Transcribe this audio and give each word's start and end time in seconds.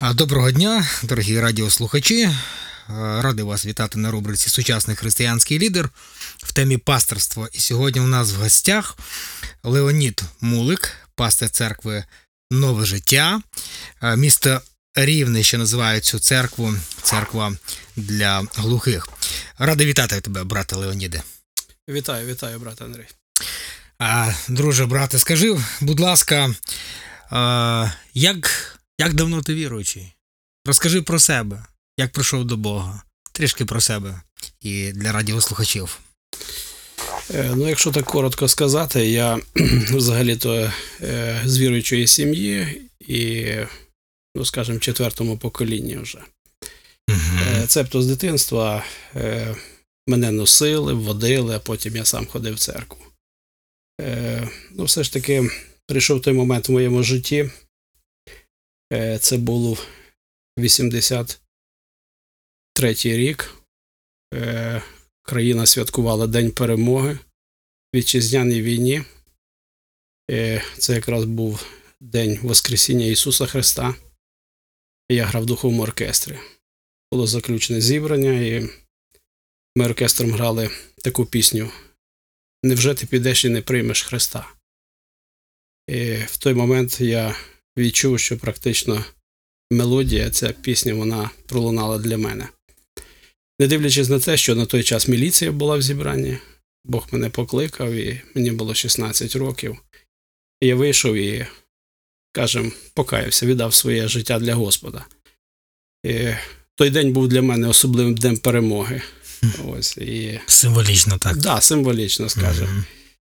Доброго 0.00 0.50
дня, 0.50 0.86
дорогі 1.02 1.40
радіослухачі. 1.40 2.22
Е, 2.22 2.34
Радий 3.22 3.44
вас 3.44 3.66
вітати 3.66 3.98
на 3.98 4.10
рубриці 4.10 4.50
Сучасний 4.50 4.96
християнський 4.96 5.58
лідер 5.58 5.90
в 6.38 6.52
темі 6.52 6.76
пасторства. 6.76 7.48
І 7.52 7.58
сьогодні 7.58 8.00
у 8.00 8.06
нас 8.06 8.32
в 8.32 8.36
гостях 8.36 8.98
Леонід 9.62 10.22
Мулик, 10.40 10.92
пастир 11.14 11.50
церкви 11.50 12.04
Нове 12.50 12.86
життя. 12.86 13.40
Е, 14.02 14.16
Місто 14.16 14.60
Рівне, 14.94 15.42
що 15.42 15.58
називають 15.58 16.04
цю 16.04 16.18
церкву, 16.18 16.74
церква 17.02 17.56
для 17.96 18.44
глухих. 18.54 19.08
Радий 19.58 19.86
вітати 19.86 20.20
тебе, 20.20 20.44
брате 20.44 20.76
Леоніде. 20.76 21.22
Вітаю, 21.88 22.26
вітаю, 22.26 22.58
брат 22.58 22.82
Андрій. 22.82 23.06
Друже, 24.48 24.86
брате, 24.86 25.18
скажи, 25.18 25.56
будь 25.80 26.00
ласка, 26.00 26.54
як, 28.14 28.75
як 28.98 29.14
давно 29.14 29.42
ти 29.42 29.54
віруючий? 29.54 30.12
Розкажи 30.66 31.02
про 31.02 31.18
себе, 31.18 31.64
як 31.98 32.12
прийшов 32.12 32.44
до 32.44 32.56
Бога. 32.56 33.02
Трішки 33.32 33.64
про 33.64 33.80
себе 33.80 34.22
і 34.60 34.92
для 34.92 35.12
радіослухачів. 35.12 35.98
Е, 37.34 37.52
Ну, 37.56 37.68
якщо 37.68 37.92
так 37.92 38.04
коротко 38.04 38.48
сказати, 38.48 39.06
я 39.06 39.40
взагалі-то 39.90 40.72
е, 41.02 41.42
з 41.44 41.58
віруючої 41.58 42.06
сім'ї 42.06 42.82
і, 43.00 43.46
ну, 44.36 44.44
скажімо, 44.44 44.78
четвертому 44.78 45.38
поколінні 45.38 45.96
вже. 45.96 46.18
Е, 47.10 47.66
Цебто 47.66 48.02
з 48.02 48.06
дитинства 48.06 48.84
мене 50.06 50.30
носили, 50.30 50.92
водили, 50.92 51.56
а 51.56 51.58
потім 51.58 51.96
я 51.96 52.04
сам 52.04 52.26
ходив 52.26 52.54
в 52.54 52.58
церкву. 52.58 52.98
Ну, 54.70 54.84
все 54.84 55.04
ж 55.04 55.12
таки, 55.12 55.50
прийшов 55.86 56.22
той 56.22 56.34
момент 56.34 56.68
в 56.68 56.72
моєму 56.72 57.02
житті. 57.02 57.50
Е, 58.92 59.18
Це 59.18 59.38
був 59.38 59.86
83-й 60.58 63.16
рік. 63.16 63.54
Е, 64.34 64.82
Країна 65.22 65.66
святкувала 65.66 66.26
День 66.26 66.50
перемоги 66.50 67.14
в 67.14 67.18
вітчизняній 67.94 68.62
війні. 68.62 69.04
Е, 70.30 70.62
Це 70.78 70.94
якраз 70.94 71.24
був 71.24 71.66
День 72.00 72.38
Воскресіння 72.42 73.06
Ісуса 73.06 73.46
Христа. 73.46 73.94
Я 75.08 75.24
грав 75.24 75.42
в 75.42 75.46
духовому 75.46 75.82
оркестрі. 75.82 76.38
Було 77.12 77.26
заключне 77.26 77.80
зібрання, 77.80 78.40
і 78.40 78.70
ми 79.76 79.84
оркестром 79.84 80.32
грали 80.32 80.70
таку 81.02 81.26
пісню 81.26 81.70
Невже 82.62 82.94
ти 82.94 83.06
підеш 83.06 83.44
і 83.44 83.48
не 83.48 83.62
приймеш 83.62 84.02
Христа? 84.02 84.52
І 85.88 86.14
в 86.14 86.36
той 86.36 86.54
момент 86.54 87.00
я 87.00 87.36
відчув, 87.78 88.20
що 88.20 88.38
практично 88.38 89.04
мелодія, 89.70 90.30
ця 90.30 90.48
пісня, 90.48 90.94
вона 90.94 91.30
пролунала 91.46 91.98
для 91.98 92.18
мене. 92.18 92.48
Не 93.60 93.66
дивлячись 93.66 94.08
на 94.08 94.20
те, 94.20 94.36
що 94.36 94.54
на 94.54 94.66
той 94.66 94.82
час 94.82 95.08
міліція 95.08 95.52
була 95.52 95.76
в 95.76 95.82
зібранні, 95.82 96.38
Бог 96.84 97.08
мене 97.12 97.30
покликав, 97.30 97.92
і 97.92 98.20
мені 98.34 98.50
було 98.50 98.74
16 98.74 99.36
років. 99.36 99.76
І 100.60 100.66
я 100.66 100.76
вийшов 100.76 101.14
і, 101.14 101.46
скажем, 102.32 102.72
покаявся, 102.94 103.46
віддав 103.46 103.74
своє 103.74 104.08
життя 104.08 104.38
для 104.38 104.54
Господа. 104.54 105.06
І 106.04 106.28
той 106.74 106.90
день 106.90 107.12
був 107.12 107.28
для 107.28 107.42
мене 107.42 107.68
особливим 107.68 108.14
днем 108.14 108.36
перемоги. 108.36 109.02
Ось, 109.68 109.96
і... 109.96 110.40
Символічно 110.46 111.18
так. 111.18 111.36
Да, 111.36 111.60
символічно, 111.60 112.28
скажемо. 112.28 112.72
Мгм. 112.72 112.84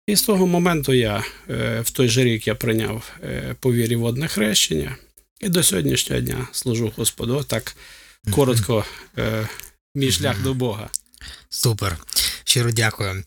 І 0.10 0.16
з 0.16 0.22
того 0.22 0.48
моменту 0.48 0.94
я 0.94 1.24
е, 1.50 1.82
в 1.82 1.90
той 1.90 2.10
же 2.10 2.24
рік 2.24 2.48
я 2.48 2.56
прийняв 2.56 3.12
е, 3.24 3.56
по 3.60 3.74
вірі 3.74 3.96
водне 3.96 4.28
хрещення, 4.28 4.96
і 5.40 5.50
до 5.50 5.64
сьогоднішнього 5.64 6.22
дня 6.22 6.48
служу 6.52 6.94
Господу. 6.96 7.44
Так 7.44 7.76
коротко, 8.32 8.86
е, 9.18 9.48
мій 9.96 10.12
шлях 10.12 10.42
до 10.42 10.54
Бога. 10.54 10.90
Супер. 11.50 11.98
Щиро 12.44 12.72
дякую. 12.72 13.24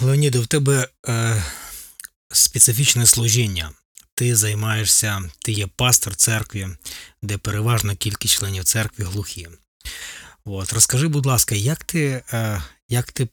Леоніде, 0.00 0.38
в 0.38 0.46
тебе 0.46 0.88
специфічне 2.32 3.06
служіння. 3.06 3.70
Ти 4.14 4.36
займаєшся, 4.36 5.22
ти 5.38 5.52
є 5.52 5.66
пастор 5.66 6.16
церкві, 6.16 6.68
де 7.22 7.38
переважна 7.38 7.94
кількість 7.94 8.34
членів 8.34 8.64
церкви 8.64 9.04
глухі. 9.04 9.48
От, 10.44 10.72
розкажи, 10.72 11.08
будь 11.08 11.26
ласка, 11.26 11.54
як 11.54 11.84
ти, 11.84 12.22
як 12.88 13.12
ти 13.12 13.28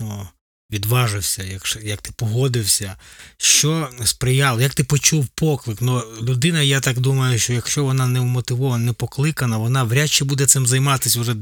ну, 0.00 0.28
відважився, 0.74 1.42
як, 1.42 1.78
як 1.82 2.02
ти 2.02 2.12
погодився, 2.16 2.96
що 3.36 3.90
сприяло, 4.04 4.60
як 4.60 4.74
ти 4.74 4.84
почув 4.84 5.26
поклик? 5.26 5.78
Ну, 5.80 6.02
людина, 6.22 6.62
я 6.62 6.80
так 6.80 7.00
думаю, 7.00 7.38
що 7.38 7.52
якщо 7.52 7.84
вона 7.84 8.06
не 8.06 8.20
вмотивована, 8.20 8.84
не 8.84 8.92
покликана, 8.92 9.58
вона 9.58 9.84
вряд 9.84 10.10
чи 10.10 10.24
буде 10.24 10.46
цим 10.46 10.66
займатися 10.66 11.20
вже 11.20 11.36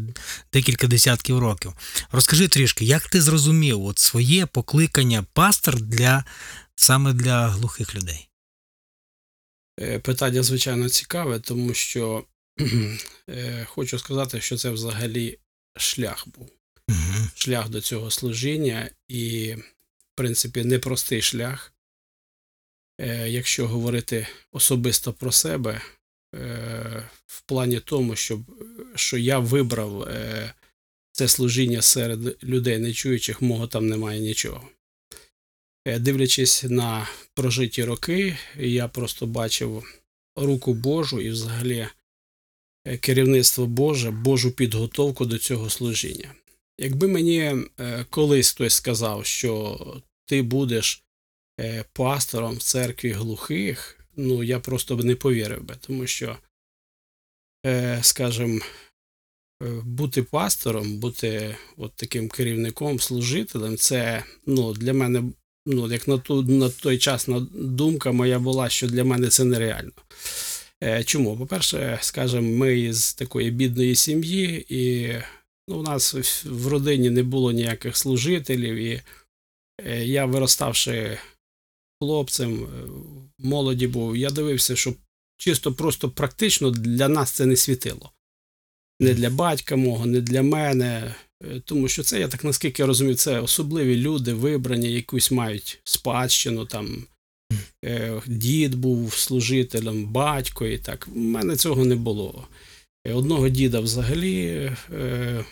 декілька 0.53 0.87
десятків 0.87 1.39
років. 1.39 1.73
Розкажи 2.13 2.49
трішки, 2.49 2.85
як 2.85 3.09
ти 3.09 3.23
зрозумів 3.23 3.85
от 3.85 3.99
своє 3.99 4.47
покликання 4.47 5.25
пастор 5.33 5.81
для 5.81 6.25
саме 6.75 7.13
для 7.13 7.49
глухих 7.49 7.95
людей? 7.95 8.29
Е, 9.81 9.99
Питання, 9.99 10.43
звичайно, 10.43 10.89
цікаве, 10.89 11.41
тому 11.41 11.75
що 11.75 12.25
е, 13.29 13.67
хочу 13.69 13.99
сказати, 13.99 14.41
що 14.41 14.57
це 14.57 14.71
взагалі 14.71 15.39
шлях 15.77 16.29
був. 16.29 16.51
Угу. 16.89 17.29
Шлях 17.35 17.69
до 17.69 17.81
цього 17.81 18.11
служіння 18.11 18.91
і, 19.09 19.55
в 19.99 20.15
принципі, 20.15 20.65
непростий 20.65 21.23
шлях. 21.23 21.73
Е, 23.01 23.31
Якщо 23.31 23.69
говорити 23.69 24.27
особисто 24.53 25.13
про 25.13 25.33
себе, 25.33 25.83
е, 26.35 27.09
в 27.27 27.41
плані 27.41 27.81
тому, 27.81 28.17
щоб, 28.17 28.41
що 28.95 29.19
я 29.19 29.39
вибрав 29.39 30.03
е, 30.03 30.55
це 31.13 31.29
служіння 31.29 31.83
серед 31.83 32.45
людей 32.45 32.79
нечуючих, 32.79 33.43
мого 33.43 33.67
там 33.67 33.89
немає 33.89 34.21
нічого. 34.21 34.69
Е, 35.87 35.99
Дивлячись 35.99 36.65
на 36.69 37.09
прожиті 37.35 37.85
роки, 37.85 38.39
я 38.59 38.89
просто 38.89 39.27
бачив 39.27 39.85
руку 40.37 40.75
Божу 40.75 41.21
і 41.21 41.31
взагалі 41.31 41.87
е, 42.87 42.99
керівництво 42.99 43.67
Боже, 43.67 44.11
Божу 44.11 44.51
підготовку 44.51 45.27
до 45.27 45.39
цього 45.39 45.71
служіння. 45.71 46.35
Якби 46.79 47.09
мені 47.09 47.39
е, 47.81 48.07
колись 48.11 48.51
хтось 48.51 48.75
сказав, 48.75 49.27
що 49.27 49.79
ти 50.27 50.43
будеш 50.43 51.05
е, 51.61 51.85
пастором 51.93 52.57
в 52.57 52.63
церкві 52.63 53.11
глухих, 53.11 53.99
ну 54.17 54.43
я 54.43 54.61
просто 54.61 54.97
б 54.97 55.05
не 55.05 55.17
повірив 55.17 55.65
би, 55.65 55.77
тому 55.81 56.07
що, 56.07 56.39
е, 57.67 57.99
скажімо, 58.03 58.61
бути 59.85 60.23
пастором, 60.23 60.99
бути 60.99 61.57
от 61.77 61.93
таким 61.97 62.29
керівником, 62.29 63.01
служителем, 63.01 63.77
це 63.77 64.25
ну, 64.47 64.73
для 64.73 64.93
мене, 64.93 65.23
ну, 65.67 65.93
як 65.93 66.09
на, 66.09 66.19
ту, 66.19 66.43
на 66.43 66.71
той 66.71 66.99
час 66.99 67.29
думка 67.55 68.13
моя 68.13 68.39
була, 68.39 68.69
що 68.69 68.89
для 68.89 69.05
мене 69.05 69.29
це 69.29 69.45
нереально. 69.45 69.93
Чому? 71.05 71.37
По-перше, 71.37 71.99
скажімо, 72.03 72.57
ми 72.57 72.93
з 72.93 73.15
такої 73.15 73.51
бідної 73.51 73.95
сім'ї, 73.95 74.67
і 74.69 75.13
у 75.69 75.83
нас 75.83 76.15
в- 76.45 76.67
родині 76.67 77.11
не 77.11 77.23
було 77.23 77.53
ніяких 77.53 77.97
служителів, 77.97 78.75
і 78.77 79.03
е, 79.87 80.05
я, 80.05 80.25
вироставши 80.27 81.19
хлопцем, 82.01 82.65
е, 82.65 82.69
молоді 83.39 83.87
був, 83.87 84.17
я 84.17 84.31
дивився, 84.31 84.77
що 84.77 84.95
чисто 85.37 85.73
просто 85.73 86.11
практично 86.11 86.71
для 86.71 87.09
нас 87.09 87.31
це 87.33 87.47
не 87.47 87.57
світило. 87.57 88.11
Не 89.01 89.15
для 89.15 89.31
батька 89.31 89.77
мого, 89.77 90.07
не 90.07 90.21
для 90.21 90.43
мене. 90.43 91.15
Е, 91.45 91.61
Тому 91.65 91.89
що 91.89 92.03
це, 92.03 92.21
я 92.21 92.29
так 92.29 92.45
наскільки 92.45 92.83
я 92.83 92.87
розумію, 92.87 93.17
це 93.17 93.41
особливі 93.41 93.97
люди, 93.97 94.35
вибрані, 94.35 94.93
якусь 94.93 95.31
мають 95.31 95.81
спадщину, 95.85 96.67
там 96.67 97.05
дід 98.27 98.75
був 98.75 99.15
служителем, 99.15 100.07
батько 100.07 100.67
і 100.67 100.79
так. 100.79 101.09
У 101.15 101.19
мене 101.19 101.57
цього 101.57 101.85
не 101.85 101.97
було. 101.97 102.47
Е, 103.07 103.13
Одного 103.13 103.49
діда 103.49 103.81
взагалі 103.81 104.47
е, 104.93 105.45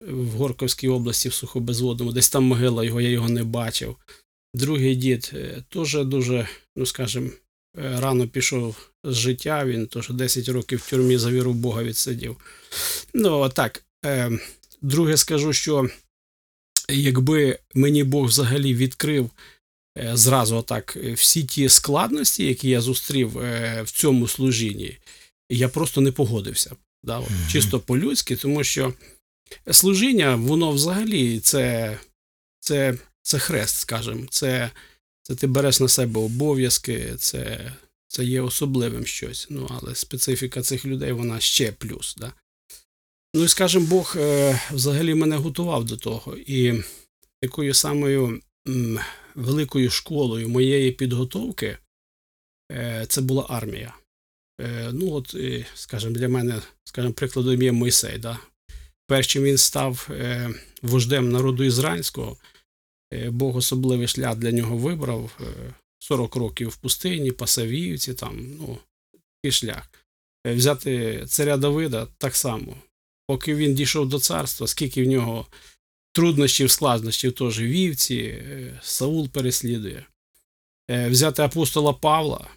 в 0.00 0.30
Горковській 0.30 0.88
області 0.88 1.28
в 1.28 1.34
Сухобезводному, 1.34 2.12
десь 2.12 2.28
там 2.28 2.44
могила 2.44 2.84
його, 2.84 3.00
я 3.00 3.08
його 3.08 3.28
не 3.28 3.44
бачив. 3.44 3.96
Другий 4.54 4.96
дід 4.96 5.30
е, 5.34 5.64
теж 5.68 6.04
дуже, 6.04 6.48
ну 6.76 6.86
скажімо, 6.86 7.30
рано 7.74 8.28
пішов 8.28 8.90
з 9.04 9.14
життя, 9.14 9.64
він 9.64 9.86
теж 9.86 10.08
10 10.08 10.48
років 10.48 10.78
в 10.78 10.90
тюрмі 10.90 11.18
за 11.18 11.30
віру 11.30 11.52
Бога 11.52 11.82
відсидів. 11.82 12.36
Ну, 13.14 13.48
так. 13.48 13.84
Друге 14.82 15.16
скажу, 15.16 15.52
що 15.52 15.88
якби 16.88 17.58
мені 17.74 18.04
Бог 18.04 18.26
взагалі 18.26 18.74
відкрив 18.74 19.30
зразу 20.12 20.56
отак 20.56 20.96
всі 20.96 21.44
ті 21.44 21.68
складності, 21.68 22.46
які 22.46 22.68
я 22.68 22.80
зустрів 22.80 23.28
в 23.82 23.90
цьому 23.92 24.28
служінні, 24.28 24.98
я 25.50 25.68
просто 25.68 26.00
не 26.00 26.12
погодився. 26.12 26.76
Да, 27.02 27.18
от, 27.18 27.28
чисто 27.52 27.80
по-людськи, 27.80 28.36
тому 28.36 28.64
що 28.64 28.94
служіння, 29.70 30.36
воно 30.36 30.70
взагалі 30.70 31.40
це, 31.40 31.98
це, 32.60 32.98
це 33.22 33.38
хрест, 33.38 33.76
скажімо, 33.76 34.26
це, 34.30 34.70
це 35.22 35.34
ти 35.34 35.46
береш 35.46 35.80
на 35.80 35.88
себе 35.88 36.20
обов'язки, 36.20 37.14
це 37.18 37.72
це 38.08 38.24
є 38.24 38.40
особливим 38.40 39.06
щось. 39.06 39.46
Ну, 39.50 39.70
але 39.70 39.94
специфіка 39.94 40.62
цих 40.62 40.84
людей, 40.84 41.12
вона 41.12 41.40
ще 41.40 41.72
плюс. 41.72 42.16
Да? 42.16 42.32
Ну 43.34 43.44
і 43.44 43.48
скажімо, 43.48 43.86
Бог 43.86 44.14
е, 44.16 44.60
взагалі 44.70 45.14
мене 45.14 45.36
готував 45.36 45.84
до 45.84 45.96
того. 45.96 46.36
І 46.36 46.82
такою 47.42 47.74
самою 47.74 48.40
м, 48.68 48.98
великою 49.34 49.90
школою 49.90 50.48
моєї 50.48 50.92
підготовки 50.92 51.78
е, 52.72 53.06
це 53.08 53.20
була 53.20 53.46
армія. 53.48 53.94
Е, 54.60 54.90
ну, 54.92 55.12
от, 55.12 55.34
е, 55.34 55.66
скажімо, 55.74 56.12
для 56.12 56.28
мене, 56.28 56.62
скажімо, 56.84 57.14
прикладом 57.14 57.62
є 57.62 57.72
Мойсей. 57.72 58.18
Да? 58.18 58.38
Перш 59.06 59.26
чим 59.26 59.42
він 59.42 59.58
став 59.58 60.08
е, 60.10 60.50
вождем 60.82 61.32
народу 61.32 61.64
ізраїльського, 61.64 62.36
Бог 63.28 63.56
особливий 63.56 64.08
шлях 64.08 64.36
для 64.36 64.52
нього 64.52 64.76
вибрав. 64.76 65.38
Е, 65.40 65.74
40 65.98 66.36
років 66.36 66.68
в 66.68 66.76
пустині, 66.76 67.32
Пасавіївці, 67.32 68.14
там, 68.14 68.56
ну, 68.58 68.78
такий 69.36 69.52
шлях. 69.52 69.90
Взяти 70.44 71.24
царя 71.26 71.56
Давида 71.56 72.06
так 72.18 72.36
само. 72.36 72.76
Поки 73.26 73.54
він 73.54 73.74
дійшов 73.74 74.08
до 74.08 74.18
царства, 74.18 74.66
скільки 74.66 75.02
в 75.02 75.06
нього 75.06 75.46
труднощів, 76.12 76.70
складнощів 76.70 77.32
теж 77.32 77.60
вівці, 77.60 78.42
Саул 78.82 79.28
переслідує. 79.28 80.06
Взяти 80.88 81.42
апостола 81.42 81.92
Павла, 81.92 82.50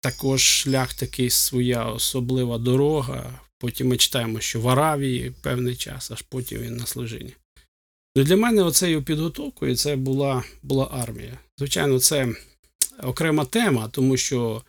також 0.00 0.42
шлях 0.42 0.94
такий 0.94 1.30
своя 1.30 1.84
особлива 1.84 2.58
дорога. 2.58 3.40
Потім 3.58 3.88
ми 3.88 3.96
читаємо, 3.96 4.40
що 4.40 4.60
в 4.60 4.68
Аравії 4.68 5.32
певний 5.42 5.76
час, 5.76 6.10
аж 6.10 6.22
потім 6.22 6.58
він 6.58 6.76
на 6.76 6.86
служінні. 6.86 7.34
Ну, 8.16 8.24
для 8.24 8.36
мене 8.36 8.62
оцею 8.62 9.02
підготовкою 9.02 9.76
це 9.76 9.96
була, 9.96 10.44
була 10.62 10.88
армія. 10.92 11.38
Звичайно, 11.58 12.00
це 12.00 12.34
окрема 13.02 13.44
тема, 13.44 13.88
тому 13.88 14.16
що 14.16 14.62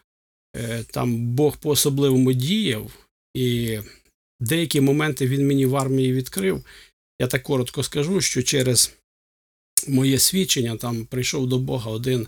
е, 0.56 0.84
там 0.84 1.28
Бог 1.28 1.58
по-особливому 1.58 2.34
діяв, 2.34 2.92
і 3.34 3.80
деякі 4.40 4.82
моменти 4.82 5.28
він 5.28 5.48
мені 5.48 5.66
в 5.66 5.76
армії 5.76 6.14
відкрив. 6.14 6.66
Я 7.20 7.28
так 7.28 7.44
коротко 7.44 7.84
скажу, 7.84 8.22
що 8.22 8.44
через 8.44 8.94
моє 9.88 10.20
свідчення 10.20 10.78
там 10.78 11.06
прийшов 11.06 11.48
до 11.48 11.60
Бога 11.60 11.92
один 11.92 12.28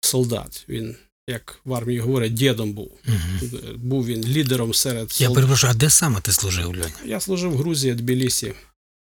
солдат. 0.00 0.64
Він, 0.68 0.96
як 1.28 1.60
в 1.64 1.74
армії 1.74 2.00
говорять, 2.00 2.34
дідом 2.34 2.72
був. 2.72 2.90
Угу. 3.08 3.50
Був 3.76 4.06
він 4.06 4.24
лідером 4.24 4.74
серед 4.74 5.20
Я 5.20 5.30
перепрошую, 5.30 5.72
а 5.72 5.76
де 5.76 5.90
саме 5.90 6.20
ти 6.20 6.32
служив, 6.32 6.66
Льоня? 6.66 6.92
Я 7.04 7.20
служив 7.20 7.52
в 7.52 7.56
Грузії, 7.56 7.94
Тбілісі. 7.94 8.52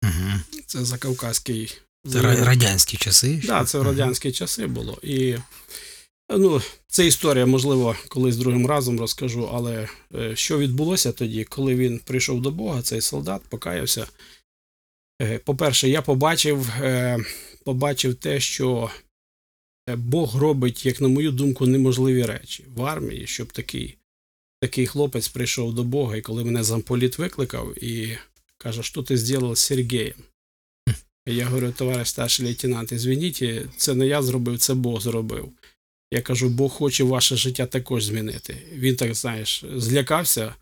Угу. 0.03 0.61
Це 0.65 0.85
Закавказький. 0.85 1.77
Це 2.11 2.21
радянські 2.21 2.97
часи? 2.97 3.37
Так, 3.37 3.45
да, 3.47 3.65
це 3.65 3.79
в 3.79 3.83
радянські 3.83 4.31
часи 4.31 4.67
було. 4.67 4.99
І 5.03 5.35
ну, 6.29 6.61
це 6.87 7.07
історія, 7.07 7.45
можливо, 7.45 7.95
колись 8.07 8.37
другим 8.37 8.67
разом 8.67 8.99
розкажу. 8.99 9.49
Але 9.53 9.87
е, 10.15 10.35
що 10.35 10.57
відбулося 10.57 11.11
тоді, 11.11 11.43
коли 11.43 11.75
він 11.75 11.99
прийшов 11.99 12.41
до 12.41 12.51
Бога, 12.51 12.81
цей 12.81 13.01
солдат 13.01 13.41
покаявся. 13.49 14.07
Е, 15.21 15.37
По-перше, 15.37 15.89
я 15.89 16.01
побачив, 16.01 16.69
е, 16.81 17.17
побачив 17.65 18.15
те, 18.15 18.39
що 18.39 18.89
Бог 19.95 20.35
робить, 20.35 20.85
як 20.85 21.01
на 21.01 21.07
мою 21.07 21.31
думку, 21.31 21.65
неможливі 21.65 22.25
речі 22.25 22.65
в 22.75 22.83
армії, 22.83 23.27
щоб 23.27 23.53
такий, 23.53 23.97
такий 24.61 24.85
хлопець 24.85 25.27
прийшов 25.27 25.73
до 25.73 25.83
Бога, 25.83 26.17
і 26.17 26.21
коли 26.21 26.43
мене 26.43 26.63
замполіт 26.63 27.17
викликав 27.17 27.83
і 27.83 28.17
каже, 28.57 28.83
що 28.83 29.03
ти 29.03 29.17
зробив 29.17 29.55
з 29.55 29.59
Сергієм? 29.59 30.13
Я 31.27 31.45
говорю, 31.45 31.73
товариш 31.77 32.09
старший 32.09 32.45
лейтенант, 32.45 32.91
извиніть, 32.91 33.43
це 33.77 33.95
не 33.95 34.07
я 34.07 34.21
зробив, 34.21 34.59
це 34.59 34.73
Бог 34.73 35.01
зробив. 35.01 35.51
Я 36.11 36.21
кажу, 36.21 36.49
Бог 36.49 36.71
хоче 36.71 37.03
ваше 37.03 37.35
життя 37.35 37.65
також 37.65 38.03
змінити. 38.03 38.57
Він 38.73 38.95
так, 38.95 39.15
знаєш, 39.15 39.63
злякався, 39.75 40.55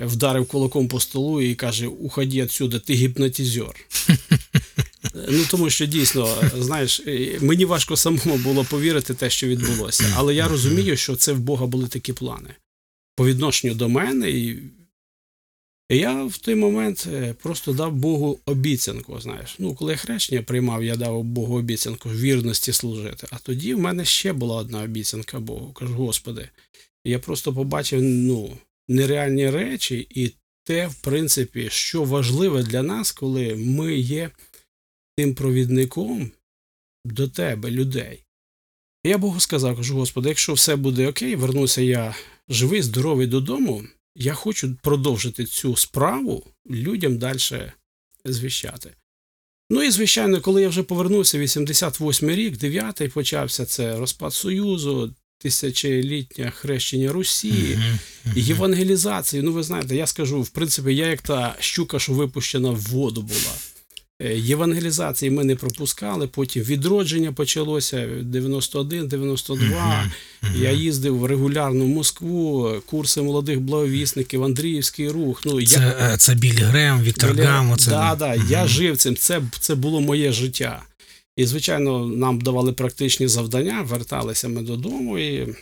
вдарив 0.00 0.48
кулаком 0.48 0.88
по 0.88 1.00
столу 1.00 1.40
і 1.42 1.54
каже: 1.54 1.86
Уходи 1.86 2.42
відсюди, 2.42 2.78
ти 2.78 2.94
гіпнотизер. 2.94 3.86
Ну, 5.14 5.44
тому 5.50 5.70
що 5.70 5.86
дійсно, 5.86 6.50
знаєш, 6.58 7.02
е, 7.06 7.38
мені 7.40 7.64
важко 7.64 7.96
самому 7.96 8.36
було 8.36 8.64
повірити 8.64 9.14
те, 9.14 9.30
що 9.30 9.46
відбулося. 9.46 10.14
Але 10.16 10.34
я 10.34 10.48
розумію, 10.48 10.96
що 10.96 11.16
це 11.16 11.32
в 11.32 11.40
Бога 11.40 11.66
були 11.66 11.88
такі 11.88 12.12
плани 12.12 12.54
по 13.16 13.26
відношенню 13.26 13.74
до 13.74 13.88
мене. 13.88 14.30
І 14.30 14.58
я 15.90 16.24
в 16.24 16.38
той 16.38 16.54
момент 16.54 17.08
е, 17.12 17.34
просто 17.42 17.72
дав 17.72 17.92
Богу 17.92 18.38
обіцянку. 18.46 19.20
Знаєш, 19.20 19.56
ну 19.58 19.74
коли 19.74 19.92
я 19.92 19.98
хрещення 19.98 20.42
приймав, 20.42 20.84
я 20.84 20.96
дав 20.96 21.22
Богу 21.22 21.56
обіцянку 21.56 22.08
вірності 22.08 22.72
служити. 22.72 23.26
А 23.30 23.38
тоді 23.38 23.74
в 23.74 23.78
мене 23.78 24.04
ще 24.04 24.32
була 24.32 24.56
одна 24.56 24.82
обіцянка 24.82 25.40
Богу. 25.40 25.72
Кажу, 25.72 25.94
Господи, 25.94 26.48
я 27.04 27.18
просто 27.18 27.52
побачив 27.52 28.02
ну, 28.02 28.56
нереальні 28.88 29.50
речі, 29.50 30.06
і 30.10 30.32
те, 30.64 30.86
в 30.86 30.94
принципі, 30.94 31.68
що 31.70 32.04
важливе 32.04 32.62
для 32.62 32.82
нас, 32.82 33.12
коли 33.12 33.54
ми 33.54 33.96
є 33.96 34.30
тим 35.16 35.34
провідником 35.34 36.30
до 37.04 37.28
тебе, 37.28 37.70
людей. 37.70 38.24
І 39.04 39.08
я 39.08 39.18
Богу 39.18 39.40
сказав, 39.40 39.76
кажу, 39.76 39.94
Господи, 39.94 40.28
якщо 40.28 40.52
все 40.52 40.76
буде 40.76 41.08
окей, 41.08 41.36
вернуся 41.36 41.82
я 41.82 42.14
живий, 42.48 42.82
здоровий 42.82 43.26
додому. 43.26 43.84
Я 44.16 44.34
хочу 44.34 44.76
продовжити 44.82 45.44
цю 45.44 45.76
справу 45.76 46.46
людям 46.70 47.18
далі 47.18 47.72
звіщати. 48.24 48.90
Ну 49.70 49.82
і, 49.82 49.90
звичайно, 49.90 50.40
коли 50.40 50.62
я 50.62 50.68
вже 50.68 50.82
повернувся, 50.82 51.38
88 51.38 52.30
рік, 52.30 52.54
9-й 52.54 53.08
почався 53.08 53.66
це 53.66 53.96
розпад 53.96 54.34
Союзу, 54.34 55.14
тисячолітнє 55.38 56.50
хрещення 56.50 57.12
Русі, 57.12 57.78
євангелізації. 58.36 59.42
Ну, 59.42 59.52
ви 59.52 59.62
знаєте, 59.62 59.96
я 59.96 60.06
скажу, 60.06 60.42
в 60.42 60.48
принципі, 60.48 60.94
я 60.94 61.06
як 61.06 61.22
та 61.22 61.56
щука, 61.58 61.98
що 61.98 62.12
випущена 62.12 62.70
в 62.70 62.80
воду 62.80 63.22
була. 63.22 63.54
Е, 64.24 64.38
Євангелізації 64.38 65.30
ми 65.30 65.44
не 65.44 65.56
пропускали, 65.56 66.26
потім 66.26 66.62
відродження 66.62 67.32
почалося 67.32 68.06
91, 68.22 69.08
92. 69.08 70.10
Я 70.56 70.70
їздив 70.70 71.24
регулярно 71.26 71.84
в 71.84 71.88
Москву, 71.88 72.72
курси 72.86 73.22
молодих 73.22 73.60
благовісників, 73.60 74.44
Андріївський 74.44 75.08
рух. 75.08 75.42
Ну, 75.44 75.66
Це, 75.66 75.80
я, 75.80 76.12
е, 76.14 76.16
це 76.16 76.34
Біль 76.34 76.58
Грем, 76.58 77.02
Віктор 77.02 77.34
Біля- 77.34 77.46
Гам. 77.46 77.70
Оце... 77.70 77.90
Да, 77.90 78.14
да, 78.14 78.34
Я 78.34 78.66
жив 78.66 78.96
цим. 78.96 79.16
Це, 79.16 79.42
це 79.60 79.74
було 79.74 80.00
моє 80.00 80.32
життя. 80.32 80.82
І, 81.36 81.46
звичайно, 81.46 82.06
нам 82.06 82.40
давали 82.40 82.72
практичні 82.72 83.28
завдання, 83.28 83.82
верталися 83.82 84.48
ми 84.48 84.62
додому 84.62 85.18
і 85.18 85.54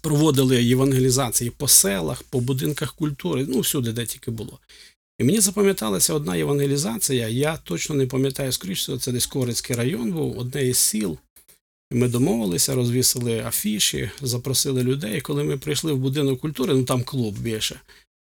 проводили 0.00 0.62
євангелізації 0.62 1.50
по 1.50 1.68
селах, 1.68 2.22
по 2.22 2.40
будинках 2.40 2.94
культури, 2.94 3.46
ну, 3.48 3.60
всюди, 3.60 3.92
де 3.92 4.06
тільки 4.06 4.30
було. 4.30 4.58
І 5.18 5.24
мені 5.24 5.40
запам'яталася 5.40 6.14
одна 6.14 6.36
євангелізація. 6.36 7.28
Я 7.28 7.56
точно 7.56 7.94
не 7.94 8.06
пам'ятаю, 8.06 8.52
скоріше, 8.52 8.98
це 8.98 9.12
десь 9.12 9.26
Корицький 9.26 9.76
район 9.76 10.12
був, 10.12 10.38
одне 10.38 10.66
із 10.66 10.78
сіл. 10.78 11.18
Ми 11.92 12.08
домовилися, 12.08 12.74
розвісили 12.74 13.40
афіші, 13.40 14.10
запросили 14.22 14.82
людей. 14.82 15.20
Коли 15.20 15.44
ми 15.44 15.56
прийшли 15.56 15.92
в 15.92 15.98
будинок 15.98 16.40
культури, 16.40 16.74
ну 16.74 16.84
там 16.84 17.02
клуб 17.02 17.38
більше. 17.38 17.80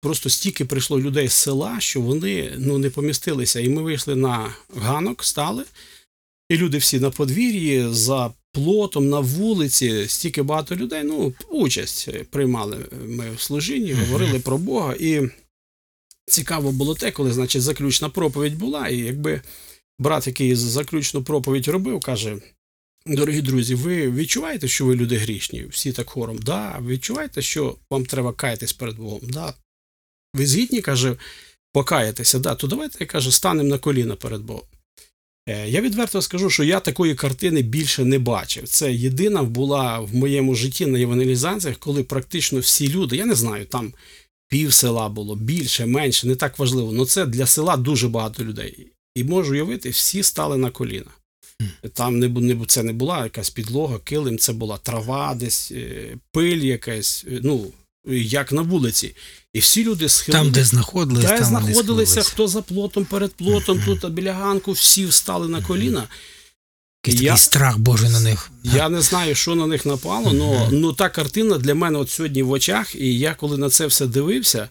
Просто 0.00 0.31
стільки 0.31 0.64
прийшло 0.64 1.00
людей 1.00 1.28
з 1.28 1.33
села, 1.33 1.81
що 1.81 2.00
вони 2.00 2.52
ну, 2.59 2.78
не 2.78 2.90
помістилися. 2.90 3.61
І 3.61 3.69
ми 3.69 3.83
вийшли 3.83 4.16
на 4.16 4.55
ганок, 4.76 5.25
стали, 5.25 5.64
і 6.49 6.57
люди 6.57 6.78
всі 6.78 7.00
на 7.00 7.11
подвір'ї, 7.11 7.87
за 7.90 8.33
плотом, 8.52 9.09
на 9.09 9.21
вулиці, 9.21 10.09
стільки 10.09 10.43
багато 10.43 10.76
людей. 10.76 11.02
Ну, 11.05 11.35
участь 11.50 12.09
приймали 12.31 12.76
ми 13.07 13.31
в 13.37 13.40
служінні, 13.40 13.93
говорили 13.93 14.38
про 14.38 14.59
Бога. 14.59 14.95
І 15.00 15.31
цікаво 16.26 16.73
було 16.73 16.95
те, 16.95 17.11
коли, 17.11 17.33
значить, 17.33 17.62
заключна 17.62 18.09
проповідь 18.09 18.59
була, 18.59 18.88
і 18.88 18.99
якби 18.99 19.40
брат, 19.99 20.26
який 20.26 20.54
заключну 20.54 21.23
проповідь 21.23 21.68
робив, 21.68 22.00
каже: 22.00 22.37
Дорогі 23.06 23.42
друзі, 23.42 23.75
ви 23.75 24.11
відчуваєте, 24.11 24.68
що 24.68 24.85
ви 24.85 24.95
люди 24.95 25.16
грішні? 25.16 25.66
Всі 25.71 25.92
так 25.92 26.11
хором. 26.11 26.38
Да, 26.38 26.78
відчуваєте, 26.87 27.42
що 27.42 27.76
вам 27.90 28.06
треба 28.06 28.33
каятись 28.33 28.73
перед 28.73 28.97
Богом? 28.97 29.21
Да. 29.23 29.54
Ви 30.35 30.47
згідні, 30.47 30.80
каже, 30.80 31.16
покаятися, 31.73 32.38
да, 32.38 32.54
то 32.54 32.66
давайте, 32.66 33.06
каже, 33.06 33.33
станемо 33.33 33.68
на 33.68 33.78
коліна 33.78 34.16
перед 34.16 34.42
Богом. 34.42 34.64
Е, 35.49 35.68
Я 35.68 35.80
відверто 35.80 36.23
скажу, 36.23 36.50
що 36.50 36.64
я 36.64 36.80
такої 36.80 37.14
картини 37.14 37.62
більше 37.62 38.04
не 38.04 38.18
бачив. 38.18 38.68
Це 38.68 38.92
єдина 38.92 39.42
була 39.42 40.00
в 40.00 40.14
моєму 40.14 40.54
житті 40.54 40.87
на 40.87 40.99
євангелізаціях, 40.99 41.76
коли 41.78 42.02
практично 42.04 42.59
всі 42.59 42.88
люди, 42.88 43.16
я 43.16 43.26
не 43.26 43.35
знаю, 43.35 43.64
там 43.64 43.92
пів 44.49 44.73
села 44.73 45.09
було, 45.09 45.37
більше, 45.37 45.87
менше, 45.87 46.26
не 46.26 46.35
так 46.35 46.59
важливо. 46.59 46.93
але 46.97 47.07
це 47.07 47.26
для 47.26 47.47
села 47.47 47.76
дуже 47.76 48.09
багато 48.09 48.45
людей. 48.45 48.87
І 49.15 49.25
можу 49.25 49.53
уявити, 49.53 49.91
всі 49.91 50.23
стали 50.23 50.57
на 50.57 50.71
коліна. 50.71 51.11
Там 51.93 52.19
не, 52.19 52.29
не, 52.29 52.67
це 52.67 52.83
не 52.83 52.93
була 52.93 53.25
якась 53.25 53.50
підлога, 53.50 53.99
килим, 53.99 54.38
це 54.38 54.53
була 54.53 54.79
трава, 54.79 55.35
десь 55.35 55.73
е, 55.73 56.17
пиль 56.33 56.62
якась, 56.65 57.25
е, 57.29 57.41
ну, 57.43 57.73
як 58.11 58.53
на 58.53 58.62
вулиці. 58.62 59.17
І 59.53 59.59
всі 59.59 59.85
люди 59.85 60.09
схилили. 60.09 60.45
Там, 60.45 60.53
де 60.53 60.65
знаходились, 60.65 61.25
Де 61.25 61.38
там 61.38 61.45
знаходилися, 61.45 62.23
хто 62.23 62.49
за 62.49 62.62
плотом 62.62 63.05
перед 63.05 63.33
плотом, 63.33 63.83
тут 63.85 64.12
біля 64.12 64.33
ганку, 64.33 64.73
всі 64.73 65.07
встали 65.07 65.49
на 65.49 65.62
коліна. 65.62 66.09
Якийсь 67.06 67.22
Я- 67.22 67.30
такий 67.30 67.42
страх 67.44 67.78
Божий 67.78 68.10
на 68.10 68.20
них. 68.20 68.50
Я 68.62 68.88
не 68.88 69.00
знаю, 69.00 69.34
що 69.34 69.54
на 69.54 69.66
них 69.66 69.86
напало, 69.86 70.26
але 70.30 70.68
ну, 70.70 70.92
та 70.92 71.08
картина 71.08 71.58
для 71.58 71.75
мене 71.75 71.98
от 71.98 72.10
сьогодні 72.10 72.42
в 72.42 72.50
очах, 72.50 72.94
і 72.94 73.18
я 73.18 73.34
коли 73.34 73.56
на 73.58 73.70
це 73.70 73.86
все 73.86 74.06
дивився, 74.06 74.68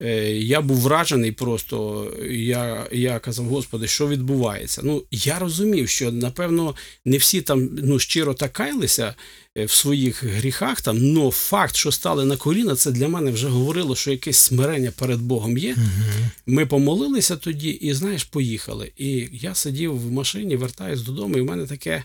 я 0.00 0.60
був 0.60 0.76
вражений 0.76 1.32
просто. 1.32 2.08
Я, 2.30 2.86
я 2.92 3.18
казав, 3.18 3.46
Господи, 3.46 3.86
що 3.86 4.08
відбувається? 4.08 4.80
Ну, 4.84 5.04
я 5.10 5.38
розумів, 5.38 5.88
що 5.88 6.12
напевно 6.12 6.74
не 7.04 7.18
всі 7.18 7.42
там 7.42 7.68
ну, 7.82 7.98
щиро 7.98 8.34
так 8.34 8.52
каялися 8.52 9.14
е, 9.58 9.64
в 9.64 9.70
своїх 9.70 10.24
гріхах, 10.24 10.80
там, 10.80 11.16
але 11.18 11.30
факт, 11.30 11.76
що 11.76 11.92
стали 11.92 12.24
на 12.24 12.36
коліна, 12.36 12.76
це 12.76 12.90
для 12.90 13.08
мене 13.08 13.30
вже 13.30 13.48
говорило, 13.48 13.96
що 13.96 14.10
якесь 14.10 14.38
смирення 14.38 14.90
перед 14.90 15.20
Богом 15.20 15.58
є. 15.58 15.72
Мгм. 15.72 16.30
Ми 16.46 16.66
помолилися 16.66 17.36
тоді, 17.36 17.70
і 17.70 17.94
знаєш, 17.94 18.24
поїхали. 18.24 18.92
І 18.96 19.28
я 19.32 19.54
сидів 19.54 20.00
в 20.00 20.10
машині, 20.10 20.56
вертаюсь 20.56 21.02
додому, 21.02 21.38
і 21.38 21.40
в 21.40 21.44
мене 21.44 21.66
таке 21.66 22.04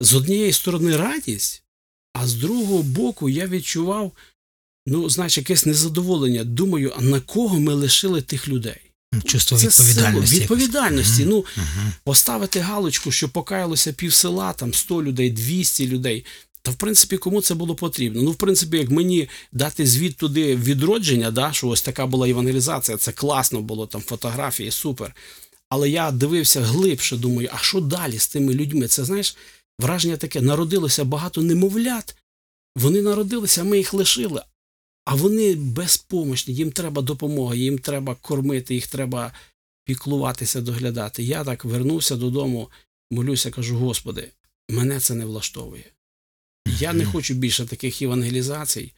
з 0.00 0.14
однієї 0.14 0.52
сторони 0.52 0.96
радість, 0.96 1.62
а 2.12 2.26
з 2.26 2.34
другого 2.34 2.82
боку 2.82 3.28
я 3.28 3.46
відчував, 3.46 4.12
ну, 4.90 5.10
знаєш, 5.10 5.38
якесь 5.38 5.66
незадоволення. 5.66 6.44
Думаю, 6.44 6.92
а 6.98 7.02
на 7.02 7.20
кого 7.20 7.60
ми 7.60 7.74
лишили 7.74 8.22
тих 8.22 8.48
людей? 8.48 8.76
Чувство 9.24 9.58
Це 9.58 9.66
відповідальності. 9.68 10.36
відповідальності. 10.40 11.24
Ну, 11.24 11.44
Мгм. 11.56 11.92
поставити 12.04 12.60
галочку, 12.60 13.10
що 13.12 13.28
покаялося 13.28 13.92
пів 13.92 14.14
села, 14.14 14.52
там 14.52 14.74
100 14.74 15.02
людей, 15.02 15.30
200 15.30 15.86
людей. 15.88 16.24
Та 16.62 16.70
в 16.70 16.74
принципі, 16.74 17.16
кому 17.16 17.40
це 17.42 17.54
було 17.54 17.74
потрібно? 17.74 18.22
Ну, 18.22 18.30
в 18.30 18.34
принципі, 18.36 18.76
як 18.76 18.90
мені 18.90 19.28
дати 19.52 19.86
звіт 19.86 20.16
туди 20.16 20.56
відродження, 20.56 21.30
да, 21.30 21.52
що 21.52 21.68
ось 21.68 21.82
така 21.82 22.06
була 22.06 22.28
евангелізація, 22.28 22.96
це 22.98 23.12
класно 23.12 23.60
було, 23.60 23.86
там 23.86 24.00
фотографії, 24.00 24.70
супер. 24.70 25.14
Але 25.68 25.90
я 25.90 26.10
дивився 26.10 26.60
глибше, 26.60 27.16
думаю, 27.16 27.48
а 27.52 27.58
що 27.58 27.80
далі 27.80 28.18
з 28.18 28.28
тими 28.28 28.54
людьми? 28.54 28.86
Це 28.88 29.04
знаєш, 29.04 29.36
враження 29.78 30.16
таке: 30.16 30.40
народилося 30.40 31.04
багато 31.04 31.42
немовлят. 31.42 32.14
Вони 32.76 33.02
народилися, 33.02 33.64
ми 33.64 33.76
їх 33.78 33.94
лишили. 33.94 34.42
А 35.08 35.14
вони 35.14 35.54
безпомощні, 35.54 36.54
їм 36.54 36.72
треба 36.72 37.02
допомога, 37.02 37.54
їм 37.54 37.78
треба 37.78 38.14
кормити, 38.14 38.74
їх 38.74 38.86
треба 38.86 39.32
піклуватися, 39.84 40.60
доглядати. 40.60 41.22
Я 41.22 41.44
так 41.44 41.64
вернувся 41.64 42.16
додому, 42.16 42.70
молюся, 43.10 43.50
кажу: 43.50 43.76
Господи, 43.78 44.30
мене 44.68 45.00
це 45.00 45.14
не 45.14 45.24
влаштовує. 45.24 45.84
Я 46.66 46.92
не 46.92 47.04
хочу 47.04 47.34
більше 47.34 47.66
таких 47.66 48.02
евангелізацій, 48.02 48.92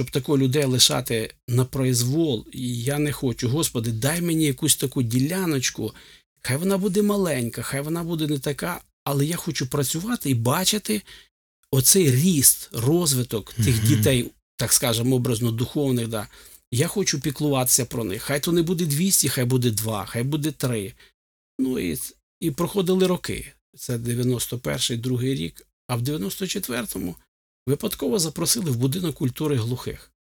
щоб 0.00 0.10
тако 0.10 0.38
людей 0.38 0.64
лишати 0.64 1.34
на 1.48 1.64
произвол. 1.64 2.46
І 2.52 2.82
я 2.82 2.98
не 2.98 3.12
хочу. 3.12 3.48
Господи, 3.48 3.92
дай 3.92 4.20
мені 4.20 4.44
якусь 4.44 4.76
таку 4.76 5.02
діляночку. 5.02 5.94
Хай 6.40 6.56
вона 6.56 6.78
буде 6.78 7.02
маленька, 7.02 7.62
хай 7.62 7.80
вона 7.80 8.04
буде 8.04 8.26
не 8.26 8.38
така, 8.38 8.80
але 9.04 9.26
я 9.26 9.36
хочу 9.36 9.66
працювати 9.66 10.30
і 10.30 10.34
бачити 10.34 11.02
оцей 11.70 12.10
ріст, 12.10 12.68
розвиток 12.72 13.52
тих 13.52 13.86
дітей, 13.86 14.30
так 14.56 14.72
скажемо, 14.72 15.16
образно 15.16 15.50
духовних. 15.50 16.08
Да. 16.08 16.28
Я 16.70 16.86
хочу 16.88 17.20
піклуватися 17.20 17.84
про 17.84 18.04
них. 18.04 18.22
Хай 18.22 18.40
то 18.40 18.52
не 18.52 18.62
буде 18.62 18.86
200, 18.86 19.28
хай 19.28 19.44
буде 19.44 19.70
2, 19.70 20.06
хай 20.06 20.22
буде 20.22 20.52
3. 20.52 20.92
Ну 21.58 21.78
і, 21.78 21.98
і 22.40 22.50
проходили 22.50 23.06
роки. 23.06 23.52
Це 23.76 23.96
91-й, 23.96 24.96
другий 24.96 25.34
рік. 25.34 25.66
А 25.88 25.96
в 25.96 26.02
94-му 26.02 27.16
випадково 27.66 28.18
запросили 28.18 28.70
в 28.70 28.76
будинок 28.76 29.16
культури 29.16 29.56
глухих. 29.56 30.12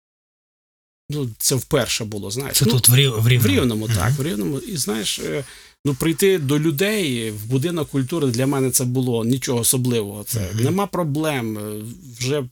Ну, 1.10 1.30
це 1.38 1.56
вперше 1.56 2.06
було, 2.06 2.32
знаєш. 2.32 2.58
Це 2.58 2.66
ну, 2.66 2.72
тут 2.72 2.90
в 2.90 2.96
Рів- 2.96 3.22
в 3.22 3.28
Рівному. 3.28 3.54
Рівному, 3.56 3.88
так, 3.88 3.98
Мгм. 3.98 4.16
в 4.18 4.24
Рівному. 4.24 4.60
І 4.60 4.78
знаєш, 4.78 5.20
е, 5.20 5.44
ну 5.86 5.94
прийти 5.96 6.38
до 6.38 6.60
людей 6.60 7.32
в 7.32 7.46
будинок 7.46 7.90
культури 7.90 8.28
для 8.28 8.48
мене 8.48 8.72
це 8.72 8.84
було 8.86 9.26
нічого 9.26 9.60
особливого. 9.60 10.24
Це 10.24 10.40
Мгм. 10.54 10.64
нема 10.64 10.88
проблем. 10.88 11.58
е, 11.58 11.82
Вже 12.20 12.44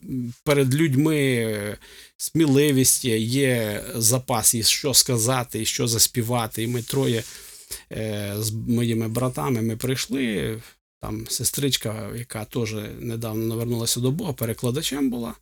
перед 0.44 0.74
людьми 0.74 1.16
е, 1.26 1.78
сміливість 2.16 3.04
є, 3.04 3.18
є 3.18 3.84
запас, 3.96 4.54
і 4.54 4.62
що 4.62 4.94
сказати, 4.94 5.62
і 5.62 5.66
що 5.66 5.86
заспівати. 5.88 6.62
І 6.62 6.66
ми 6.66 6.82
троє 6.82 7.22
з 8.38 8.50
моїми 8.68 9.08
братами 9.08 9.62
ми 9.62 9.76
прийшли. 9.76 10.56
Там 11.00 11.26
сестричка, 11.28 12.10
яка 12.16 12.44
теж 12.44 12.74
недавно 13.00 13.44
навернулася 13.46 14.00
до 14.00 14.10
Бога, 14.10 14.32
перекладачем 14.32 15.10
була. 15.10 15.34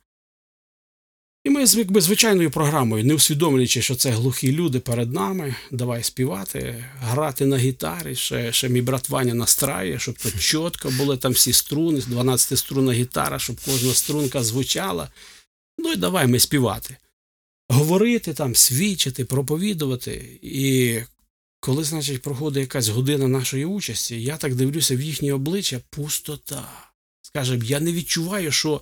І 1.43 1.49
ми 1.49 1.65
з 1.65 1.75
якби, 1.75 2.01
звичайною 2.01 2.51
програмою, 2.51 3.05
не 3.05 3.13
усвідомлюючи, 3.13 3.81
що 3.81 3.95
це 3.95 4.11
глухі 4.11 4.51
люди 4.51 4.79
перед 4.79 5.13
нами, 5.13 5.55
давай 5.71 6.03
співати, 6.03 6.85
грати 6.99 7.45
на 7.45 7.57
гітарі. 7.57 8.15
Ще, 8.15 8.51
ще 8.51 8.69
мій 8.69 8.81
брат 8.81 9.09
Ваня 9.09 9.33
настраює, 9.33 9.99
щоб 9.99 10.17
то 10.17 10.31
чітко 10.39 10.91
були 10.97 11.17
там 11.17 11.31
всі 11.31 11.53
струни, 11.53 11.99
12 11.99 12.59
струнна 12.59 12.93
гітара, 12.93 13.39
щоб 13.39 13.55
кожна 13.65 13.93
струнка 13.93 14.43
звучала. 14.43 15.09
Ну 15.77 15.91
і 15.91 15.95
давай 15.95 16.27
ми 16.27 16.39
співати. 16.39 16.97
Говорити 17.69 18.33
там, 18.33 18.55
свідчити, 18.55 19.25
проповідувати. 19.25 20.39
І 20.41 20.99
коли, 21.59 21.83
значить, 21.83 22.21
проходить 22.21 22.61
якась 22.61 22.87
година 22.87 23.27
нашої 23.27 23.65
участі, 23.65 24.21
я 24.21 24.37
так 24.37 24.55
дивлюся 24.55 24.95
в 24.95 25.01
їхні 25.01 25.31
обличчя 25.31 25.79
пустота. 25.89 26.69
Скажем, 27.21 27.63
я 27.63 27.79
не 27.79 27.91
відчуваю, 27.91 28.51
що 28.51 28.81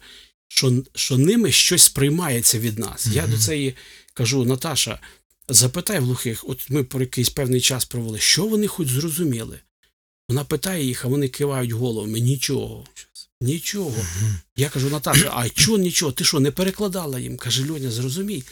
що, 0.54 0.84
що 0.96 1.18
ними 1.18 1.52
щось 1.52 1.84
сприймається 1.84 2.60
від 2.60 2.80
нас. 2.80 3.08
Я 3.08 3.28
до 3.28 3.38
цієї 3.38 3.76
кажу, 4.14 4.46
Наташа, 4.46 5.00
запитай 5.50 6.00
в 6.00 6.04
глухих, 6.04 6.44
от 6.48 6.70
ми 6.70 6.84
про 6.84 7.02
якийсь 7.02 7.30
певний 7.30 7.62
час 7.62 7.86
провели, 7.86 8.20
що 8.20 8.46
вони 8.46 8.68
хоч 8.68 8.88
зрозуміли. 8.88 9.60
Вона 10.30 10.44
питає 10.44 10.86
їх, 10.86 11.06
а 11.06 11.08
вони 11.08 11.28
кивають 11.28 11.72
головами. 11.72 12.20
Нічого. 12.20 12.86
Нічого. 13.42 13.90
Мгм. 13.90 14.36
Я 14.56 14.70
кажу, 14.70 14.90
Наташа, 14.90 15.32
а 15.36 15.50
чого 15.50 15.78
нічого? 15.78 16.12
Ти 16.12 16.24
що, 16.24 16.40
не 16.40 16.52
перекладала 16.52 17.20
їм? 17.20 17.38
Каже, 17.38 17.72
Льоня, 17.72 17.92
зрозумій. 17.92 18.44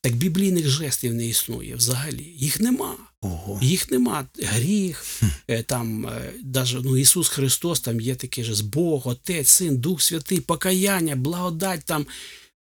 Так 0.00 0.14
біблійних 0.16 0.68
жестів 0.68 1.14
не 1.14 1.26
існує 1.26 1.74
взагалі. 1.74 2.34
Їх 2.36 2.60
нема. 2.60 2.96
Ого. 3.22 3.58
Їх 3.62 3.90
нема. 3.90 4.26
Гріх, 4.38 5.22
е, 5.48 5.62
там, 5.62 6.06
е, 6.06 6.32
даже, 6.42 6.80
ну, 6.84 6.96
Ісус 6.96 7.28
Христос, 7.28 7.80
там 7.80 8.00
є 8.00 8.14
таке 8.14 8.44
ж 8.44 8.64
Бог, 8.64 9.08
Отець, 9.08 9.48
Син, 9.48 9.76
Дух 9.76 10.02
Святий, 10.02 10.40
покаяння, 10.40 11.16
благодать, 11.16 11.84
там, 11.84 12.06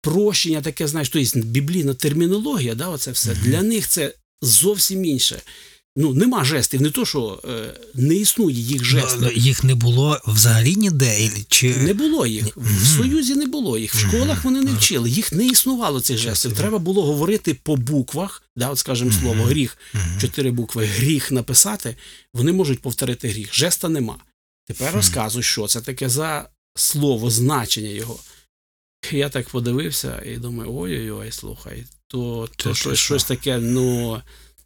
прощення, 0.01 0.62
таке, 0.62 0.88
знаєш, 0.88 1.10
тобто 1.10 1.39
біблійна 1.39 1.93
термінологія, 1.93 2.75
да, 2.75 2.88
оце 2.88 3.12
все. 3.12 3.36
Для 3.36 3.62
них 3.62 3.88
це 3.88 4.13
зовсім 4.41 5.05
інше. 5.05 5.41
Ну, 5.95 6.13
нема 6.13 6.43
жестів, 6.43 6.81
не 6.81 6.89
то, 6.89 7.05
що 7.05 7.41
е, 7.45 7.73
не 7.93 8.15
існує 8.15 8.55
їх 8.55 8.83
жестів. 8.83 9.21
Ну, 9.21 9.31
Їх 9.31 9.63
не 9.63 9.75
було 9.75 10.19
взагалі 10.27 10.75
ніде? 10.75 11.29
Чи... 11.47 11.75
Не 11.77 11.93
було 11.93 12.25
їх. 12.25 12.57
В 12.57 12.85
Союзі 12.97 13.35
не 13.35 13.45
було 13.45 13.77
їх. 13.77 13.95
В 13.95 14.00
школах 14.07 14.43
вони 14.43 14.62
не 14.62 14.73
вчили. 14.73 15.09
Їх 15.09 15.31
не 15.31 15.45
існувало 15.45 16.01
цих 16.01 16.17
жестів. 16.17 16.53
Треба 16.53 16.77
було 16.79 17.03
говорити 17.05 17.53
по 17.53 17.75
буквах, 17.75 18.43
да, 18.55 18.69
от 18.69 18.79
скажемо 18.79 19.12
слово, 19.12 19.43
гріх, 19.43 19.77
Мгм. 19.93 20.19
чотири 20.21 20.51
букви, 20.51 20.85
гріх 20.85 21.31
написати, 21.31 21.95
вони 22.33 22.51
можуть 22.53 22.79
повторити 22.81 23.27
гріх. 23.27 23.53
Жеста 23.55 23.89
нема. 23.89 24.15
Тепер 24.67 24.93
розказуй, 24.93 25.43
що 25.43 25.67
це 25.67 25.81
таке 25.81 26.09
за 26.09 26.50
слово, 26.75 27.29
значення 27.29 27.89
його. 27.89 28.19
Я 29.12 29.29
так 29.29 29.50
подивився 29.50 30.23
і 30.25 30.38
думаю, 30.38 30.75
ой-ой-ой, 30.75 31.31
слухай, 31.31 31.83
то, 32.07 32.50
Це 32.57 32.63
то 32.63 32.73
щось, 32.75 33.00
щось 33.00 33.23
таке, 33.23 33.57
ну, 33.59 34.21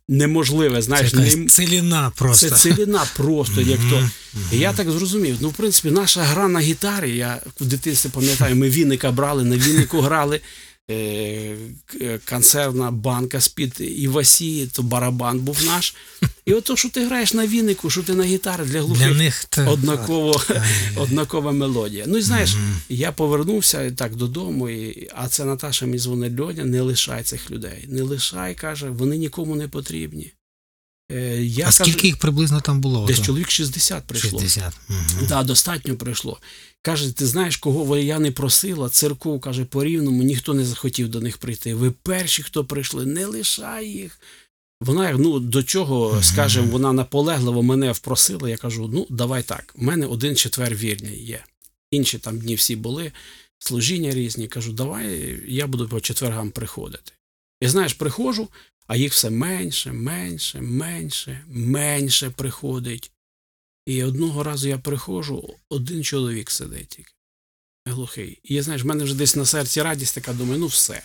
неможливе, 0.07 0.81
знаєш, 0.81 1.11
це 1.11 1.17
не... 1.17 1.45
ціліна 1.45 2.11
просто. 2.15 2.49
це 2.49 2.55
ціліна 2.55 3.05
просто, 3.15 3.61
як 3.61 3.79
то. 3.89 4.09
І 4.51 4.57
я 4.57 4.73
так 4.73 4.91
зрозумів. 4.91 5.37
Ну, 5.39 5.49
в 5.49 5.53
принципі, 5.53 5.91
наша 5.91 6.23
гра 6.23 6.47
на 6.47 6.59
гітарі, 6.59 7.17
я 7.17 7.41
в 7.61 7.65
дитинстві 7.65 8.09
пам'ятаю, 8.09 8.55
ми 8.55 8.69
вінника 8.69 9.11
брали, 9.11 9.43
на 9.43 9.57
віннику 9.57 10.01
грали. 10.01 10.41
Е, 10.91 11.57
консервна 12.29 12.91
банка 12.91 13.41
з-під 13.41 13.75
Івасі, 13.79 14.67
то 14.73 14.83
барабан 14.83 15.39
був 15.39 15.65
наш. 15.65 15.95
І 16.45 16.53
ото, 16.53 16.75
що 16.75 16.89
ти 16.89 17.05
граєш 17.05 17.33
на 17.33 17.47
віннику, 17.47 17.89
що 17.89 18.03
ти 18.03 18.13
на 18.13 18.23
гітарі 18.23 18.61
для 18.61 18.71
Для 18.71 18.81
глухих, 18.81 19.17
них 19.17 19.45
то... 19.45 19.71
однаково, 19.71 20.41
однакова 20.95 21.51
мелодія. 21.51 22.05
Ну 22.07 22.17
і 22.17 22.21
знаєш, 22.21 22.55
я 22.89 23.11
повернувся 23.11 23.91
так 23.91 24.15
додому, 24.15 24.69
і, 24.69 25.09
а 25.15 25.27
це 25.27 25.45
Наташа 25.45 25.85
мені 25.85 25.99
дзвонить 25.99 26.39
Льоня, 26.39 26.65
не 26.65 26.81
лишай 26.81 27.23
цих 27.23 27.51
людей. 27.51 27.85
Не 27.87 28.01
лишай, 28.01 28.55
каже, 28.55 28.89
вони 28.89 29.17
нікому 29.17 29.55
не 29.55 29.67
потрібні. 29.67 30.33
Е, 31.11 31.43
я 31.43 31.63
А 31.63 31.67
кажу, 31.67 31.83
скільки 31.83 32.07
їх 32.07 32.17
приблизно 32.17 32.61
там 32.61 32.81
було? 32.81 33.07
десь 33.07 33.21
чоловік 33.21 33.51
60 33.51 34.03
прийшло. 34.07 34.39
60. 34.39 34.73
Мгм. 34.89 35.25
Да, 35.29 35.43
достатньо 35.43 35.95
прийшло. 35.95 36.39
Каже, 36.81 37.11
ти 37.11 37.25
знаєш, 37.27 37.57
кого 37.57 37.97
я 37.97 38.19
не 38.19 38.31
просила? 38.31 38.89
Церков, 38.89 39.41
каже, 39.41 39.65
по 39.65 39.83
рівному 39.83 40.23
ніхто 40.23 40.53
не 40.53 40.65
захотів 40.65 41.09
до 41.09 41.21
них 41.21 41.37
прийти. 41.37 41.73
Ви 41.73 41.91
перші, 41.91 42.43
хто 42.43 42.65
прийшли, 42.65 43.05
не 43.05 43.25
лишай 43.25 43.87
їх. 43.89 44.19
Вона, 44.81 45.11
ну, 45.11 45.39
до 45.39 45.63
чого, 45.63 46.13
Мгм. 46.13 46.23
скажімо, 46.23 46.67
вона 46.71 46.93
наполегливо 46.93 47.63
мене 47.63 47.91
впросила. 47.91 48.49
Я 48.49 48.57
кажу: 48.57 48.89
ну, 48.93 49.07
давай 49.09 49.43
так. 49.43 49.73
У 49.77 49.83
мене 49.83 50.05
один 50.05 50.35
четвер 50.35 50.75
вірний 50.75 51.25
є. 51.25 51.43
Інші 51.91 52.17
там 52.17 52.39
дні 52.39 52.55
всі 52.55 52.75
були, 52.75 53.11
служіння 53.59 54.11
різні. 54.11 54.47
Кажу, 54.47 54.71
давай 54.73 55.37
я 55.47 55.67
буду 55.67 55.87
по 55.87 55.99
четвергам 56.01 56.51
приходити. 56.51 57.11
І 57.61 57.67
знаєш, 57.67 57.93
приходжу, 57.93 58.47
а 58.87 58.95
їх 58.95 59.11
все 59.13 59.29
менше, 59.29 59.91
менше, 59.91 60.61
менше, 60.61 61.43
менше 61.47 62.29
приходить. 62.29 63.11
І 63.85 64.03
одного 64.03 64.43
разу 64.43 64.67
я 64.67 64.77
приходжу, 64.77 65.55
один 65.69 66.03
чоловік 66.03 66.51
сидить 66.51 66.87
тільки, 66.87 67.11
глухий. 67.85 68.39
І 68.43 68.55
я 68.55 68.63
знаєш, 68.63 68.83
в 68.83 68.85
мене 68.85 69.03
вже 69.03 69.15
десь 69.15 69.35
на 69.35 69.45
серці 69.45 69.81
радість 69.81 70.15
така, 70.15 70.33
думаю, 70.33 70.59
ну 70.59 70.67
все. 70.67 71.03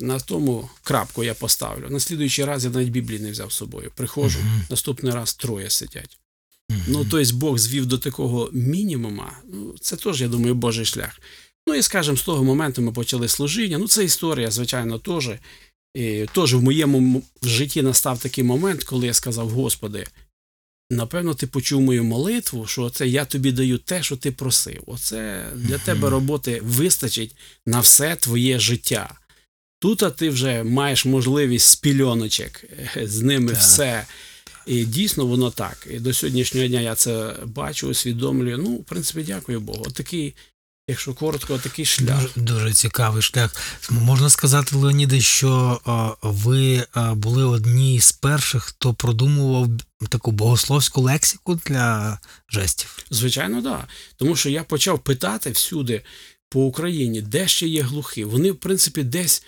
На 0.00 0.20
тому 0.20 0.70
крапку 0.82 1.24
я 1.24 1.34
поставлю. 1.34 1.88
На 1.90 2.00
слідуючий 2.00 2.44
раз 2.44 2.64
я 2.64 2.70
навіть 2.70 2.88
Біблії 2.90 3.20
не 3.20 3.30
взяв 3.30 3.52
з 3.52 3.56
собою. 3.56 3.92
Приходжу, 3.94 4.38
Мгм. 4.38 4.62
наступний 4.70 5.12
раз 5.12 5.34
троє 5.34 5.70
сидять. 5.70 6.18
Мгм. 6.70 6.82
Ну, 6.88 7.06
тобто 7.10 7.34
Бог 7.34 7.58
звів 7.58 7.86
до 7.86 7.98
такого 7.98 8.50
мінімума. 8.52 9.38
Ну, 9.52 9.74
це 9.80 9.96
теж, 9.96 10.20
я 10.20 10.28
думаю, 10.28 10.54
Божий 10.54 10.84
шлях. 10.84 11.20
Ну 11.66 11.74
і 11.74 11.82
скажімо, 11.82 12.16
з 12.16 12.22
того 12.22 12.44
моменту 12.44 12.82
ми 12.82 12.92
почали 12.92 13.28
служіння. 13.28 13.78
Ну, 13.78 13.88
це 13.88 14.04
історія, 14.04 14.50
звичайно, 14.50 14.98
теж. 14.98 15.30
І 15.94 16.26
теж 16.34 16.54
в 16.54 16.62
моєму 16.62 17.22
житті 17.42 17.82
настав 17.82 18.18
такий 18.18 18.44
момент, 18.44 18.84
коли 18.84 19.06
я 19.06 19.14
сказав: 19.14 19.50
Господи, 19.50 20.06
напевно, 20.90 21.34
ти 21.34 21.46
почув 21.46 21.80
мою 21.80 22.04
молитву, 22.04 22.66
що 22.66 22.90
це 22.90 23.08
я 23.08 23.24
тобі 23.24 23.52
даю 23.52 23.78
те, 23.78 24.02
що 24.02 24.16
ти 24.16 24.32
просив. 24.32 24.82
Оце 24.86 25.46
для 25.54 25.78
тебе 25.78 26.10
роботи 26.10 26.60
вистачить 26.64 27.36
на 27.66 27.80
все 27.80 28.16
твоє 28.16 28.58
життя. 28.58 29.18
Тут 29.80 30.02
а 30.02 30.10
ти 30.10 30.30
вже 30.30 30.62
маєш 30.62 31.04
можливість 31.04 31.68
з 31.68 31.76
пільоночок, 31.76 32.64
е, 32.96 33.06
з 33.06 33.22
ними 33.22 33.52
Так. 33.52 33.60
все. 33.60 34.06
І 34.66 34.84
дійсно 34.84 35.26
воно 35.26 35.50
так. 35.50 35.88
І 35.90 35.98
до 35.98 36.14
сьогоднішнього 36.14 36.66
дня 36.66 36.80
я 36.80 36.94
це 36.94 37.36
бачу, 37.44 37.88
усвідомлюю. 37.88 38.58
Ну, 38.58 38.76
в 38.76 38.84
принципі, 38.84 39.24
дякую 39.26 39.60
Богу. 39.60 39.84
Отакий, 39.86 40.34
якщо 40.88 41.14
коротко, 41.14 41.54
отакий 41.54 41.84
шлях. 41.84 42.22
Дуже, 42.22 42.32
дуже 42.36 42.72
цікавий 42.72 43.22
шлях. 43.22 43.56
Можна 43.90 44.30
сказати, 44.30 44.76
Леоніде, 44.76 45.20
що 45.20 45.80
а, 45.84 46.12
ви 46.22 46.84
а, 46.92 47.14
були 47.14 47.44
одні 47.44 48.00
з 48.00 48.12
перших, 48.12 48.64
хто 48.64 48.94
продумував 48.94 49.68
таку 50.08 50.30
богословську 50.30 51.00
лексику 51.00 51.60
для 51.66 52.18
жестів. 52.48 52.98
Звичайно, 53.10 53.54
так. 53.54 53.62
Да. 53.62 53.86
Тому 54.16 54.36
що 54.36 54.50
я 54.50 54.64
почав 54.64 54.98
питати 54.98 55.50
всюди 55.50 56.02
по 56.48 56.64
Україні, 56.64 57.22
де 57.22 57.48
ще 57.48 57.68
є 57.68 57.82
глухі. 57.82 58.24
Вони, 58.24 58.50
в 58.52 58.56
принципі, 58.56 59.02
десь 59.02 59.42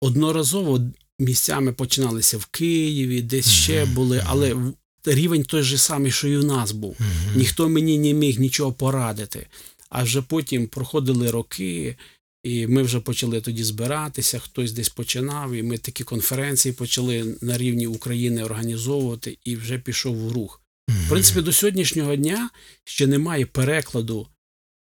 одноразово 0.00 0.80
місцями 1.18 1.72
починалися 1.72 2.38
в 2.38 2.46
Києві, 2.46 3.22
десь 3.22 3.50
ще 3.50 3.84
були, 3.84 4.24
але 4.26 4.56
рівень 5.04 5.44
той 5.44 5.62
же 5.62 5.78
самий, 5.78 6.12
що 6.12 6.28
і 6.28 6.36
в 6.36 6.44
нас 6.44 6.72
був. 6.72 6.96
Ніхто 7.34 7.68
мені 7.68 7.98
не 7.98 8.12
міг 8.12 8.40
нічого 8.40 8.72
порадити. 8.72 9.46
А 9.94 10.02
вже 10.02 10.22
потім 10.22 10.66
проходили 10.66 11.30
роки, 11.30 11.96
і 12.42 12.66
ми 12.66 12.82
вже 12.82 13.00
почали 13.00 13.40
тоді 13.40 13.64
збиратися, 13.64 14.38
хтось 14.38 14.72
десь 14.72 14.88
починав, 14.88 15.52
і 15.52 15.62
ми 15.62 15.78
такі 15.78 16.04
конференції 16.04 16.72
почали 16.72 17.36
на 17.40 17.58
рівні 17.58 17.86
України 17.86 18.44
організовувати, 18.44 19.38
і 19.44 19.56
вже 19.56 19.78
пішов 19.78 20.16
в 20.16 20.32
рух. 20.32 20.60
В 20.88 21.08
принципі, 21.08 21.40
до 21.40 21.52
сьогоднішнього 21.52 22.16
дня 22.16 22.50
ще 22.84 23.06
немає 23.06 23.46
перекладу 23.46 24.26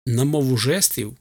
на 0.05 0.23
мову 0.23 0.57
жестів 0.57 1.13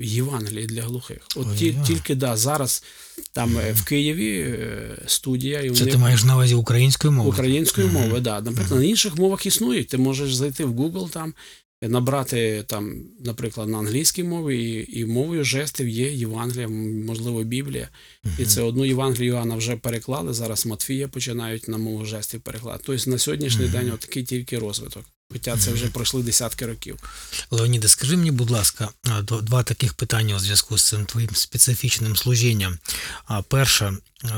Євангелії 0.00 0.66
для 0.66 0.82
глухих. 0.82 1.18
От 1.36 1.56
ті, 1.56 1.70
Ой-ой. 1.70 1.86
тільки 1.86 2.14
да, 2.14 2.36
зараз 2.36 2.84
там 3.32 3.58
е, 3.58 3.72
в 3.72 3.84
Києві 3.84 4.38
е, 4.40 4.98
студія, 5.06 5.60
і 5.60 5.70
Це 5.70 5.80
вони 5.80 5.92
ти 5.92 5.98
маєш 5.98 6.24
на 6.24 6.34
увазі 6.34 6.54
українською 6.54 7.12
мовою? 7.12 7.32
української 7.32 7.86
Мгм. 7.86 7.96
мови. 8.02 8.20
Да. 8.20 8.40
Наприклад, 8.40 8.80
на 8.80 8.86
інших 8.86 9.16
мовах 9.16 9.46
існують. 9.46 9.88
Ти 9.88 9.98
можеш 9.98 10.34
зайти 10.34 10.64
в 10.64 10.80
Google 10.80 11.10
там, 11.10 11.34
набрати 11.82 12.64
там, 12.66 12.94
наприклад, 13.24 13.68
на 13.68 13.78
англійській 13.78 14.24
мові, 14.24 14.64
і, 14.64 15.00
і 15.00 15.06
мовою 15.06 15.44
жестів 15.44 15.88
є 15.88 16.12
Євангелія, 16.12 16.68
можливо, 17.06 17.42
Біблія. 17.42 17.88
І 18.38 18.44
це 18.44 18.62
одну 18.62 18.84
Євангелію 18.84 19.32
Іоанна 19.32 19.56
вже 19.56 19.76
переклали. 19.76 20.34
Зараз 20.34 20.66
Матфія 20.66 21.08
починають 21.08 21.68
на 21.68 21.78
мову 21.78 22.04
жестів 22.04 22.40
перекладати. 22.40 22.84
Тобто 22.86 23.10
на 23.10 23.18
сьогоднішній 23.18 23.68
день 23.68 23.90
отакий 23.90 24.24
тільки 24.24 24.58
розвиток. 24.58 25.04
Хоча 25.32 25.56
це 25.56 25.72
вже 25.72 25.86
пройшли 25.86 26.22
десятки 26.22 26.66
років. 26.66 26.98
Леоніде, 27.50 27.88
скажи 27.88 28.16
мені, 28.16 28.30
будь 28.30 28.50
ласка, 28.50 28.88
два 29.42 29.62
таких 29.62 29.94
питання 29.94 30.36
у 30.36 30.38
зв'язку 30.38 30.78
з 30.78 30.88
цим 30.88 31.06
твоїм 31.06 31.30
специфічним 31.34 32.16
служінням. 32.16 32.78
Перше, 33.48 33.92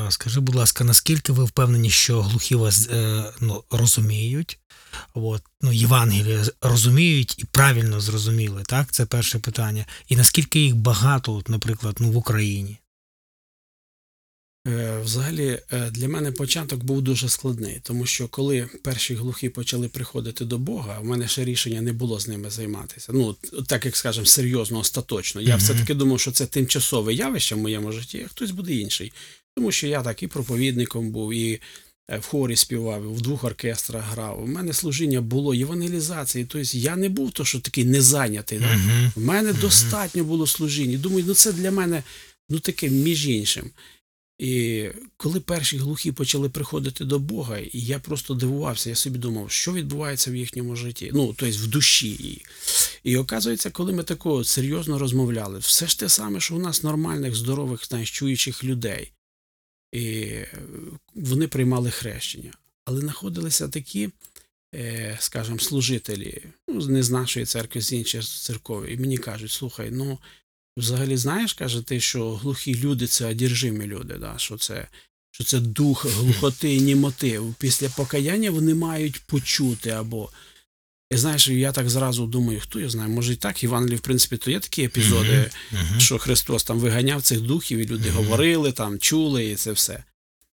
скажи, 0.09 0.41
будь 0.41 0.55
ласка, 0.55 0.85
наскільки 0.85 1.33
ви 1.33 1.45
впевнені, 1.45 1.91
що 1.91 2.23
глухі 2.23 2.55
вас 2.55 2.89
е, 2.89 3.25
ну, 3.41 3.65
розуміють? 3.71 4.59
От, 5.15 5.43
ну, 5.63 5.73
Євангеліє 5.73 6.45
розуміють 6.61 7.35
і 7.39 7.45
правильно 7.45 8.01
зрозуміли, 8.01 8.63
так? 8.67 8.93
Це 8.93 9.07
перше 9.07 9.39
питання. 9.39 9.87
І 10.09 10.17
наскільки 10.17 10.61
їх 10.61 10.77
багато, 10.77 11.35
от, 11.35 11.49
наприклад, 11.49 11.97
ну, 12.01 12.11
в 12.11 12.17
Україні? 12.17 12.79
Е, 14.69 15.01
Взагалі, 15.05 15.61
е, 15.73 15.91
для 15.91 16.09
мене 16.09 16.33
початок 16.33 16.85
був 16.85 17.03
дуже 17.03 17.29
складний, 17.29 17.81
тому 17.83 18.07
що 18.07 18.29
коли 18.29 18.69
перші 18.83 19.15
глухі 19.15 19.49
почали 19.49 19.89
приходити 19.89 20.45
до 20.45 20.59
Бога, 20.59 20.99
в 21.01 21.05
мене 21.05 21.29
ще 21.29 21.45
рішення 21.45 21.81
не 21.83 21.93
було 21.93 22.21
з 22.21 22.29
ними 22.29 22.51
займатися. 22.51 23.13
Ну, 23.15 23.37
так 23.67 23.85
як 23.85 23.97
скажемо, 23.97 24.27
серйозно, 24.27 24.79
остаточно. 24.79 25.41
Я 25.41 25.49
Мгм. 25.57 25.65
все-таки 25.65 25.95
думав, 25.95 26.21
що 26.21 26.33
це 26.33 26.47
тимчасове 26.47 27.15
явище 27.15 27.55
в 27.55 27.59
моєму 27.59 27.93
житті, 27.93 28.23
а 28.27 28.29
хтось 28.29 28.51
буде 28.51 28.75
інший. 28.75 29.13
Тому 29.57 29.73
що 29.73 29.87
я 29.87 30.03
так 30.03 30.23
і 30.23 30.27
проповідником 30.27 31.11
був, 31.11 31.33
і 31.35 31.61
в 32.17 32.27
хорі 32.27 32.57
співав, 32.57 33.15
в 33.15 33.21
двох 33.21 33.45
оркестрах 33.45 34.05
грав. 34.13 34.43
У 34.43 34.47
мене 34.47 34.73
служіння 34.73 35.21
було 35.21 35.55
євангелізації. 35.55 36.45
Тобто 36.45 36.79
я 36.79 36.97
не 36.97 37.09
був 37.09 37.33
то, 37.33 37.45
що 37.45 37.61
такий 37.61 37.85
незайнятий. 37.85 38.59
Да? 38.59 38.75
Угу. 38.75 39.13
В 39.17 39.25
мене 39.27 39.53
достатньо 39.53 40.25
було 40.25 40.47
служінь. 40.47 41.01
Думаю, 41.01 41.25
ну 41.29 41.35
це 41.35 41.53
для 41.53 41.71
мене 41.71 42.03
ну 42.49 42.61
таке 42.61 42.89
між 42.89 43.29
іншим. 43.29 43.71
І 44.39 44.85
коли 45.17 45.41
перші 45.41 45.77
глухі 45.77 46.13
почали 46.13 46.49
приходити 46.49 47.05
до 47.05 47.19
Бога, 47.19 47.59
і 47.59 47.71
я 47.81 47.99
просто 47.99 48.35
дивувався, 48.35 48.91
я 48.91 48.97
собі 48.97 49.19
думав, 49.19 49.51
що 49.51 49.73
відбувається 49.73 50.31
в 50.31 50.37
їхньому 50.37 50.77
житті, 50.77 51.11
ну, 51.15 51.35
тобто 51.37 51.59
в 51.59 51.67
душі. 51.67 52.11
І, 52.11 52.43
і 53.05 53.17
оказується, 53.17 53.71
коли 53.71 53.93
ми 53.93 54.03
такого 54.03 54.45
серйозно 54.45 54.99
розмовляли, 54.99 55.59
все 55.59 55.87
ж 55.87 55.99
те 55.99 56.09
саме, 56.09 56.41
що 56.41 56.55
у 56.55 56.59
нас 56.59 56.83
нормальних, 56.83 57.35
здорових, 57.35 57.87
знаєш, 57.87 58.11
чуючих 58.11 58.65
людей. 58.65 59.13
І 59.93 60.35
вони 61.15 61.49
приймали 61.49 61.91
хрещення. 61.91 62.53
Але 62.85 63.01
знаходилися 63.01 63.69
такі, 63.69 64.11
е, 64.75 65.17
скажімо, 65.21 65.59
служителі, 65.59 66.43
ну, 66.69 66.87
не 66.87 67.03
з 67.03 67.11
нашої 67.11 67.47
церкви, 67.47 67.81
з 67.81 67.93
інших 67.93 68.25
церков, 68.25 68.87
і 68.87 68.97
мені 68.97 69.19
кажуть, 69.19 69.51
слухай, 69.51 69.91
ну. 69.91 70.19
Взагалі, 70.77 71.17
знаєш, 71.17 71.53
каже 71.53 71.83
ти, 71.83 72.01
що 72.01 72.35
глухі 72.35 72.75
люди 72.75 73.07
це 73.07 73.27
одержимі 73.27 73.87
люди, 73.87 74.15
да? 74.15 74.35
що, 74.39 74.57
це, 74.57 74.89
що 75.31 75.45
це 75.45 75.61
дух 75.61 76.07
глухоти 76.07 76.75
і 76.75 76.81
німоти. 76.81 77.41
Після 77.59 77.89
покаяння 77.89 78.51
вони 78.51 78.75
мають 78.75 79.21
почути 79.21 79.91
або. 79.91 80.31
І 81.11 81.17
знаєш, 81.17 81.49
я 81.49 81.73
так 81.73 81.91
зразу 81.91 82.27
думаю, 82.27 82.61
хто 82.61 82.81
я 82.81 82.89
знає, 82.89 83.09
може 83.09 83.33
і 83.33 83.37
так, 83.37 83.63
в 83.63 83.65
Євангелії, 83.65 83.97
в 83.97 84.01
принципі, 84.01 84.37
то 84.37 84.51
є 84.51 84.61
такі 84.61 84.83
епізоди, 84.85 85.51
Угу. 85.73 86.01
що 86.01 86.19
Христос 86.19 86.65
там 86.65 86.79
виганяв 86.79 87.23
цих 87.23 87.41
духів, 87.41 87.79
і 87.79 87.87
люди 87.87 88.09
Мгм. 88.11 88.17
говорили, 88.17 88.73
там, 88.73 88.99
чули, 88.99 89.47
і 89.47 89.55
це 89.55 89.73
все. 89.73 90.05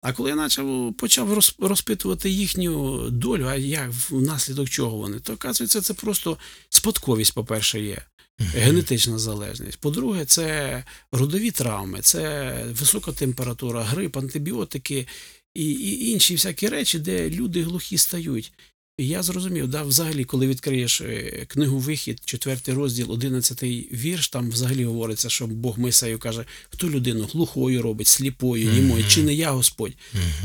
А 0.02 0.12
коли 0.12 0.30
я 0.30 0.36
почав, 0.36 0.94
почав 0.98 1.42
розпитувати 1.58 2.30
їхню 2.30 3.00
долю, 3.10 3.44
а 3.46 3.54
як 3.54 3.90
внаслідок 4.10 4.68
чого 4.70 4.96
вони, 4.96 5.20
то 5.20 5.32
оказується, 5.32 5.80
це 5.80 5.94
просто 5.94 6.38
спадковість, 6.68 7.34
по-перше, 7.34 7.80
є 7.80 8.02
генетична 8.38 9.18
залежність. 9.18 9.78
По-друге, 9.80 10.24
це 10.24 10.84
родові 11.12 11.50
травми, 11.50 12.00
це 12.00 12.54
висока 12.80 13.12
температура, 13.12 13.82
грип, 13.82 14.16
антибіотики 14.16 15.06
і, 15.54 15.70
і 15.72 16.10
інші 16.10 16.34
всякі 16.34 16.68
речі, 16.68 16.98
де 16.98 17.30
люди 17.30 17.62
глухі 17.62 17.98
стають. 17.98 18.52
І 18.98 19.06
я 19.06 19.22
зрозумів, 19.22 19.68
да, 19.68 19.82
взагалі, 19.82 20.24
коли 20.24 20.46
відкриєш 20.46 21.00
е, 21.00 21.46
книгу 21.48 21.78
Вихід, 21.78 22.20
четвертий 22.24 22.74
розділ, 22.74 23.12
одинадцятий 23.12 23.88
вірш, 23.92 24.28
там 24.28 24.50
взагалі 24.50 24.84
говориться, 24.84 25.28
що 25.28 25.46
Бог 25.46 25.78
Мойсею 25.78 26.18
каже, 26.18 26.44
хто 26.70 26.90
людину 26.90 27.28
глухою 27.32 27.82
робить, 27.82 28.06
сліпою, 28.06 28.72
німою, 28.72 29.04
чи 29.08 29.22
не 29.22 29.34
я 29.34 29.50
Господь. 29.50 29.92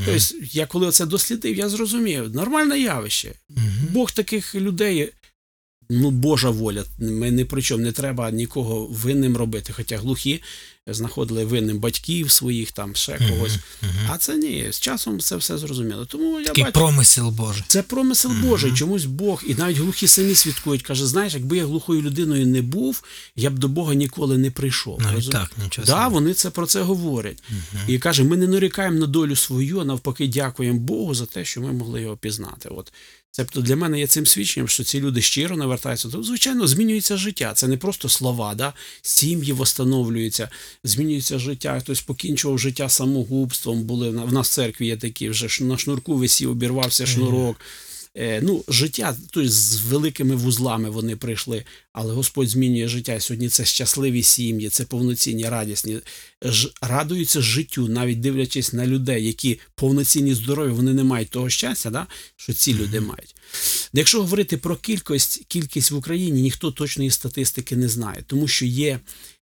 Тобто, 0.06 0.36
я 0.52 0.66
коли 0.66 0.92
це 0.92 1.06
дослідив, 1.06 1.58
я 1.58 1.70
зрозумів, 1.70 2.36
нормальне 2.36 2.80
явище. 2.80 3.34
Бог 3.92 4.12
таких 4.12 4.56
людей, 4.56 5.12
ну, 5.90 6.12
Божа 6.12 6.50
воля. 6.50 6.84
Ми 7.00 7.32
ні 7.32 7.46
при 7.46 7.62
чому 7.62 7.84
не 7.84 7.92
треба 7.92 8.32
нікого 8.32 8.86
винним 8.86 9.38
робити. 9.38 9.74
Хоча 9.74 9.98
глухі 9.98 10.42
знаходили 10.94 11.46
винним 11.46 11.80
батьків 11.80 12.32
своїх, 12.32 12.72
там 12.72 12.96
ще 12.96 13.18
когось. 13.30 13.58
А 14.10 14.18
це 14.18 14.38
ні, 14.38 14.68
з 14.72 14.80
часом 14.80 15.20
це 15.20 15.36
все 15.36 15.58
зрозуміло. 15.58 16.06
Тому 16.06 16.40
я 16.40 16.46
Такий 16.46 16.64
бачу. 16.64 16.74
промисел 16.74 17.30
Божий. 17.30 17.64
Це 17.68 17.84
промисел 17.84 18.32
Божий, 18.32 18.74
чомусь 18.74 19.06
Бог, 19.06 19.44
і 19.48 19.56
навіть 19.56 19.78
глухі 19.78 20.08
самі 20.08 20.36
свідкують. 20.36 20.82
Каже, 20.82 21.06
знаєш, 21.06 21.34
якби 21.34 21.58
я 21.58 21.66
глухою 21.66 22.02
людиною 22.02 22.48
не 22.48 22.62
був, 22.62 23.04
я 23.36 23.50
б 23.50 23.60
до 23.60 23.68
Бога 23.68 23.94
ніколи 23.94 24.38
не 24.38 24.52
прийшов. 24.52 25.02
Навіть 25.02 25.30
так, 25.32 25.52
нічого. 25.64 25.86
Да, 25.88 26.08
вони 26.08 26.34
це 26.34 26.50
про 26.50 26.66
це 26.66 26.82
говорять. 26.82 27.44
І 27.88 28.00
каже, 28.00 28.24
ми 28.24 28.38
не 28.38 28.48
нарікаємо 28.48 29.00
на 29.00 29.08
долю 29.08 29.36
свою, 29.36 29.80
а 29.80 29.86
навпаки, 29.86 30.28
дякуємо 30.28 30.80
Богу 30.80 31.16
за 31.16 31.26
те, 31.26 31.46
що 31.46 31.62
ми 31.62 31.74
могли 31.74 32.02
його 32.02 32.18
пізнати. 32.18 32.70
От 32.70 32.94
Тобто 33.32 33.62
для 33.62 33.76
мене 33.76 34.00
є 34.00 34.08
цим 34.08 34.26
свідченням, 34.26 34.68
що 34.68 34.84
ці 34.84 35.00
люди 35.00 35.22
щиро 35.22 35.58
навертаються. 35.58 36.10
То, 36.10 36.24
звичайно, 36.24 36.68
змінюється 36.68 37.18
життя. 37.18 37.54
Це 37.54 37.68
не 37.68 37.78
просто 37.78 38.10
слова, 38.10 38.56
да? 38.56 38.74
сім'ї 39.02 39.54
встановлюються, 39.54 40.50
змінюється 40.84 41.40
життя. 41.40 41.80
Хтось 41.80 42.02
покінчував 42.02 42.60
життя 42.60 42.90
самогубством. 42.90 43.84
Були 43.84 44.10
в 44.10 44.34
нас 44.34 44.50
в 44.50 44.54
церкві 44.54 44.88
є 44.88 44.98
такі 44.98 45.30
вже 45.30 45.64
на 45.64 45.78
шнурку 45.78 46.16
висів, 46.16 46.52
обірвався 46.52 47.06
шнурок. 47.06 47.58
Е, 48.20 48.42
ну, 48.44 48.64
життя, 48.68 49.18
тобто 49.32 49.50
з 49.50 49.82
великими 49.82 50.36
вузлами 50.36 50.90
вони 50.90 51.16
прийшли, 51.16 51.64
але 51.94 52.14
Господь 52.14 52.50
змінює 52.50 52.88
життя. 52.88 53.20
Сьогодні 53.20 53.50
це 53.50 53.66
щасливі 53.66 54.24
сім'ї, 54.24 54.70
це 54.70 54.86
повноцінні, 54.86 55.50
радісні, 55.50 56.00
ж, 56.42 56.72
радуються 56.82 57.42
життю, 57.42 57.88
навіть 57.88 58.20
дивлячись 58.20 58.74
на 58.74 58.88
людей, 58.88 59.28
які 59.28 59.60
повноцінні 59.76 60.34
здорові, 60.34 60.72
вони 60.72 60.94
не 60.94 61.04
мають 61.04 61.30
того 61.30 61.50
щастя, 61.50 61.90
да, 61.90 62.08
що 62.36 62.54
ці 62.54 62.74
люди 62.74 63.00
мають. 63.00 63.36
Якщо 63.94 64.22
говорити 64.22 64.58
про 64.58 64.76
кількість, 64.76 65.46
кількість 65.48 65.92
в 65.92 65.96
Україні, 65.96 66.42
ніхто 66.42 66.72
точної 66.72 67.12
статистики 67.12 67.76
не 67.76 67.90
знає, 67.90 68.24
тому 68.28 68.48
що 68.48 68.66
є 68.66 69.00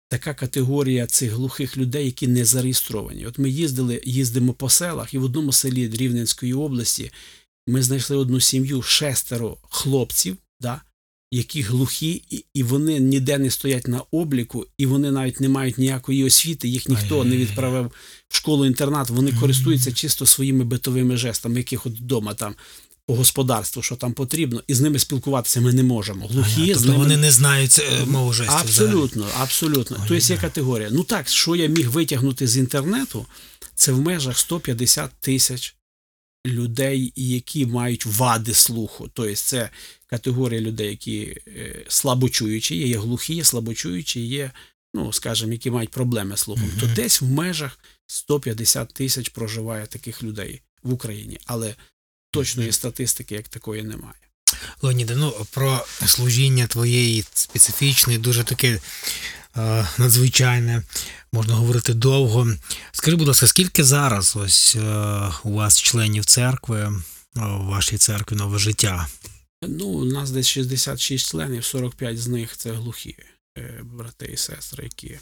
така 0.09 0.33
категорія 0.33 1.07
цих 1.07 1.31
глухих 1.31 1.77
людей, 1.77 2.05
які 2.05 2.27
не 2.27 2.45
зареєстровані. 2.45 3.25
От 3.25 3.39
ми 3.39 3.49
їздили, 3.49 4.01
їздимо 4.05 4.53
по 4.53 4.69
селах, 4.69 5.13
і 5.13 5.17
в 5.17 5.23
одному 5.23 5.51
селі 5.51 5.89
Рівненської 5.89 6.53
області 6.53 7.11
ми 7.67 7.81
знайшли 7.83 8.17
одну 8.17 8.39
сім'ю 8.39 8.81
шестеро 8.81 9.57
хлопців, 9.69 10.37
да, 10.61 10.81
які 11.31 11.61
глухі, 11.61 12.23
і, 12.29 12.45
і 12.53 12.63
вони 12.63 12.99
ніде 12.99 13.37
не 13.37 13.51
стоять 13.51 13.87
на 13.87 14.01
обліку, 14.11 14.65
і 14.77 14.85
вони 14.85 15.11
навіть 15.11 15.39
не 15.39 15.49
мають 15.49 15.77
ніякої 15.77 16.23
освіти, 16.23 16.67
їх 16.67 16.89
ніхто 16.89 17.23
не 17.23 17.37
відправив 17.37 17.91
в 18.29 18.35
школу-інтернат, 18.35 19.09
вони 19.09 19.31
користуються 19.31 19.91
чисто 19.91 20.25
своїми 20.25 20.63
битовими 20.63 21.17
жестами, 21.17 21.57
яких 21.57 21.85
от 21.85 21.93
вдома 21.93 22.33
там. 22.33 22.55
По 23.05 23.15
господарству, 23.15 23.81
що 23.81 23.95
там 23.95 24.13
потрібно, 24.13 24.63
і 24.67 24.73
з 24.73 24.81
ними 24.81 24.99
спілкуватися 24.99 25.61
ми 25.61 25.73
не 25.73 25.83
можемо. 25.83 26.27
Глухі 26.27 26.73
з 26.73 26.77
Тобто 26.77 26.85
ними 26.91 26.97
вони 27.03 27.17
не 27.17 27.31
знають 27.31 27.79
е, 27.79 28.05
мову 28.05 28.33
жестів. 28.33 28.55
взагалі. 28.69 28.91
Абсолютно, 28.93 29.27
абсолютно. 29.39 29.97
Ой, 29.99 30.07
Тобто 30.07 30.33
є 30.33 30.39
категорія. 30.39 30.89
Ну 30.91 31.03
так, 31.03 31.29
що 31.29 31.55
я 31.55 31.67
міг 31.67 31.89
витягнути 31.89 32.47
з 32.47 32.57
інтернету, 32.57 33.25
це 33.75 33.91
в 33.91 34.01
межах 34.01 34.37
150 34.37 35.11
тисяч 35.19 35.75
людей, 36.45 37.13
які 37.15 37.65
мають 37.65 38.05
вади 38.05 38.53
слуху. 38.53 39.09
Тобто 39.13 39.35
це 39.35 39.69
категорія 40.05 40.61
людей, 40.61 40.89
які 40.89 41.37
е, 41.47 41.85
слабочуючі, 41.87 42.75
є, 42.75 42.87
є 42.87 42.97
глухі, 42.97 43.35
є 43.35 43.43
слабочуючі, 43.43 44.21
є, 44.21 44.51
ну, 44.93 45.13
скажімо, 45.13 45.53
які 45.53 45.71
мають 45.71 45.91
проблеми 45.91 46.37
з 46.37 46.39
слухом. 46.39 46.65
Мгм. 46.65 46.79
То 46.79 46.87
десь 46.87 47.21
в 47.21 47.31
межах 47.31 47.79
150 48.07 48.93
тисяч 48.93 49.29
проживає 49.29 49.87
таких 49.87 50.23
людей 50.23 50.61
в 50.83 50.93
Україні. 50.93 51.39
Але 51.45 51.75
точної 52.31 52.71
статистики 52.71 53.35
як 53.35 53.47
такої 53.47 53.83
немає. 53.83 54.15
Леоніде, 54.81 55.15
ну 55.15 55.45
про 55.51 55.85
служіння 56.05 56.67
твоєї 56.67 57.25
специфічне, 57.33 58.17
дуже 58.17 58.43
таке 58.43 58.79
надзвичайне, 59.97 60.83
можна 61.31 61.55
говорити 61.55 61.93
довго. 61.93 62.47
Скажи, 62.91 63.17
будь 63.17 63.27
ласка, 63.27 63.47
скільки 63.47 63.83
зараз 63.83 64.35
ось 64.35 64.75
е, 64.75 65.31
у 65.43 65.51
вас 65.53 65.81
членів 65.81 66.25
церкви, 66.25 66.79
е, 67.37 67.45
у 67.45 67.65
вашій 67.65 67.97
церкві 67.97 68.35
нове 68.35 68.59
життя? 68.59 69.07
Ну, 69.61 69.85
у 69.85 70.05
нас 70.05 70.31
десь 70.31 70.47
66 70.47 71.29
членів, 71.29 71.65
45 71.65 72.19
з 72.19 72.27
них 72.27 72.57
це 72.57 72.71
глухі 72.71 73.15
е, 73.57 73.81
брати 73.83 74.29
і 74.33 74.37
сестри, 74.37 74.83
які, 74.83 75.19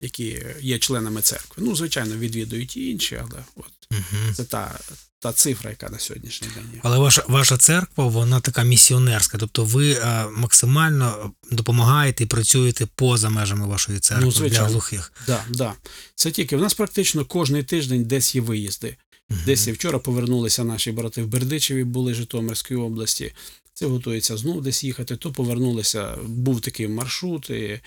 які 0.00 0.46
є 0.60 0.78
членами 0.78 1.22
церкви. 1.22 1.62
Ну, 1.66 1.76
звичайно, 1.76 2.16
відвідують 2.16 2.76
і 2.76 2.90
інші, 2.90 3.16
але 3.16 3.44
от 3.56 3.72
Угу. 3.92 4.34
це 4.34 4.44
та, 4.44 4.80
та 5.18 5.32
цифра, 5.32 5.70
яка 5.70 5.88
на 5.88 5.98
сьогоднішній 5.98 6.48
день 6.54 6.70
є. 6.74 6.80
Але 6.82 6.98
ваша, 6.98 7.24
ваша 7.28 7.56
церква, 7.56 8.06
вона 8.06 8.40
така 8.40 8.62
місіонерська, 8.62 9.38
тобто 9.38 9.64
ви 9.64 9.92
е, 9.92 10.26
максимально 10.36 11.32
допомагаєте 11.50 12.24
і 12.24 12.26
працюєте 12.26 12.86
поза 12.86 13.30
межами 13.30 13.66
вашої 13.66 13.98
церкви 13.98 14.32
Ну, 14.40 14.48
для 14.48 14.62
глухих. 14.62 15.12
Да, 15.26 15.44
да. 15.50 15.74
Це 16.14 16.30
тільки 16.30 16.56
в 16.56 16.60
нас 16.60 16.74
практично 16.74 17.24
кожний 17.24 17.62
тиждень 17.62 18.04
десь 18.04 18.34
є 18.34 18.40
виїзди. 18.40 18.96
Мгм. 19.30 19.40
Десь 19.46 19.66
і 19.66 19.72
вчора 19.72 19.98
повернулися 19.98 20.64
наші 20.64 20.92
брати 20.92 21.22
в 21.22 21.26
Бердичеві, 21.26 21.84
були 21.84 22.14
Житомирської 22.14 22.80
області. 22.80 23.32
Це 23.74 23.86
готується 23.86 24.36
знов 24.36 24.62
десь 24.62 24.84
їхати. 24.84 25.16
То 25.16 25.32
повернулися. 25.32 26.16
Був 26.22 26.60
такий 26.60 26.88
маршрут. 26.88 27.50
І, 27.50 27.80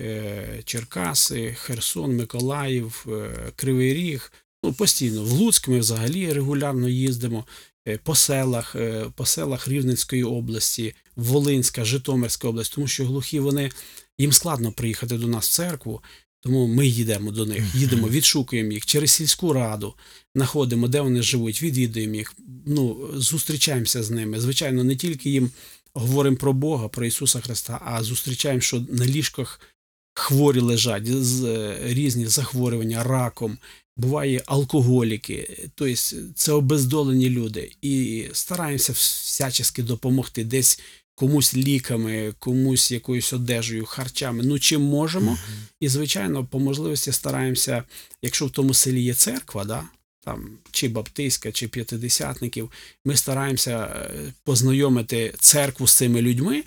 е, 0.00 0.62
Черкаси, 0.64 1.56
Херсон, 1.60 2.16
Миколаїв, 2.16 3.06
е, 3.08 3.52
Кривий 3.56 3.94
Ріг. 3.94 4.32
Ну, 4.62 4.72
постійно. 4.72 5.22
В 5.24 5.32
Луцьк 5.32 5.68
ми 5.68 5.78
взагалі 5.78 6.32
регулярно 6.32 6.88
їздимо. 6.88 7.44
Е, 7.88 7.98
По 7.98 8.14
селах, 8.14 8.76
е, 8.76 9.06
по 9.16 9.26
селах 9.26 9.68
Рівненської 9.68 10.24
області, 10.24 10.94
Волинська, 11.16 11.84
Житомирська 11.84 12.48
область, 12.48 12.74
тому 12.74 12.86
що 12.86 13.06
глухі 13.06 13.40
вони 13.40 13.70
їм 14.18 14.32
складно 14.32 14.72
приїхати 14.72 15.18
до 15.18 15.26
нас 15.26 15.48
в 15.48 15.52
церкву, 15.52 16.02
тому 16.40 16.66
ми 16.66 16.86
їдемо 16.86 17.30
до 17.30 17.46
них, 17.46 17.74
їдемо, 17.74 18.08
відшукуємо 18.08 18.72
їх 18.72 18.86
через 18.86 19.10
сільську 19.10 19.52
раду, 19.52 19.94
знаходимо, 20.34 20.88
де 20.88 21.00
вони 21.00 21.22
живуть, 21.22 21.62
відвідуємо 21.62 22.14
їх, 22.14 22.34
ну, 22.66 23.10
зустрічаємося 23.14 24.02
з 24.02 24.10
ними. 24.10 24.40
Звичайно, 24.40 24.84
не 24.84 24.96
тільки 24.96 25.30
їм 25.30 25.50
говоримо 25.94 26.36
про 26.36 26.52
Бога, 26.52 26.88
про 26.88 27.06
Ісуса 27.06 27.40
Христа, 27.40 27.80
а 27.84 28.02
зустрічаємо, 28.02 28.60
що 28.60 28.84
на 28.88 29.06
ліжках 29.06 29.60
хворі 30.14 30.60
лежать, 30.60 31.06
з 31.06 31.44
е, 31.44 31.78
різні 31.82 32.26
захворювання, 32.26 33.04
раком. 33.04 33.58
Буває 33.96 34.42
алкоголіки, 34.46 35.68
тобто 35.74 35.94
це 36.34 36.52
обездолені 36.52 37.30
люди. 37.30 37.72
І 37.82 38.24
стараємося 38.32 38.92
всячески 38.92 39.82
допомогти 39.82 40.44
десь 40.44 40.80
комусь 41.14 41.54
ліками, 41.56 42.34
комусь 42.38 42.90
якоюсь 42.90 43.32
одежею, 43.32 43.84
харчами. 43.84 44.42
Ну, 44.44 44.58
чим 44.58 44.82
можемо. 44.82 45.30
Мгм. 45.30 45.38
І, 45.80 45.88
звичайно, 45.88 46.44
по 46.44 46.58
можливості 46.58 47.12
стараємося, 47.12 47.84
якщо 48.22 48.46
в 48.46 48.50
тому 48.50 48.74
селі 48.74 49.02
є 49.02 49.14
церква, 49.14 49.64
да, 49.64 49.84
там, 50.24 50.58
чи 50.70 50.88
баптистська, 50.88 51.52
чи 51.52 51.68
п'ятидесятників, 51.68 52.70
ми 53.04 53.16
стараємося 53.16 53.78
е, 53.78 54.32
познайомити 54.44 55.34
церкву 55.38 55.86
з 55.86 55.92
цими 55.92 56.22
людьми 56.22 56.64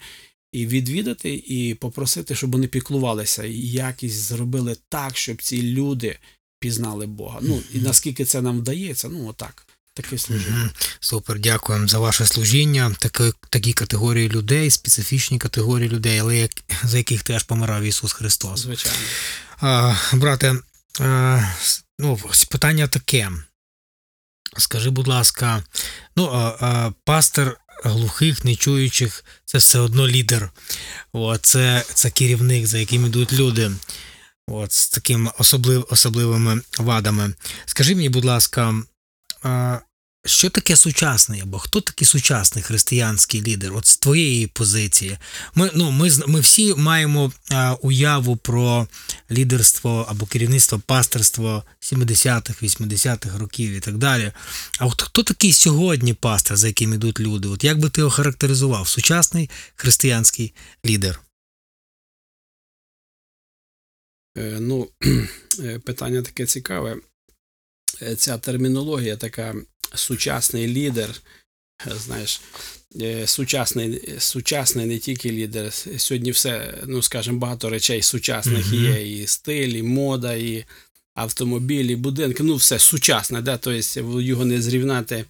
і 0.52 0.68
відвідати, 0.68 1.44
і 1.48 1.74
попросити, 1.74 2.36
щоб 2.36 2.52
вони 2.52 2.68
піклувалися, 2.68 3.44
і 3.44 3.58
якісь 3.60 4.14
зробили 4.14 4.76
так, 4.90 5.18
щоб 5.18 5.42
ці 5.42 5.62
люди 5.62 6.18
пізнали 6.66 7.06
Бога. 7.06 7.40
Ну, 7.42 7.62
і 7.74 7.80
наскільки 7.80 8.26
це 8.26 8.42
нам 8.42 8.60
вдається, 8.60 9.10
ну, 9.10 9.28
отак, 9.28 9.68
таке 9.94 10.18
служіння. 10.18 10.70
Супер, 11.00 11.40
дякуємо 11.40 11.88
за 11.88 12.00
ваше 12.00 12.26
служіння. 12.26 12.96
Такі, 13.00 13.34
такі 13.50 13.74
категорії 13.74 14.30
людей, 14.30 14.72
специфічні 14.72 15.38
категорії 15.38 15.90
людей, 15.90 16.20
але 16.20 16.38
як, 16.38 16.52
за 16.84 16.98
яких 16.98 17.24
теж 17.24 17.44
помирав 17.44 17.84
Ісус 17.84 18.14
Христос. 18.14 18.60
Звичайно. 18.60 18.98
А, 19.62 19.96
брате, 20.14 20.56
а, 21.00 21.42
ну, 22.00 22.20
питання 22.50 22.88
таке. 22.88 23.32
Скажи, 24.58 24.90
будь 24.90 25.08
ласка, 25.08 25.64
ну, 26.16 26.26
а, 26.34 26.58
а, 26.60 26.92
пастор 27.04 27.58
глухих, 27.84 28.46
нечуючих 28.46 29.24
це 29.46 29.58
все 29.58 29.80
одно 29.80 30.08
лідер. 30.08 30.52
О, 31.14 31.38
це, 31.38 31.84
це 31.94 32.10
керівник, 32.10 32.68
за 32.68 32.78
яким 32.78 33.06
йдуть 33.06 33.34
люди. 33.34 33.72
От, 34.48 34.72
з 34.72 34.90
такими 34.90 35.32
особлив, 35.38 35.88
особливими 35.90 36.62
вадами. 36.80 37.34
Скажи 37.66 37.96
мені, 37.96 38.10
будь 38.10 38.26
ласка, 38.26 38.76
що 40.26 40.50
таке 40.50 40.76
сучасний 40.76 41.42
або 41.42 41.60
хто 41.60 41.82
такий 41.82 42.08
сучасний 42.08 42.64
християнський 42.64 43.42
лідер? 43.42 43.74
От 43.74 43.86
з 43.86 43.98
твоєї 43.98 44.48
позиції. 44.48 45.18
Ми, 45.56 45.72
ну, 45.76 45.92
ми, 45.92 46.12
ми 46.28 46.40
всі 46.40 46.76
маємо 46.76 47.32
уяву 47.82 48.36
про 48.36 48.88
лідерство 49.32 50.06
або 50.10 50.26
керівництво 50.26 50.80
пасторство 50.86 51.64
70-х, 51.82 52.64
80-х 52.64 53.38
років 53.38 53.72
і 53.72 53.80
так 53.80 53.98
далі. 53.98 54.32
А 54.80 54.86
от 54.86 55.02
хто 55.02 55.24
такий 55.24 55.54
сьогодні 55.54 56.14
пастор, 56.14 56.58
за 56.58 56.68
яким 56.68 56.94
йдуть 56.94 57.20
люди? 57.20 57.48
От 57.48 57.64
як 57.64 57.80
би 57.80 57.90
ти 57.90 58.04
охарактеризував 58.04 58.88
сучасний 58.88 59.50
християнський 59.76 60.54
лідер? 60.86 61.20
Ну, 64.40 64.90
е, 65.60 65.80
питання 65.80 66.22
таке 66.22 66.46
цікаве. 66.46 66.98
Е, 68.02 68.16
Ця 68.16 68.38
термінологія 68.38 69.18
така 69.18 69.56
сучасний 69.96 70.68
лідер. 70.68 71.10
е, 71.88 71.92
Знаєш, 72.06 72.42
е, 73.02 73.28
сучасний, 73.28 74.14
сучасний 74.20 74.86
не 74.86 75.00
тільки 75.00 75.32
лідер. 75.32 75.74
Сьогодні 75.74 76.32
все, 76.32 76.74
ну 76.86 77.02
скажімо, 77.02 77.38
багато 77.40 77.70
речей 77.70 78.02
сучасних 78.02 78.68
Мгм. 78.68 78.84
є. 78.86 79.22
І 79.22 79.28
стиль, 79.28 79.70
і 79.74 79.84
мода, 79.84 80.34
і 80.34 80.66
автомобілі, 81.16 81.92
і 81.94 81.96
будинки. 81.96 82.44
Ну, 82.44 82.56
все 82.56 82.80
сучасне, 82.80 83.42
да? 83.42 83.58
тобто 83.58 84.22
його 84.22 84.46
не 84.46 84.62
зрівняти 84.62 85.26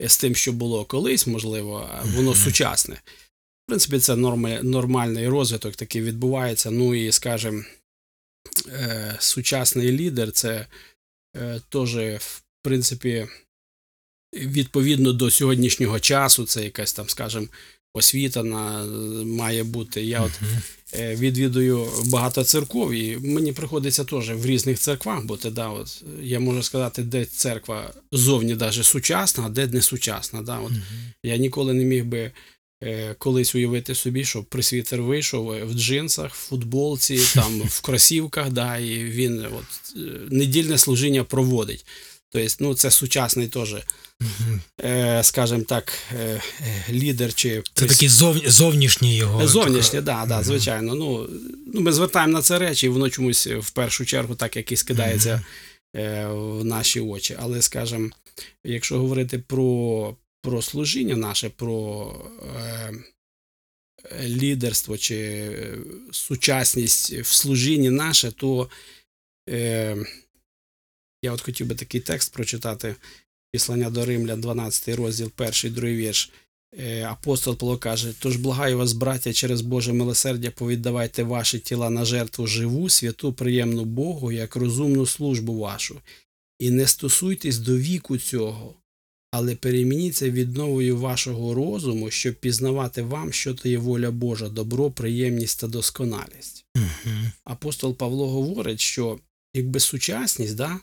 з 0.00 0.16
тим, 0.18 0.34
що 0.34 0.52
було 0.52 0.84
колись, 0.84 1.26
можливо, 1.26 1.88
а 1.94 2.02
воно 2.04 2.30
Мгм. 2.30 2.40
сучасне. 2.44 2.94
В 2.94 3.66
принципі, 3.68 3.98
це 3.98 4.16
норми, 4.16 4.60
нормальний 4.62 5.28
розвиток 5.28 5.76
такий 5.76 6.02
відбувається. 6.02 6.70
Ну 6.70 6.94
і, 6.94 7.12
скажімо, 7.12 7.62
е, 8.68 9.16
сучасний 9.20 9.92
лідер 9.92 10.32
це 10.32 10.66
е, 11.36 11.60
теж, 11.68 11.96
в 12.18 12.42
принципі, 12.62 13.28
відповідно 14.34 15.12
до 15.12 15.30
сьогоднішнього 15.30 16.00
часу, 16.00 16.44
це 16.46 16.64
якась 16.64 16.92
там, 16.92 17.08
скажімо, 17.08 17.46
освіта 17.94 18.42
на, 18.42 18.84
має 19.24 19.64
бути. 19.64 20.04
Я 20.04 20.20
от 20.20 20.32
е, 20.94 21.16
відвідую 21.16 21.88
багато 22.06 22.44
церков, 22.44 22.92
і 22.92 23.16
мені 23.16 23.52
приходиться 23.52 24.04
теж 24.04 24.30
в 24.30 24.46
різних 24.46 24.78
церквах 24.78 25.24
бути. 25.24 25.50
Да, 25.50 25.68
от, 25.68 26.04
я 26.22 26.40
можу 26.40 26.62
сказати, 26.62 27.02
де 27.02 27.24
церква 27.24 27.92
зовні 28.12 28.54
даже 28.54 28.84
сучасна, 28.84 29.44
а 29.46 29.48
де 29.48 29.66
не 29.66 29.82
сучасна. 29.82 30.42
Да, 30.42 30.58
от, 30.58 30.72
я 31.22 31.36
ніколи 31.36 31.74
не 31.74 31.84
міг 31.84 32.04
би 32.04 32.32
колись 33.18 33.54
уявити 33.54 33.94
собі, 33.94 34.24
що 34.24 34.42
присвітер 34.42 35.02
вийшов 35.02 35.52
е, 35.52 35.64
в 35.64 35.72
джинсах, 35.72 36.34
в 36.34 36.48
футболці, 36.48 37.20
там, 37.34 37.60
в 37.68 37.80
кросівках, 37.80 38.50
да, 38.50 38.78
і 38.78 39.04
він 39.04 39.44
от, 39.44 39.96
е, 39.96 40.00
недільне 40.30 40.78
служіння 40.78 41.24
проводить. 41.24 41.86
Тобто, 42.30 42.54
ну, 42.60 42.74
це 42.74 42.90
сучасний 42.90 43.48
теж, 43.48 43.74
е, 44.84 45.20
скажімо 45.24 45.62
так, 45.62 45.92
е, 46.12 46.40
е, 46.60 46.84
лідер 46.90 47.34
чи 47.34 47.62
Це 47.74 47.86
такі 47.86 48.08
зов... 48.08 48.38
зовнішні 48.46 49.16
його. 49.16 49.48
Зовнішнє, 49.48 50.00
да, 50.00 50.26
да, 50.26 50.42
звичайно. 50.42 50.94
Ну, 50.94 51.28
ну, 51.74 51.80
ми 51.80 51.92
звертаємо 51.92 52.32
на 52.32 52.42
це 52.42 52.58
речі, 52.58 52.86
і 52.86 52.88
воно 52.88 53.10
чомусь 53.10 53.46
в 53.46 53.70
першу 53.70 54.04
чергу 54.04 54.34
так 54.34 54.56
якось 54.56 54.82
кидається 54.82 55.44
е, 55.96 56.26
в 56.26 56.64
наші 56.64 57.00
очі. 57.00 57.36
Але, 57.38 57.62
скажімо, 57.62 58.10
якщо 58.64 58.98
говорити 58.98 59.38
про, 59.38 60.16
про 60.42 60.62
служіння 60.62 61.16
наше, 61.16 61.48
про 61.50 62.12
е, 62.56 62.92
лідерство 64.22 64.98
чи 64.98 65.16
е, 65.16 65.78
сучасність 66.12 67.12
в 67.12 67.26
служінні 67.26 67.90
наше, 67.90 68.32
то 68.32 68.70
е, 69.50 69.96
я 71.22 71.32
от 71.32 71.40
хотів 71.40 71.66
би 71.66 71.74
такий 71.74 72.00
текст 72.00 72.32
прочитати. 72.32 72.96
Післання 73.52 73.90
до 73.90 74.04
Римлян, 74.04 74.40
12 74.40 74.96
розділ, 74.96 75.30
перший, 75.30 75.70
другий 75.70 75.96
вірш. 75.96 76.30
Е, 76.78 77.04
Апостол 77.04 77.56
Павло 77.56 77.78
каже: 77.78 78.14
Тож 78.18 78.36
благаю 78.36 78.78
вас, 78.78 78.92
браття, 78.92 79.32
через 79.32 79.60
Боже 79.60 79.92
милосердя, 79.92 80.50
повіддавайте 80.50 81.22
ваші 81.22 81.58
тіла 81.58 81.90
на 81.90 82.04
жертву 82.04 82.46
живу, 82.46 82.88
святу, 82.88 83.32
приємну 83.32 83.84
Богу, 83.84 84.32
як 84.32 84.56
розумну 84.56 85.06
службу 85.06 85.58
вашу, 85.58 86.00
і 86.58 86.70
не 86.70 86.86
стосуйтесь 86.86 87.58
до 87.58 87.76
віку 87.78 88.18
цього, 88.18 88.74
але 89.30 89.54
перемініться 89.54 90.30
відновою 90.30 90.98
вашого 90.98 91.54
розуму, 91.54 92.10
щоб 92.10 92.34
пізнавати 92.34 93.02
вам, 93.02 93.32
що 93.32 93.54
то 93.54 93.68
є 93.68 93.78
воля 93.78 94.10
Божа, 94.10 94.48
добро, 94.48 94.90
приємність 94.90 95.60
та 95.60 95.66
досконалість 95.66 96.64
Мгм. 96.76 97.32
апостол 97.44 97.96
Павло 97.96 98.28
говорить, 98.28 98.80
що 98.80 99.18
якби 99.54 99.80
сучасність, 99.80 100.56
да, 100.56 100.80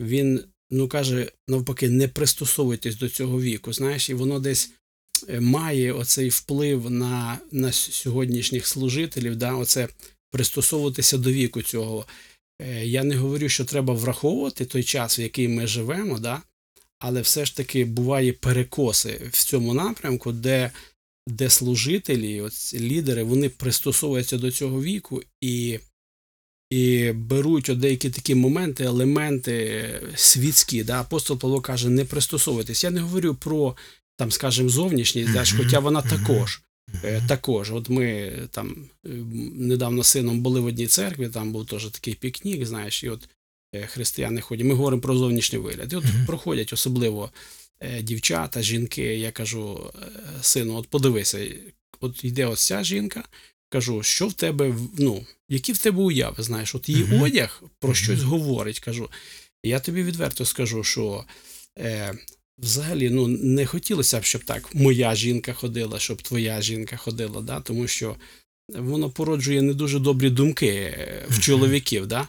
він 0.00 0.44
ну 0.70 0.88
каже, 0.88 1.32
навпаки, 1.48 1.88
не 1.88 2.08
пристосовуйтесь 2.08 2.96
до 2.96 3.08
цього 3.08 3.40
віку. 3.40 3.72
Знаєш, 3.72 4.10
і 4.10 4.14
воно 4.14 4.40
десь 4.40 4.70
е, 5.28 5.40
має 5.40 5.92
оцей 5.92 6.28
вплив 6.28 6.90
на, 6.90 7.38
на 7.52 7.72
сьогоднішніх 7.72 8.66
служителів, 8.66 9.36
да, 9.36 9.54
оце 9.54 9.88
пристосовуватися 10.30 11.18
до 11.18 11.32
віку 11.32 11.62
цього. 11.62 12.06
Е, 12.62 12.86
Я 12.86 13.04
не 13.04 13.16
говорю, 13.16 13.48
що 13.48 13.64
треба 13.64 13.94
враховувати 13.94 14.64
той 14.64 14.84
час, 14.84 15.18
в 15.18 15.20
який 15.20 15.48
ми 15.48 15.66
живемо, 15.66 16.18
да, 16.18 16.42
але 16.98 17.20
все 17.20 17.44
ж 17.44 17.56
таки 17.56 17.84
буває 17.84 18.32
перекоси 18.32 19.20
в 19.30 19.44
цьому 19.44 19.74
напрямку, 19.74 20.32
де, 20.32 20.70
де 21.26 21.50
служителі, 21.50 22.40
от 22.40 22.74
лідери, 22.74 23.22
вони 23.22 23.48
пристосовуються 23.48 24.38
до 24.38 24.50
цього 24.50 24.82
віку 24.82 25.22
і, 25.40 25.78
і 26.70 27.12
беруть 27.12 27.68
от 27.68 27.78
деякі 27.78 28.10
такі 28.10 28.34
моменти, 28.34 28.84
елементи 28.84 29.84
світські. 30.14 30.84
Да? 30.84 31.00
Апостол 31.00 31.38
Павло 31.38 31.60
каже, 31.60 31.88
не 31.88 32.04
пристосовуйтесь. 32.04 32.84
Я 32.84 32.90
не 32.90 33.00
говорю 33.00 33.34
про, 33.34 33.76
там, 34.16 34.30
скажімо, 34.30 34.68
зовнішність, 34.68 35.32
да, 35.32 35.44
хоча 35.56 35.78
вона 35.78 36.02
також. 36.02 36.62
Е, 37.04 37.22
Також, 37.28 37.72
от 37.72 37.88
ми 37.88 38.32
там 38.50 38.76
недавно 39.54 40.02
з 40.02 40.06
сином 40.06 40.40
були 40.40 40.60
в 40.60 40.64
одній 40.64 40.86
церкві, 40.86 41.28
там 41.28 41.52
був 41.52 41.66
теж 41.66 41.84
такий 41.84 42.14
пікнік, 42.14 42.66
знаєш, 42.66 43.04
і 43.04 43.08
от 43.08 43.28
християни 43.86 44.40
ходять. 44.40 44.66
Ми 44.66 44.74
говоримо 44.74 45.02
про 45.02 45.16
зовнішній 45.16 45.58
вигляд. 45.58 45.92
І 45.92 45.96
от 45.96 46.04
Мгм. 46.04 46.26
проходять 46.26 46.72
особливо 46.72 47.30
е, 47.80 48.02
дівчата, 48.02 48.62
жінки. 48.62 49.02
Я 49.02 49.30
кажу, 49.32 49.90
е, 50.02 50.08
сину, 50.42 50.74
от 50.76 50.88
подивися, 50.88 51.46
от 52.00 52.24
йде 52.24 52.46
ось 52.46 52.66
ця 52.66 52.84
жінка. 52.84 53.24
Кажу, 53.68 54.02
що 54.02 54.26
в 54.26 54.32
тебе, 54.32 54.74
ну, 54.98 55.26
які 55.48 55.72
в 55.72 55.78
тебе 55.78 56.02
уяви, 56.02 56.42
знаєш, 56.42 56.74
от 56.74 56.88
її 56.88 57.04
Мгм. 57.04 57.22
одяг 57.22 57.62
про 57.78 57.88
Мгм. 57.90 57.96
щось 57.96 58.22
говорить. 58.22 58.80
Кажу, 58.80 59.10
я 59.64 59.80
тобі 59.80 60.02
відверто 60.02 60.44
скажу, 60.44 60.84
що 60.84 61.24
е, 61.78 62.14
взагалі 62.58 63.10
ну, 63.10 63.26
не 63.28 63.66
хотілося 63.66 64.20
б, 64.20 64.24
щоб 64.24 64.44
так 64.44 64.74
моя 64.74 65.14
жінка 65.14 65.52
ходила, 65.52 65.98
щоб 65.98 66.22
твоя 66.22 66.62
жінка 66.62 66.96
ходила, 66.96 67.40
да? 67.40 67.60
тому 67.60 67.86
що 67.86 68.16
воно 68.68 69.10
породжує 69.10 69.62
не 69.62 69.74
дуже 69.74 69.98
добрі 69.98 70.30
думки 70.30 70.66
е, 70.66 71.24
в 71.28 71.32
Мгм. 71.32 71.40
чоловіків, 71.40 72.06
да? 72.06 72.28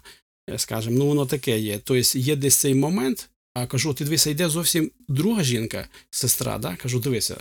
Е, 0.54 0.60
скажімо, 0.60 0.98
ну 0.98 1.08
воно 1.08 1.26
таке 1.26 1.60
є. 1.60 1.80
Тобто 1.84 2.20
є 2.20 2.36
десь 2.36 2.56
цей 2.56 2.76
момент, 2.76 3.30
а 3.54 3.66
кажу, 3.66 3.94
ти 3.94 4.04
дивися, 4.04 4.30
йде 4.30 4.50
зовсім 4.50 4.92
друга 5.08 5.44
жінка, 5.44 5.88
сестра, 6.12 6.58
да? 6.58 6.76
кажу, 6.76 7.00
дивися. 7.00 7.38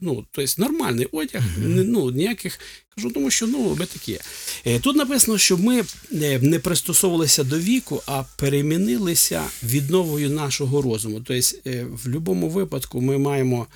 Ну, 0.00 0.26
тобто 0.32 0.62
нормальний 0.62 1.06
одяг, 1.12 1.42
ну, 1.58 2.10
ніяких. 2.10 2.60
Кажу, 2.88 3.10
тому 3.10 3.30
що 3.30 3.46
ну, 3.46 3.76
ми 3.80 3.86
такі. 3.86 4.18
Е, 4.66 4.80
Тут 4.80 4.96
написано, 4.96 5.38
щоб 5.38 5.60
ми 5.60 5.84
е, 6.12 6.38
не 6.38 6.58
пристосовувалися 6.58 7.44
до 7.44 7.58
віку, 7.58 8.02
а 8.06 8.24
перемінилися 8.36 9.44
відновою 9.62 10.30
нашого 10.30 10.82
розуму. 10.82 11.20
Тобто, 11.20 11.56
в 11.64 12.04
будь-якому 12.04 12.48
випадку 12.48 13.00
ми 13.00 13.18
маємо 13.18 13.66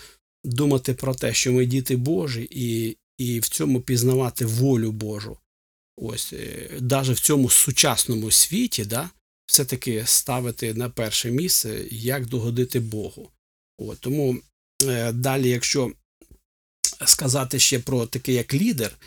думати 0.45 0.95
про 0.95 1.15
те, 1.15 1.35
що 1.35 1.53
ми 1.53 1.67
діти 1.67 1.97
Божі, 1.97 2.49
і, 2.51 2.97
і 3.19 3.41
в 3.41 3.49
цьому 3.49 3.81
пізнавати 3.81 4.47
волю 4.47 4.93
Божу. 4.93 5.37
Ось, 5.97 6.35
навіть 6.81 7.17
в 7.17 7.21
цьому 7.21 7.51
сучасному 7.51 8.31
світі, 8.31 8.85
да, 8.85 9.11
все-таки 9.47 10.03
ставити 10.07 10.75
на 10.75 10.91
перше 10.91 11.31
місце, 11.31 11.85
як 11.91 12.27
догодити 12.27 12.81
Богу. 12.81 13.31
От, 13.79 14.01
тому 14.01 14.39
е, 14.87 15.13
далі, 15.13 15.49
якщо 15.49 15.93
сказати 17.07 17.59
ще 17.59 17.79
про 17.79 18.07
таке 18.07 18.33
як 18.33 18.55
лідер, 18.55 18.99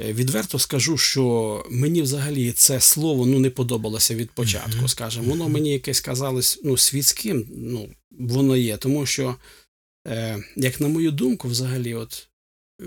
е, 0.00 0.12
відверто 0.12 0.58
скажу, 0.58 0.98
що 0.98 1.66
мені 1.70 2.02
взагалі 2.02 2.52
це 2.52 2.80
слово 2.80 3.26
ну, 3.26 3.38
не 3.38 3.50
подобалося 3.50 4.14
від 4.14 4.30
початку. 4.30 4.88
Скажімо, 4.88 5.30
воно 5.30 5.48
мені 5.48 5.72
якесь 5.72 6.00
казалось 6.00 6.60
ну, 6.64 6.76
світським, 6.76 7.48
ну, 7.50 7.94
воно 8.10 8.56
є, 8.56 8.76
тому 8.76 9.06
що, 9.06 9.36
е, 10.08 10.44
як 10.56 10.80
на 10.80 10.88
мою 10.88 11.10
думку, 11.10 11.48
взагалі, 11.48 11.94
от, 11.94 12.28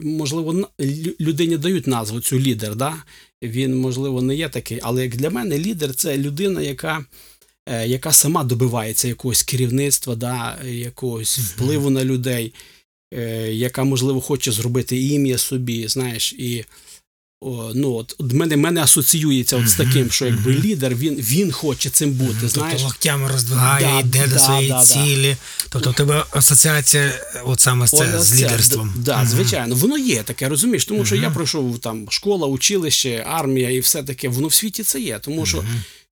можливо, 0.03 0.69
людині 1.19 1.57
дають 1.57 1.87
назву 1.87 2.19
цю 2.19 2.39
лідер, 2.39 2.75
да? 2.75 2.95
він, 3.43 3.77
можливо, 3.77 4.21
не 4.21 4.35
є 4.35 4.49
такий, 4.49 4.79
але 4.83 5.03
як 5.03 5.15
для 5.15 5.29
мене 5.29 5.59
лідер 5.59 5.95
це 5.95 6.17
людина, 6.17 6.61
яка. 6.61 7.05
е, 7.69 7.87
Яка 7.87 8.11
сама 8.11 8.43
добивається 8.43 9.07
якогось 9.07 9.43
керівництва, 9.43 10.15
да, 10.15 10.57
якогось 10.65 11.39
впливу 11.39 11.89
на 11.89 12.05
людей, 12.05 12.53
е, 13.13 13.53
яка, 13.53 13.83
можливо, 13.83 14.21
хоче 14.21 14.51
зробити 14.51 15.01
ім'я 15.01 15.37
собі, 15.37 15.87
знаєш, 15.87 16.33
і 16.33 16.65
ну, 17.75 17.93
от, 17.93 18.15
мене, 18.33 18.57
мене 18.57 18.81
асоціюється 18.81 19.57
от 19.57 19.69
з 19.69 19.73
таким, 19.73 20.11
що 20.11 20.25
якби 20.25 20.53
лідер, 20.53 20.95
він, 20.95 21.15
він 21.15 21.51
хоче 21.51 21.89
цим 21.89 22.11
бути, 22.11 22.47
знаєш. 22.47 22.73
Тобто 22.73 22.83
локтями 22.85 23.31
роздвигає, 23.31 23.85
Да, 23.85 23.99
йде 23.99 24.27
до 24.27 24.39
своєї 24.39 24.69
да, 24.69 24.77
да. 24.77 24.85
цілі. 24.85 25.37
Тобто 25.69 25.89
у 25.89 25.93
тебе 25.93 26.25
асоціація 26.31 27.03
е, 27.03 27.41
от 27.45 27.59
саме 27.59 27.87
з, 27.87 27.91
це, 27.91 28.17
Ось 28.17 28.25
з 28.25 28.41
лідерством. 28.41 28.89
Так, 28.89 29.03
Да, 29.03 29.25
звичайно, 29.25 29.75
воно 29.75 29.97
є 29.97 30.23
таке, 30.23 30.49
розумієш, 30.49 30.85
тому 30.85 31.05
що 31.05 31.15
я 31.15 31.29
пройшов 31.29 31.79
там 31.79 32.07
школа, 32.09 32.47
училище, 32.47 33.25
армія 33.27 33.69
і 33.69 33.79
все 33.79 34.03
таке, 34.03 34.29
воно 34.29 34.47
в 34.47 34.53
світі 34.53 34.83
це 34.83 34.99
є. 34.99 35.19
Тому 35.19 35.45
що. 35.45 35.63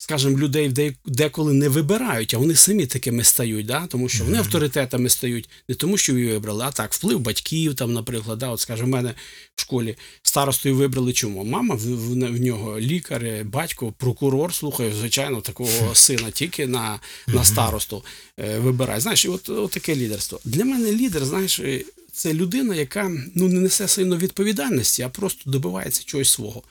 Скажімо, 0.04 0.38
людей 0.38 0.96
деколи 1.06 1.52
не 1.52 1.68
вибирають, 1.68 2.34
а 2.34 2.38
вони 2.38 2.54
самі 2.54 2.86
такими 2.86 3.24
стають, 3.24 3.66
да? 3.66 3.86
тому 3.86 4.08
що 4.08 4.24
вони 4.24 4.38
авторитетами 4.38 5.08
стають 5.08 5.48
не 5.68 5.74
тому, 5.74 5.96
що 5.96 6.18
її 6.18 6.32
вибрали, 6.32 6.64
а 6.64 6.70
так, 6.70 6.92
вплив 6.92 7.20
батьків, 7.20 7.74
там, 7.74 7.92
наприклад, 7.92 8.38
да? 8.38 8.48
от, 8.48 8.60
скажімо, 8.60 8.88
мене 8.88 9.14
в 9.56 9.60
школі 9.60 9.96
старостою 10.22 10.76
вибрали 10.76 11.12
чому? 11.12 11.44
Мама 11.44 11.74
в, 11.74 11.78
в, 11.78 12.10
в 12.12 12.40
нього 12.40 12.80
лікар, 12.80 13.44
батько, 13.44 13.92
прокурор, 13.98 14.54
слухай, 14.54 14.92
звичайно, 14.98 15.40
такого 15.40 15.94
сина 15.94 16.30
тільки 16.30 16.66
на, 16.66 17.00
на 17.26 17.44
старосту 17.44 18.04
е, 18.38 18.58
вибирає. 18.58 19.00
Знаєш, 19.00 19.24
і 19.24 19.28
от, 19.28 19.48
от 19.48 19.70
таке 19.70 19.96
лідерство. 19.96 20.40
Для 20.44 20.64
мене 20.64 20.92
лідер, 20.92 21.24
знаєш, 21.24 21.60
е, 21.60 21.84
це 22.12 22.34
людина, 22.34 22.74
яка 22.74 23.10
ну, 23.34 23.48
не 23.48 23.60
несе 23.60 23.88
сильно 23.88 24.16
відповідальності, 24.16 25.02
а 25.02 25.08
просто 25.08 25.50
добивається 25.50 26.02
чогось 26.04 26.30
свого. 26.30 26.62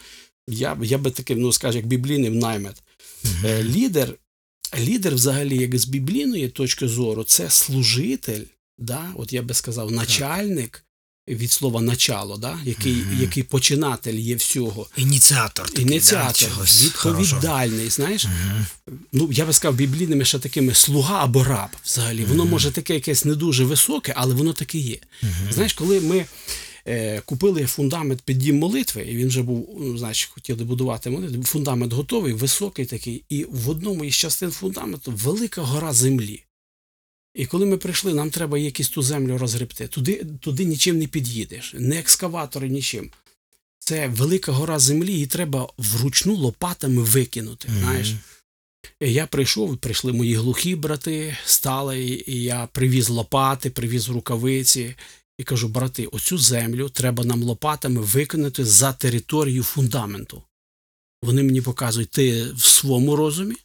Я, 0.47 0.77
я 0.83 0.97
би 0.97 1.11
таким, 1.11 1.39
ну 1.39 1.53
скажу, 1.53 1.77
як 1.77 1.87
біблійний 1.87 2.29
наймет. 2.29 2.83
Е, 3.45 3.63
Лідер, 3.63 4.13
лідер, 4.79 5.15
взагалі, 5.15 5.57
як 5.57 5.77
з 5.77 5.85
біблійної 5.85 6.49
точки 6.49 6.87
зору, 6.87 7.23
це 7.23 7.49
служитель, 7.49 8.41
да? 8.77 9.11
от 9.15 9.33
я 9.33 9.41
би 9.41 9.53
сказав, 9.53 9.91
начальник 9.91 10.85
від 11.27 11.51
слова 11.51 11.81
начало, 11.81 12.37
да? 12.37 12.59
який, 12.63 12.93
Мгм. 12.93 13.21
який 13.21 13.43
починатель 13.43 14.13
є 14.13 14.35
всього. 14.35 14.87
Ініціатор. 14.97 15.69
Такий, 15.69 15.83
Ініціатор, 15.85 16.49
да, 16.57 16.63
відповідальний, 16.63 17.89
знаєш, 17.89 18.25
Мгм. 18.25 18.65
ну 19.11 19.29
я 19.31 19.45
би 19.45 19.53
сказав, 19.53 19.75
біблійними 19.75 20.25
ще 20.25 20.39
такими 20.39 20.73
слуга 20.73 21.23
або 21.23 21.43
раб 21.43 21.69
взагалі. 21.85 22.25
Воно 22.25 22.45
може 22.45 22.71
таке 22.71 22.93
якесь 22.93 23.25
не 23.25 23.35
дуже 23.35 23.63
високе, 23.65 24.13
але 24.17 24.35
воно 24.35 24.53
таке 24.53 24.77
є. 24.77 24.97
Знаєш, 25.51 25.73
коли 25.73 25.99
ми 26.01 26.25
Купили 27.25 27.65
фундамент 27.65 28.21
під 28.21 28.37
дім 28.37 28.57
молитви, 28.57 29.01
і 29.01 29.15
він 29.15 29.27
вже 29.27 29.43
був, 29.43 29.77
ну, 29.79 29.97
значить, 29.97 30.29
хотіли 30.29 30.63
будувати 30.63 31.09
молитву. 31.09 31.43
Фундамент 31.43 31.93
готовий, 31.93 32.33
високий 32.33 32.85
такий, 32.85 33.23
і 33.29 33.45
в 33.49 33.69
одному 33.69 34.03
із 34.03 34.15
частин 34.15 34.51
фундаменту 34.51 35.11
велика 35.11 35.61
гора 35.61 35.93
землі. 35.93 36.43
І 37.35 37.45
коли 37.45 37.65
ми 37.65 37.77
прийшли, 37.77 38.13
нам 38.13 38.29
треба 38.29 38.57
якусь 38.57 38.89
ту 38.89 39.03
землю 39.03 39.37
розгребти. 39.37 39.87
Туди, 39.87 40.25
туди 40.39 40.65
нічим 40.65 40.97
не 40.97 41.07
під'їдеш, 41.07 41.75
не 41.77 41.99
екскаватори, 41.99 42.69
нічим. 42.69 43.11
Це 43.79 44.07
велика 44.07 44.51
гора 44.51 44.79
землі, 44.79 45.11
її 45.11 45.25
треба 45.25 45.69
вручну 45.77 46.35
лопатами 46.35 47.03
викинути. 47.03 47.67
Мгм. 47.69 47.79
Знаєш? 47.79 48.13
Я 48.99 49.27
прийшов, 49.27 49.77
прийшли 49.77 50.13
мої 50.13 50.35
глухі 50.35 50.75
брати, 50.75 51.37
стали, 51.45 52.23
і 52.27 52.43
я 52.43 52.67
привіз 52.71 53.09
лопати, 53.09 53.69
привіз 53.69 54.09
рукавиці. 54.09 54.95
І 55.37 55.43
кажу, 55.43 55.67
брати, 55.67 56.05
оцю 56.05 56.37
землю 56.37 56.89
треба 56.89 57.23
нам 57.23 57.43
лопатами 57.43 58.01
викинути 58.01 58.65
за 58.65 58.93
територію 58.93 59.63
фундаменту. 59.63 60.43
Вони 61.23 61.43
мені 61.43 61.61
показують, 61.61 62.11
ти 62.11 62.51
в 62.51 62.61
своєму 62.61 63.15
розумі, 63.15 63.55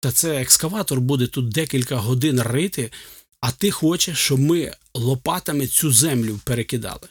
та 0.00 0.12
це 0.12 0.40
екскаватор 0.40 1.00
буде 1.00 1.26
тут 1.26 1.48
декілька 1.48 1.96
годин 1.96 2.42
рити, 2.42 2.92
а 3.40 3.52
ти 3.52 3.70
хочеш, 3.70 4.18
щоб 4.18 4.40
ми 4.40 4.76
лопатами 4.94 5.66
цю 5.66 5.92
землю 5.92 6.40
перекидали. 6.44 7.08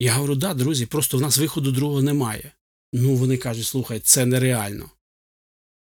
Я 0.00 0.14
говорю, 0.14 0.34
да, 0.34 0.54
друзі, 0.54 0.86
просто 0.86 1.18
в 1.18 1.20
нас 1.20 1.38
виходу 1.38 1.72
другого 1.72 2.02
немає. 2.02 2.52
Ну, 2.92 3.14
вони 3.14 3.36
кажуть, 3.36 3.66
слухай, 3.66 4.00
це 4.00 4.26
нереально. 4.26 4.90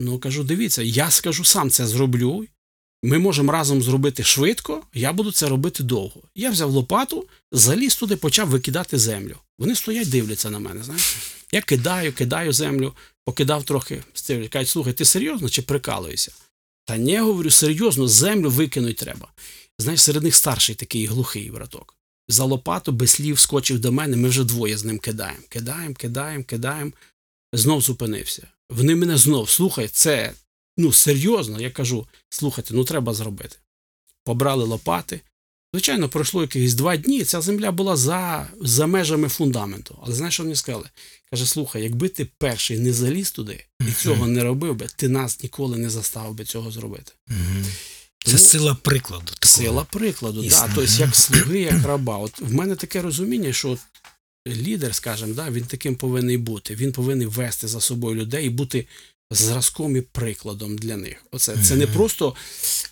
Ну, 0.00 0.18
кажу, 0.18 0.44
дивіться, 0.44 0.82
я 0.82 1.10
скажу 1.10 1.44
сам 1.44 1.70
це 1.70 1.86
зроблю. 1.86 2.46
Ми 3.06 3.18
можемо 3.18 3.52
разом 3.52 3.82
зробити 3.82 4.24
швидко, 4.24 4.82
я 4.94 5.12
буду 5.12 5.32
це 5.32 5.48
робити 5.48 5.82
довго. 5.82 6.22
Я 6.34 6.50
взяв 6.50 6.70
лопату, 6.70 7.26
заліз 7.52 7.96
туди, 7.96 8.16
почав 8.16 8.48
викидати 8.48 8.98
землю. 8.98 9.36
Вони 9.58 9.74
стоять, 9.74 10.10
дивляться 10.10 10.50
на 10.50 10.58
мене. 10.58 10.82
Знаєш? 10.82 11.16
Я 11.52 11.62
кидаю, 11.62 12.12
кидаю 12.12 12.52
землю, 12.52 12.92
покидав 13.24 13.64
трохи, 13.64 14.02
стивлять. 14.14 14.50
Кажуть, 14.50 14.68
слухай, 14.68 14.92
ти 14.92 15.04
серйозно 15.04 15.48
чи 15.48 15.62
прикалуєшся? 15.62 16.32
Та 16.84 16.96
ні, 16.96 17.18
говорю, 17.18 17.50
серйозно, 17.50 18.08
землю 18.08 18.50
викинуть 18.50 18.96
треба. 18.96 19.28
Знаєш, 19.78 20.02
серед 20.02 20.22
них 20.22 20.34
старший 20.34 20.74
такий 20.74 21.06
глухий 21.06 21.50
браток. 21.50 21.96
За 22.28 22.44
лопату 22.44 22.92
без 22.92 23.10
слів 23.10 23.38
скочив 23.38 23.78
до 23.78 23.92
мене, 23.92 24.16
ми 24.16 24.28
вже 24.28 24.44
двоє 24.44 24.76
з 24.76 24.84
ним 24.84 24.98
кидаємо. 24.98 25.44
Кидаємо, 25.48 25.94
кидаємо, 25.94 26.44
кидаємо. 26.44 26.92
Знов 27.52 27.80
зупинився. 27.80 28.46
Вони 28.70 28.94
мене 28.94 29.16
знов, 29.18 29.50
слухай, 29.50 29.88
це 29.88 30.32
ну 30.76 30.92
серйозно. 30.92 31.60
Я 31.60 31.70
кажу, 31.70 32.06
слухайте, 32.28 32.74
ну 32.74 32.84
треба 32.84 33.14
зробити. 33.14 33.56
Побрали 34.24 34.64
лопати. 34.64 35.20
Звичайно, 35.74 36.08
пройшло 36.08 36.42
якихось 36.42 36.74
два 36.74 36.96
дні, 36.96 37.24
ця 37.24 37.40
земля 37.40 37.72
була 37.72 37.96
за, 37.96 38.48
за 38.60 38.86
межами 38.86 39.28
фундаменту. 39.28 39.98
Але 40.02 40.14
знаєш, 40.14 40.34
що 40.34 40.42
вони 40.42 40.56
сказали? 40.56 40.84
Каже, 41.30 41.46
слухай, 41.46 41.82
якби 41.82 42.08
ти 42.08 42.24
перший 42.38 42.78
не 42.78 42.92
заліз 42.92 43.30
туди 43.30 43.64
і 43.88 43.92
цього 43.92 44.26
не 44.26 44.44
робив 44.44 44.74
би, 44.74 44.86
ти 44.96 45.08
нас 45.08 45.42
ніколи 45.42 45.78
не 45.78 45.90
заставив 45.90 46.34
би 46.34 46.44
цього 46.44 46.70
зробити. 46.70 47.12
Це 48.26 48.38
сила 48.38 48.74
прикладу. 48.74 49.24
такого. 49.24 49.64
Сила 49.64 49.84
прикладу, 49.84 50.42
да, 50.42 50.70
тобто 50.74 51.02
як 51.02 51.16
слуги, 51.16 51.60
як 51.60 51.82
раба. 51.86 52.18
От 52.18 52.40
в 52.40 52.54
мене 52.54 52.76
таке 52.76 53.02
розуміння, 53.02 53.52
що 53.52 53.78
лідер, 54.48 54.94
скажімо, 54.94 55.34
да, 55.34 55.50
він 55.50 55.64
таким 55.64 55.96
повинен 55.96 56.42
бути. 56.42 56.74
Він 56.74 56.92
повинен 56.92 57.28
вести 57.28 57.68
за 57.68 57.80
собою 57.80 58.16
людей 58.16 58.46
і 58.46 58.50
бути 58.50 58.86
зразком 59.34 59.96
і 59.96 60.00
прикладом 60.00 60.78
для 60.78 60.96
них. 60.96 61.24
Оце 61.30 61.56
це 61.64 61.76
не 61.76 61.86
просто 61.86 62.34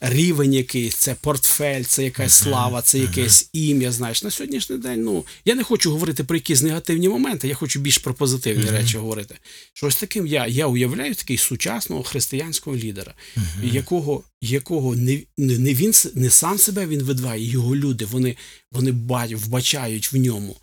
рівень 0.01 0.55
якийсь, 0.55 0.95
це 0.95 1.15
портфель, 1.15 1.83
це 1.85 2.05
якась 2.05 2.33
слава, 2.33 2.83
це 2.83 2.99
якесь 2.99 3.49
ім'я. 3.53 3.93
Знаєш, 3.93 4.23
на 4.23 4.31
сьогоднішній 4.31 4.77
день. 4.79 5.03
Ну 5.05 5.25
я 5.45 5.55
не 5.55 5.65
хочу 5.65 5.91
говорити 5.93 6.25
про 6.25 6.37
якісь 6.37 6.63
негативні 6.63 7.09
моменти, 7.09 7.49
я 7.49 7.55
хочу 7.55 7.81
більш 7.81 7.99
про 7.99 8.15
позитивні 8.15 8.71
речі 8.71 8.99
говорити. 8.99 9.35
Щось 9.75 9.97
таким 9.97 10.27
я, 10.27 10.47
я 10.47 10.67
уявляю 10.67 11.15
такий 11.15 11.37
сучасного 11.37 12.03
християнського 12.03 12.77
лідера 12.77 13.15
якого, 13.63 14.23
якого 14.41 14.97
не, 14.97 15.21
не, 15.39 15.59
не 15.59 15.75
він 15.75 15.93
не 16.15 16.31
сам 16.31 16.59
себе 16.59 16.87
він 16.87 17.03
видває, 17.03 17.45
його 17.51 17.77
люди, 17.77 18.05
вони, 18.05 18.37
вони 18.73 18.93
бать- 18.93 19.35
вбачають 19.35 20.13
в 20.13 20.17
ньому 20.17 20.57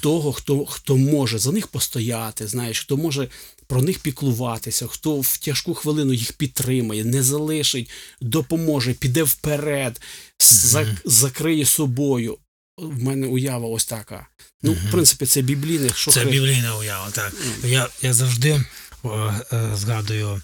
того, 0.00 0.32
хто, 0.32 0.66
хто 0.66 0.96
може 0.96 1.38
за 1.38 1.52
них 1.52 1.66
постояти, 1.68 2.46
знаєш, 2.46 2.80
хто 2.80 2.96
може 2.96 3.28
про 3.72 3.82
них 3.82 3.98
піклуватися, 3.98 4.86
хто 4.86 5.20
в 5.20 5.38
тяжку 5.38 5.74
хвилину 5.74 6.12
їх 6.12 6.32
підтримає, 6.32 7.04
не 7.04 7.22
залишить, 7.22 7.90
допоможе, 8.20 8.94
піде 8.94 9.22
вперед, 9.22 10.00
зак 10.38 10.88
закриє 11.04 11.64
собою. 11.64 12.38
В 12.78 13.02
мене 13.02 13.26
уява 13.26 13.68
ось 13.68 13.84
така. 13.84 14.26
Ну, 14.62 14.72
в 14.72 14.90
принципі, 14.90 15.26
це 15.26 15.42
біблійне. 15.42 15.90
що 15.94 16.10
Це 16.10 16.24
біблійна 16.24 16.76
уява, 16.76 17.10
так. 17.10 17.34
Я, 17.64 17.88
я 18.02 18.14
завжди 18.14 18.64
о, 19.02 19.08
о, 19.08 19.76
згадую 19.76 20.26
о, 20.26 20.40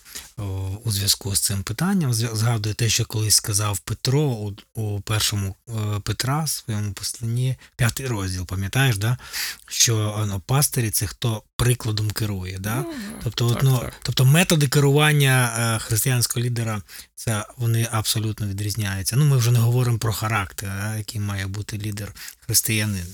у 0.85 0.93
зв'язку 0.93 1.35
з 1.37 1.41
цим 1.41 1.63
питанням, 1.63 2.15
згадую 2.15 2.75
те, 2.75 2.89
що 2.89 3.05
колись 3.05 3.35
сказав 3.35 3.79
Петро 3.79 4.21
у, 4.23 4.55
у 4.75 5.01
першому 5.01 5.57
е, 5.69 5.73
Петра, 6.01 6.47
своєму 6.47 6.93
посланні, 6.93 7.57
п'ятий 7.77 8.07
розділ, 8.07 8.47
пам'ятаєш, 8.47 8.97
да? 8.97 9.17
що 9.69 10.25
ну, 10.29 10.43
пастирі 10.47 10.91
це 10.91 11.07
хто 11.07 11.43
прикладом 11.57 12.11
керує. 12.11 12.59
Да? 12.59 12.85
Тобто, 13.25 13.51
так, 13.51 13.63
ну, 13.63 13.79
так. 13.79 13.93
тобто 14.03 14.25
методи 14.25 14.69
керування 14.69 15.55
е, 15.59 15.79
християнського 15.79 16.47
лідера 16.47 16.83
це 17.15 17.45
вони 17.57 17.89
абсолютно 17.93 18.47
відрізняються. 18.47 19.17
Ну, 19.17 19.25
ми 19.25 19.37
вже 19.37 19.51
не 19.51 19.59
говоримо 19.59 19.99
про 19.99 20.13
характер, 20.13 20.73
да, 20.83 20.97
який 20.97 21.21
має 21.21 21.47
бути 21.47 21.79
лідер 21.79 22.13
християнин. 22.41 23.07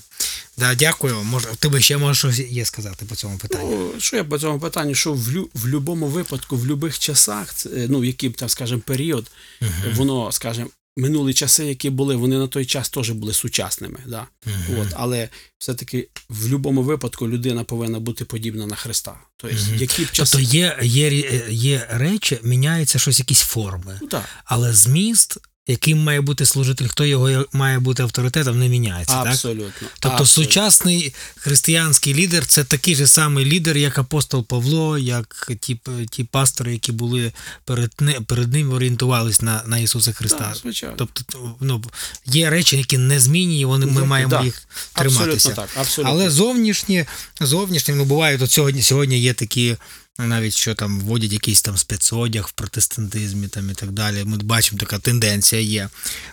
Да, 0.57 0.75
дякую. 0.75 1.23
Може, 1.23 1.47
в 1.51 1.55
тебе 1.55 1.81
ще 1.81 1.97
може 1.97 2.15
щось 2.15 2.39
є 2.39 2.65
сказати 2.65 3.05
по 3.05 3.15
цьому 3.15 3.37
питанню? 3.37 3.91
Ну, 3.93 3.99
що 3.99 4.15
я 4.15 4.23
по 4.23 4.39
цьому 4.39 4.59
питанню, 4.59 4.95
що 4.95 5.13
в, 5.13 5.31
лю, 5.31 5.49
в 5.53 5.61
будь-якому 5.61 6.07
випадку, 6.07 6.57
в 6.57 6.65
будь-яких 6.65 6.99
часах, 6.99 7.14
це, 7.15 7.69
ну, 7.89 8.03
який 8.03 8.29
там, 8.29 8.49
скажімо, 8.49 8.81
період, 8.85 9.31
Мгм. 9.61 9.93
воно, 9.95 10.31
скажімо, 10.31 10.69
минулі 10.97 11.33
часи, 11.33 11.65
які 11.65 11.89
були, 11.89 12.15
вони 12.15 12.37
на 12.37 12.47
той 12.47 12.65
час 12.65 12.89
теж 12.89 13.09
були 13.09 13.33
сучасними. 13.33 13.99
Да? 14.07 14.27
Мгм. 14.45 14.79
От, 14.79 14.87
але 14.93 15.29
все-таки 15.57 16.09
в 16.29 16.41
будь-якому 16.43 16.81
випадку 16.83 17.27
людина 17.29 17.63
повинна 17.63 17.99
бути 17.99 18.25
подібна 18.25 18.65
на 18.67 18.75
Христа. 18.75 19.15
Тобто, 19.37 19.57
Мгм. 19.57 19.75
які 19.75 20.03
б 20.05 20.11
часи. 20.11 20.37
Тобто 20.37 20.57
є, 20.57 20.77
є, 20.81 21.09
є 21.49 21.87
речі, 21.89 22.39
міняються 22.43 22.99
щось, 22.99 23.19
якісь 23.19 23.39
форми, 23.41 23.99
Ну, 24.01 24.07
так, 24.07 24.25
але 24.45 24.73
зміст, 24.73 25.37
яким 25.67 26.03
має 26.03 26.21
бути 26.21 26.45
служитель, 26.45 26.87
хто 26.87 27.05
його 27.05 27.45
має 27.53 27.79
бути 27.79 28.03
авторитетом, 28.03 28.59
не 28.59 28.69
міняється. 28.69 29.23
Так? 29.23 29.37
Тобто 29.41 30.17
абсолютно. 30.17 30.25
сучасний 30.25 31.13
християнський 31.35 32.13
лідер 32.13 32.45
це 32.45 32.63
такий 32.63 32.95
же 32.95 33.07
самий 33.07 33.45
лідер, 33.45 33.77
як 33.77 33.97
апостол 33.97 34.45
Павло, 34.45 34.97
як 34.97 35.51
ті, 35.59 35.79
ті 36.09 36.23
пастори, 36.23 36.73
які 36.73 36.91
були 36.91 37.31
перед, 37.65 37.91
перед 38.27 38.53
ним 38.53 38.73
орієнтувались 38.73 39.41
на, 39.41 39.63
на 39.65 39.77
Ісуса 39.77 40.11
Христа. 40.11 40.37
Так, 40.37 40.55
звичайно. 40.55 40.95
Тобто, 40.97 41.55
ну, 41.59 41.83
є 42.25 42.49
речі, 42.49 42.77
які 42.77 42.97
не 42.97 43.19
змінні, 43.19 43.65
вони, 43.65 43.85
ми 43.85 44.01
Є, 44.01 44.07
маємо 44.07 44.29
да. 44.29 44.43
їх 44.43 44.67
триматися. 44.93 45.49
Абсолютно 45.49 45.63
так. 45.63 45.69
Абсолютно. 45.77 46.13
Але 46.13 46.29
зовнішні, 46.29 47.05
зовнішні, 47.41 47.93
ну 47.93 48.05
бувають, 48.05 48.41
от 48.41 48.51
сьогодні, 48.51 48.81
сьогодні 48.81 49.19
є 49.19 49.33
такі, 49.33 49.77
навіть 50.19 50.53
що 50.53 50.75
там 50.75 50.99
вводять 50.99 51.33
якийсь 51.33 51.61
там 51.61 51.77
спецодяг 51.77 52.45
в 52.47 52.51
протестантизмі 52.51 53.47
там 53.47 53.69
і 53.69 53.73
так 53.73 53.91
далі. 53.91 54.23
Ми 54.25 54.37
бачимо, 54.37 54.79
така 54.79 54.99
тенденція 54.99 55.61
є. 55.61 55.89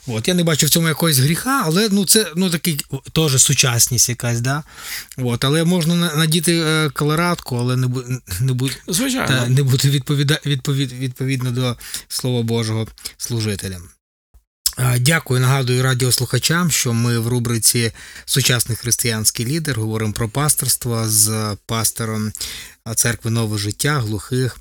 От 0.06 0.28
я 0.28 0.34
не 0.34 0.44
бачу 0.44 0.66
в 0.66 0.70
цьому 0.70 0.88
якогось 0.88 1.18
гріха, 1.18 1.62
але 1.64 1.88
ну 1.92 2.04
це 2.04 2.32
ну 2.36 2.50
такий 2.50 2.80
теж 3.12 3.42
сучасність 3.42 4.08
якась, 4.08 4.40
да. 4.40 4.62
От, 5.18 5.44
але 5.44 5.64
можна 5.64 5.94
надіти 5.94 6.58
е, 6.58 6.90
колорадку, 6.90 7.56
але 7.56 7.76
не 7.76 7.86
бу, 7.86 8.02
не 8.40 8.52
бу, 8.52 8.70
Звичайно. 8.88 9.26
та, 9.26 9.48
не 9.48 9.62
бути 9.62 9.90
відповіда, 9.90 10.38
відповід, 10.46 10.92
відповідно 10.92 11.50
до 11.50 11.76
Слова 12.08 12.42
Божого 12.42 12.88
служителя. 13.16 13.80
Дякую, 14.98 15.40
нагадую 15.40 15.82
радіослухачам, 15.82 16.70
що 16.70 16.92
ми 16.92 17.18
в 17.18 17.28
рубриці 17.28 17.92
Сучасний 18.24 18.76
християнський 18.76 19.46
лідер 19.46 19.80
говоримо 19.80 20.12
про 20.12 20.28
пасторство 20.28 21.08
з 21.08 21.56
пастором 21.66 22.32
церкви 22.96 23.30
Нове 23.30 23.58
життя 23.58 24.00
глухих 24.00 24.58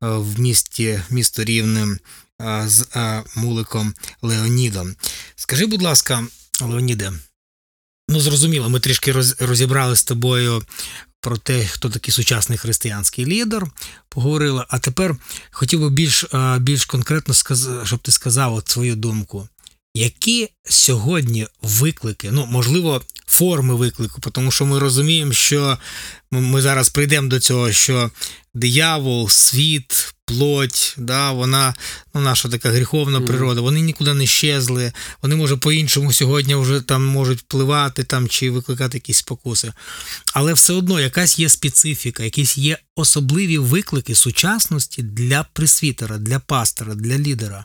в 0.00 0.40
місті 0.40 1.00
місто 1.10 1.44
Рівне 1.44 1.98
з 2.64 2.86
Муликом 3.34 3.94
Леонідом. 4.22 4.96
Скажи, 5.36 5.66
будь 5.66 5.82
ласка, 5.82 6.26
Леоніде, 6.60 7.12
ну 8.08 8.20
зрозуміло, 8.20 8.68
ми 8.68 8.80
трішки 8.80 9.12
розібрали 9.38 9.96
з 9.96 10.04
тобою 10.04 10.62
про 11.20 11.36
те, 11.36 11.66
хто 11.66 11.90
такий 11.90 12.12
сучасний 12.12 12.58
християнський 12.58 13.26
лідер, 13.26 13.66
поговорили. 14.08 14.64
А 14.68 14.78
тепер 14.78 15.16
хотів 15.50 15.80
би 15.80 15.90
більш, 15.90 16.24
більш 16.58 16.84
конкретно 16.84 17.34
щоб 17.84 17.98
ти 17.98 18.12
сказав 18.12 18.54
от 18.54 18.68
свою 18.68 18.96
думку. 18.96 19.48
Які 19.96 20.48
сьогодні 20.64 21.46
виклики, 21.62 22.30
ну 22.30 22.46
можливо, 22.46 23.02
форми 23.26 23.74
виклику, 23.74 24.20
тому 24.20 24.50
що 24.50 24.66
ми 24.66 24.78
розуміємо, 24.78 25.32
що 25.32 25.78
ми, 26.30 26.62
зараз 26.62 26.88
прийдемо 26.88 27.28
до 27.28 27.40
цього, 27.40 27.72
що 27.72 28.10
диявол, 28.54 29.28
світ, 29.28 30.14
плоть, 30.24 30.94
да, 30.98 31.32
вона 31.32 31.74
ну, 32.14 32.20
наша 32.20 32.48
така 32.48 32.70
гріховна 32.70 33.20
природа, 33.20 33.60
вони 33.60 33.80
нікуди 33.80 34.14
не 34.14 34.26
щезли, 34.26 34.92
вони 35.22 35.36
може 35.36 35.56
по-іншому 35.56 36.12
сьогодні 36.12 36.54
вже 36.54 36.80
там 36.80 37.06
можуть 37.06 37.40
впливати 37.40 38.04
там 38.04 38.28
чи 38.28 38.50
викликати 38.50 38.96
якісь 38.96 39.18
спокуси. 39.18 39.72
Але 40.32 40.52
все 40.52 40.72
одно 40.72 41.00
якась 41.00 41.38
є 41.38 41.48
специфіка, 41.48 42.22
якісь 42.22 42.58
є 42.58 42.78
особливі 42.96 43.58
виклики 43.58 44.14
сучасності 44.14 45.02
для 45.02 45.46
пресвітера, 45.52 46.18
для 46.18 46.38
пастора, 46.38 46.94
для 46.94 47.18
лідера. 47.18 47.64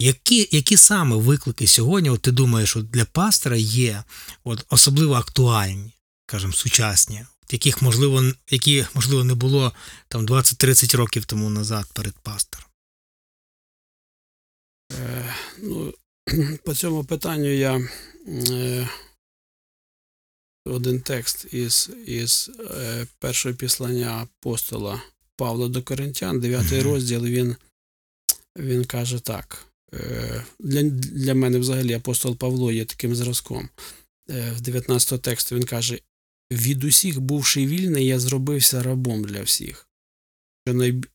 Які, 0.00 0.48
які 0.52 0.76
саме 0.76 1.16
виклики 1.16 1.66
сьогодні, 1.66 2.10
от 2.10 2.22
ти 2.22 2.32
думаєш, 2.32 2.76
от 2.76 2.90
для 2.90 3.04
пастора 3.04 3.56
є 3.56 4.04
от 4.44 4.66
особливо 4.68 5.14
актуальні, 5.14 5.92
скажімо, 6.28 6.52
сучасні, 6.52 7.26
яких 7.50 7.82
можливо, 7.82 8.32
які, 8.50 8.86
можливо, 8.94 9.24
не 9.24 9.34
було 9.34 9.72
там 10.08 10.26
20-30 10.26 10.96
років 10.96 11.24
тому 11.24 11.50
назад 11.50 11.86
перед 11.94 12.14
пастором? 12.14 12.66
Е, 14.92 15.34
ну, 15.62 15.94
по 16.64 16.74
цьому 16.74 17.04
питанню 17.04 17.50
я 17.50 17.88
е, 18.28 18.88
один 20.64 21.00
текст 21.00 21.46
із, 21.54 21.90
із 22.06 22.50
е, 22.70 23.06
першого 23.18 23.54
післання 23.54 24.10
апостола 24.10 25.02
Павла 25.36 25.68
до 25.68 25.82
Коринтян, 25.82 26.40
9 26.40 26.72
Мгм. 26.72 26.82
розділ, 26.82 27.24
він, 27.24 27.56
він 28.56 28.84
каже 28.84 29.20
так. 29.20 29.66
Е, 29.94 30.44
для, 30.58 30.82
для 30.82 31.34
мене 31.34 31.58
взагалі 31.58 31.92
апостол 31.92 32.36
Павло 32.36 32.72
є 32.72 32.84
таким 32.84 33.14
зразком. 33.14 33.68
Е, 34.30 34.52
в 34.56 34.60
19 34.60 35.22
тексту 35.22 35.56
він 35.56 35.64
каже: 35.64 35.98
від 36.52 36.84
усіх, 36.84 37.20
бувши 37.20 37.66
вільний, 37.66 38.06
я 38.06 38.18
зробився 38.18 38.82
рабом 38.82 39.24
для 39.24 39.42
всіх. 39.42 39.88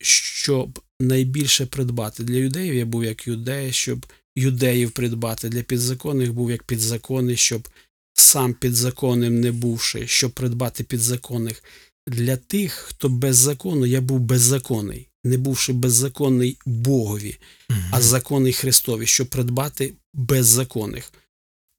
Щоб 0.00 0.80
найбільше 1.00 1.66
придбати. 1.66 2.24
Для 2.24 2.36
юдеїв 2.36 2.74
я 2.74 2.86
був 2.86 3.04
як 3.04 3.26
юдей, 3.26 3.72
щоб 3.72 4.06
юдеїв 4.36 4.90
придбати. 4.90 5.48
Для 5.48 5.62
підзаконних 5.62 6.32
був 6.32 6.50
як 6.50 6.62
підзаконний, 6.62 7.36
щоб 7.36 7.68
сам 8.14 8.54
підзаконним 8.54 9.40
не 9.40 9.52
бувши, 9.52 10.06
щоб 10.06 10.32
придбати 10.32 10.84
підзаконних. 10.84 11.64
Для 12.06 12.36
тих, 12.36 12.72
хто 12.72 13.08
без 13.08 13.36
закону, 13.36 13.86
я 13.86 14.00
був 14.00 14.20
беззаконний, 14.20 15.08
не 15.24 15.38
бувши 15.38 15.72
беззаконний 15.72 16.58
Богові, 16.66 17.38
а 17.90 18.00
законний 18.00 18.52
Христові, 18.52 19.06
щоб 19.06 19.28
придбати 19.28 19.94
беззаконних. 20.14 21.12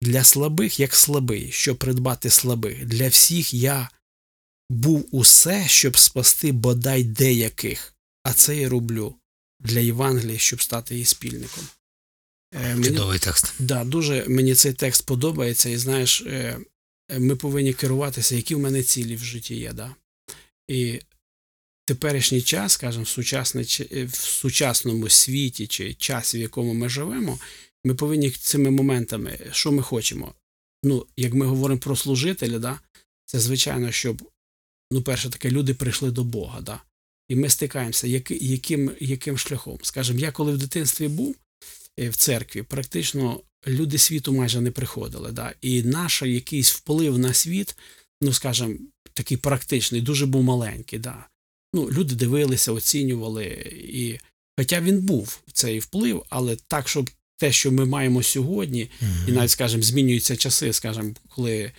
Для 0.01 0.23
слабих, 0.23 0.79
як 0.79 0.95
слабий, 0.95 1.51
щоб 1.51 1.77
придбати 1.77 2.29
слабих. 2.29 2.85
Для 2.85 3.07
всіх 3.07 3.53
я 3.53 3.89
був 4.69 5.07
усе, 5.11 5.67
щоб 5.67 5.97
спасти 5.97 6.51
бодай 6.51 7.03
деяких. 7.03 7.95
А 8.23 8.33
це 8.33 8.57
я 8.57 8.69
роблю 8.69 9.15
для 9.59 9.79
Євангелія, 9.79 10.37
щоб 10.37 10.61
стати 10.61 10.93
її 10.93 11.05
спільником. 11.05 11.67
Е, 12.53 12.75
мені, 12.75 12.87
Чудовий 12.87 13.19
текст. 13.19 13.53
да, 13.59 13.83
дуже 13.83 14.25
мені 14.27 14.55
цей 14.55 14.73
текст 14.73 15.05
подобається, 15.05 15.69
і 15.69 15.77
знаєш, 15.77 16.21
е, 16.21 16.59
ми 17.17 17.35
повинні 17.35 17.73
керуватися, 17.73 18.35
які 18.35 18.55
в 18.55 18.59
мене 18.59 18.83
цілі 18.83 19.15
в 19.15 19.23
житті 19.23 19.55
є. 19.55 19.73
Да? 19.73 19.95
І 20.73 21.01
теперішній 21.85 22.41
час, 22.41 22.73
скажімо, 22.73 23.05
в, 23.05 23.57
е, 23.91 24.05
в 24.05 24.15
сучасному 24.15 25.09
світі 25.09 25.67
чи 25.67 25.93
часі, 25.93 26.37
в 26.37 26.41
якому 26.41 26.73
ми 26.73 26.89
живемо, 26.89 27.39
ми 27.83 27.95
повинні 27.95 28.31
цими 28.31 28.71
моментами, 28.71 29.39
що 29.51 29.71
ми 29.71 29.81
хочемо. 29.81 30.33
Ну, 30.83 31.05
як 31.17 31.33
ми 31.33 31.45
говоримо 31.45 31.79
про 31.79 31.95
служителя, 31.95 32.59
да, 32.59 32.79
це 33.25 33.39
звичайно, 33.39 33.91
щоб, 33.91 34.29
ну, 34.91 35.01
перше 35.01 35.29
таке, 35.29 35.49
люди 35.49 35.73
прийшли 35.73 36.11
до 36.11 36.23
Бога, 36.23 36.61
да, 36.61 36.81
і 37.29 37.35
ми 37.35 37.49
стикаємося, 37.49 38.07
яким, 38.29 38.91
яким 38.99 39.37
шляхом. 39.37 39.79
Скажімо, 39.81 40.19
я 40.19 40.31
коли 40.31 40.53
в 40.53 40.57
дитинстві 40.57 41.07
був 41.07 41.35
е, 41.99 42.09
в 42.09 42.15
церкві, 42.15 42.61
практично 42.61 43.41
люди 43.67 43.97
світу 43.97 44.33
майже 44.33 44.61
не 44.61 44.71
приходили. 44.71 45.31
Да, 45.31 45.53
і 45.61 45.83
наш 45.83 46.21
якийсь 46.21 46.71
вплив 46.71 47.17
на 47.17 47.33
світ, 47.33 47.75
ну, 48.23 48.33
скажімо, 48.33 48.75
такий 49.13 49.37
практичний, 49.37 50.01
дуже 50.01 50.25
був 50.25 50.43
маленький. 50.43 50.99
Да. 50.99 51.27
Ну, 51.73 51.91
люди 51.91 52.15
дивилися, 52.15 52.71
оцінювали. 52.71 53.45
І, 53.93 54.19
хоча 54.59 54.81
він 54.81 55.01
був 55.01 55.39
цей 55.53 55.79
вплив, 55.79 56.23
але 56.29 56.55
так, 56.67 56.89
щоб 56.89 57.09
те, 57.37 57.51
що 57.51 57.71
ми 57.71 57.85
маємо 57.85 58.23
сьогодні, 58.23 58.91
і 59.27 59.31
навіть, 59.31 59.51
скажімо, 59.51 59.83
змінюються 59.83 60.35
часи, 60.35 60.73
скажімо, 60.73 61.13
коли 61.29 61.71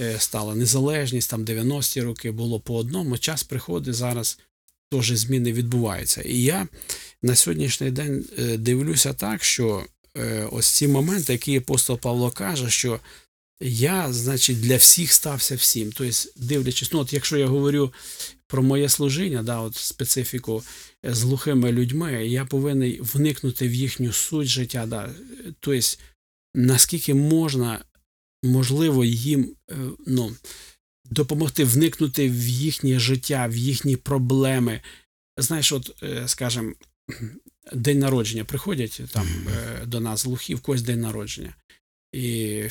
е, 0.00 0.18
стала 0.18 0.54
незалежність, 0.54 1.30
там 1.30 1.44
90-ті 1.44 2.02
роки 2.02 2.30
було 2.30 2.60
по 2.60 2.76
одному, 2.76 3.18
час 3.18 3.42
приходить 3.42 3.94
зараз. 3.94 4.38
Теж 4.90 5.12
зміни 5.12 5.52
відбуваються. 5.52 6.22
І 6.22 6.42
я 6.42 6.68
на 7.22 7.34
сьогоднішній 7.34 7.90
день 7.90 8.24
е, 8.38 8.56
дивлюся 8.56 9.12
так, 9.12 9.44
що 9.44 9.86
е, 10.16 10.48
ось 10.52 10.66
ці 10.66 10.88
моменти, 10.88 11.32
які 11.32 11.56
апостол 11.56 11.98
Павло 11.98 12.30
каже, 12.30 12.70
що 12.70 13.00
я, 13.62 14.12
значить, 14.12 14.60
для 14.60 14.76
всіх 14.76 15.12
стався 15.12 15.56
всім. 15.56 15.92
Тобто, 15.92 16.28
дивлячись, 16.36 16.92
ну, 16.92 16.98
от 16.98 17.12
якщо 17.12 17.36
я 17.36 17.46
говорю 17.46 17.92
про 18.46 18.62
моє 18.62 18.88
служіння, 18.88 19.42
да, 19.42 19.60
от 19.60 19.76
специфіку 19.76 20.64
е, 21.06 21.14
з 21.14 21.22
глухими 21.22 21.72
людьми, 21.72 22.26
я 22.26 22.44
повинен 22.44 22.96
вникнути 23.00 23.68
в 23.68 23.74
їхню 23.74 24.12
суть 24.12 24.48
життя. 24.48 24.86
Да. 24.86 25.10
Тобто, 25.60 25.86
наскільки 26.54 27.14
можна, 27.14 27.84
можливо, 28.44 29.04
їм 29.04 29.56
е, 29.70 29.74
ну, 30.06 30.36
допомогти 31.10 31.64
вникнути 31.64 32.30
в 32.30 32.48
їхнє 32.48 32.98
життя, 32.98 33.46
в 33.46 33.56
їхні 33.56 33.96
проблеми. 33.96 34.80
Знаєш, 35.36 35.72
от, 35.72 36.02
е, 36.02 36.28
скажімо, 36.28 36.72
день 37.72 37.98
народження 37.98 38.44
приходять 38.44 39.00
там 39.12 39.28
до 39.86 40.00
нас 40.00 40.24
глухі, 40.24 40.54
в 40.54 40.60
когось 40.60 40.82
день 40.82 41.00
народження. 41.00 41.54
І 42.12 42.62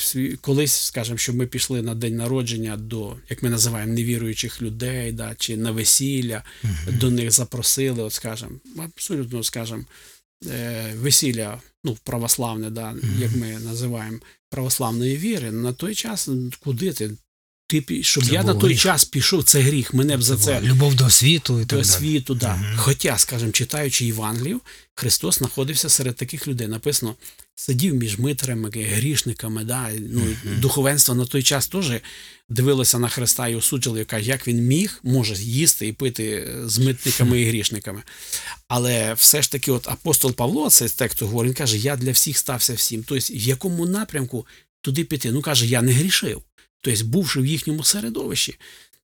колись, 0.42 0.72
скажімо, 0.72 1.18
що 1.18 1.34
ми 1.34 1.48
пішли 1.48 1.82
на 1.82 1.96
день 1.96 2.16
народження 2.16 2.78
до, 2.78 3.18
як 3.30 3.44
ми 3.44 3.50
називаємо, 3.50 3.94
невіруючих 3.94 4.62
людей, 4.62 5.12
да, 5.12 5.36
чи 5.38 5.58
на 5.58 5.72
весілля, 5.72 6.44
до 6.88 7.12
них 7.12 7.32
запросили, 7.32 8.04
от 8.04 8.14
скажімо, 8.14 8.52
абсолютно, 8.78 9.44
скажімо, 9.44 9.84
е, 10.46 10.94
весілля, 10.96 11.62
ну, 11.84 11.98
православне, 12.04 12.70
да, 12.70 12.96
як 13.20 13.36
ми 13.36 13.60
називаємо, 13.60 14.20
православної 14.50 15.18
віри, 15.18 15.52
на 15.52 15.74
той 15.74 15.96
час 15.96 16.30
куди 16.60 16.94
ти? 16.94 17.12
Ти 17.68 18.04
щоб 18.04 18.26
Це 18.26 18.34
я 18.34 18.44
на 18.44 18.54
той 18.54 18.70
гріх. 18.70 18.82
час 18.82 19.06
пішов, 19.06 19.44
це 19.44 19.60
гріх. 19.60 19.94
Мене 19.94 20.18
б 20.18 20.22
за 20.22 20.38
Це 20.38 20.44
це 20.44 20.62
любов 20.62 20.96
до 20.96 21.10
світу 21.10 21.60
і 21.62 21.66
так 21.66 21.80
до 21.80 21.86
світу, 21.86 22.36
да. 22.36 22.56
Мгм. 22.56 22.78
Хоча, 22.78 23.18
скажімо, 23.18 23.52
читаючи 23.52 24.06
Євангелію, 24.06 24.62
Христос 24.96 25.38
знаходився 25.38 25.90
серед 25.90 26.16
таких 26.16 26.48
людей. 26.48 26.68
Написано, 26.68 27.16
сидів 27.62 27.96
між 27.96 28.20
митрами, 28.20 28.70
грішниками, 28.76 29.64
да. 29.64 29.90
ну, 30.00 30.22
духовенство 30.58 31.16
на 31.16 31.26
той 31.26 31.44
час 31.44 31.68
теж 31.68 31.92
дивилося 32.50 33.00
на 33.00 33.08
Христа 33.08 33.48
і 33.48 33.56
осуджували, 33.56 34.00
яка, 34.00 34.18
як 34.18 34.48
він 34.48 34.58
міг, 34.58 35.00
може 35.04 35.34
їсти 35.36 35.88
і 35.88 35.94
пити 35.94 36.48
з 36.66 36.80
митниками 36.80 37.42
і 37.42 37.46
грішниками. 37.46 38.04
Але 38.68 39.14
все 39.14 39.42
ж 39.42 39.52
таки, 39.52 39.72
от 39.72 39.88
апостол 39.88 40.34
Павло, 40.34 40.70
цей 40.70 40.90
текст 40.90 41.22
говорить, 41.22 41.50
він 41.50 41.56
каже, 41.56 41.78
я 41.78 41.96
для 41.96 42.12
всіх 42.12 42.38
стався 42.38 42.74
всім. 42.74 43.04
Тобто, 43.08 43.34
в 43.34 43.38
якому 43.38 43.86
напрямку 43.86 44.48
туди 44.82 45.04
піти? 45.04 45.32
Ну, 45.32 45.42
каже, 45.42 45.66
я 45.66 45.82
не 45.82 45.92
грішив. 45.92 46.42
Тобто, 46.82 47.06
бувши 47.06 47.42
в 47.42 47.46
їхньому 47.46 47.84
середовищі. 47.84 48.58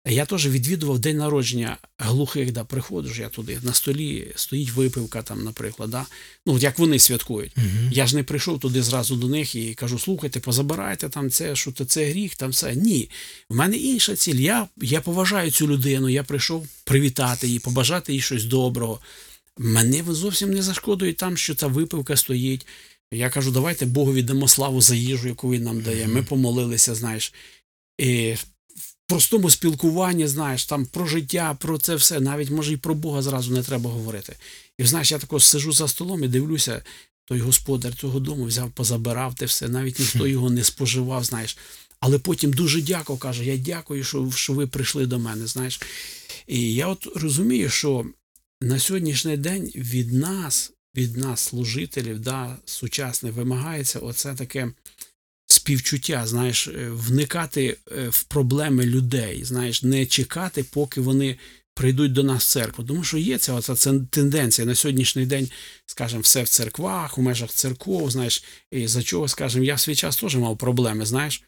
Я 0.10 0.26
теж 0.26 0.48
відвідував 0.48 1.00
день 1.00 1.18
народження 1.18 1.78
глухих, 1.98 2.52
да, 2.52 2.64
приходжу 2.64 3.14
ж 3.14 3.22
я 3.22 3.30
туди. 3.30 3.60
На 3.64 3.74
столі 3.74 4.32
стоїть 4.36 4.72
випивка, 4.72 5.22
там, 5.22 5.44
наприклад. 5.44 5.90
Да? 5.90 6.06
Ну, 6.46 6.58
як 6.58 6.80
вони 6.80 7.00
святкують. 7.00 7.58
Мгм. 7.58 7.90
Я 7.92 8.08
ж 8.08 8.16
не 8.16 8.24
прийшов 8.24 8.60
туди 8.60 8.84
зразу 8.84 9.16
до 9.16 9.28
них 9.28 9.56
і 9.56 9.74
кажу: 9.74 10.00
слухайте, 10.00 10.40
позабирайте 10.40 11.10
там 11.10 11.30
це, 11.30 11.56
що 11.56 11.72
то 11.72 11.86
це 11.86 12.06
гріх, 12.06 12.36
там 12.36 12.50
все. 12.50 12.76
Ні. 12.76 13.10
В 13.50 13.56
мене 13.56 13.78
інша 13.78 14.16
ціль. 14.16 14.36
Я, 14.36 14.68
я 14.78 15.02
поважаю 15.02 15.52
цю 15.52 15.68
людину, 15.68 16.10
я 16.10 16.24
прийшов 16.24 16.68
привітати 16.84 17.48
її, 17.48 17.60
побажати 17.60 18.14
їй 18.14 18.22
щось 18.22 18.46
доброго. 18.46 19.00
Мене 19.58 20.04
зовсім 20.10 20.54
не 20.54 20.62
зашкодує 20.62 21.14
там, 21.14 21.38
що 21.38 21.56
ця 21.56 21.68
випивка 21.68 22.16
стоїть. 22.16 22.66
Я 23.12 23.30
кажу, 23.30 23.52
давайте 23.52 23.86
Богу 23.86 24.14
віддамо 24.14 24.48
славу 24.48 24.82
за 24.82 24.96
їжу, 24.96 25.28
яку 25.28 25.52
він 25.52 25.64
нам 25.64 25.82
дає. 25.82 26.08
Ми 26.08 26.24
помолилися, 26.24 26.96
знаєш. 26.96 27.34
І 27.98 28.36
простому 29.08 29.50
спілкуванні, 29.50 30.28
знаєш, 30.28 30.66
там 30.66 30.86
про 30.86 31.06
життя, 31.06 31.58
про 31.60 31.78
це 31.78 31.96
все, 31.96 32.20
навіть 32.20 32.50
може 32.50 32.74
і 32.74 32.78
про 32.78 32.96
Бога 32.96 33.22
зразу 33.22 33.54
не 33.54 33.64
треба 33.64 33.90
говорити. 33.90 34.36
І 34.78 34.86
знаєш, 34.86 35.12
я 35.12 35.18
тако 35.18 35.40
сижу 35.40 35.72
за 35.72 35.88
столом 35.88 36.24
і 36.24 36.28
дивлюся, 36.28 36.82
той 37.26 37.40
господар 37.40 37.96
цього 37.96 38.20
дому 38.20 38.46
взяв, 38.46 38.72
позабирав 38.72 39.36
те 39.36 39.46
все, 39.46 39.68
навіть 39.68 40.00
ніхто 40.00 40.28
його 40.28 40.50
не 40.50 40.64
споживав, 40.64 41.24
знаєш. 41.24 41.58
Але 42.00 42.20
потім 42.20 42.54
дуже 42.54 42.82
дякував, 42.82 43.20
каже, 43.20 43.46
я 43.46 43.58
дякую, 43.58 44.04
що, 44.04 44.32
що 44.36 44.54
ви 44.54 44.68
прийшли 44.68 45.06
до 45.06 45.20
мене, 45.20 45.48
знаєш. 45.48 45.82
І 46.48 46.74
я 46.74 46.88
от 46.88 47.08
розумію, 47.16 47.70
що 47.70 48.06
на 48.62 48.80
сьогоднішній 48.80 49.38
день 49.38 49.72
від 49.76 50.14
нас, 50.14 50.72
від 50.96 51.18
нас, 51.18 51.42
служителів, 51.42 52.20
да, 52.20 52.58
сучасних, 52.66 53.34
вимагається 53.34 54.00
оце 54.00 54.34
таке 54.34 54.72
співчуття, 55.48 56.24
знаєш, 56.28 56.68
е, 56.68 56.90
вникати 56.90 57.78
е, 57.98 58.10
в 58.10 58.24
проблеми 58.24 58.86
людей, 58.86 59.44
знаєш, 59.44 59.84
не 59.84 60.06
чекати, 60.06 60.64
поки 60.64 61.02
вони 61.02 61.38
прийдуть 61.74 62.14
до 62.14 62.24
нас 62.24 62.44
в 62.44 62.50
церкву. 62.50 62.84
Тому 62.86 63.04
що 63.04 63.18
є 63.18 63.38
ця 63.38 63.54
оця 63.54 64.00
тенденція 64.10 64.68
на 64.68 64.76
сьогоднішній 64.76 65.26
день, 65.26 65.50
скажімо, 65.86 66.22
все 66.22 66.44
в 66.44 66.50
церквах, 66.50 67.18
у 67.18 67.22
межах 67.22 67.50
церков, 67.50 68.12
знаєш, 68.12 68.44
і 68.72 68.88
за 68.88 69.04
чого, 69.04 69.28
скажімо, 69.28 69.66
я 69.66 69.76
в 69.76 69.80
свій 69.80 69.96
час 69.96 70.18
теж 70.18 70.36
мав 70.36 70.58
проблеми, 70.58 71.06
знаєш. 71.06 71.44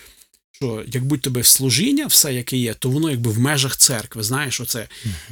Що 0.52 0.84
як 0.88 1.06
будь 1.06 1.22
тебе 1.22 1.43
служіння, 1.43 2.08
все 2.08 2.34
яке 2.34 2.58
є, 2.58 2.74
то 2.74 2.89
воно 2.89 3.10
якби 3.10 3.32
в 3.32 3.39
межах 3.39 3.78
церкви. 3.78 4.24
Знаєш, 4.24 4.62
оце 4.62 4.88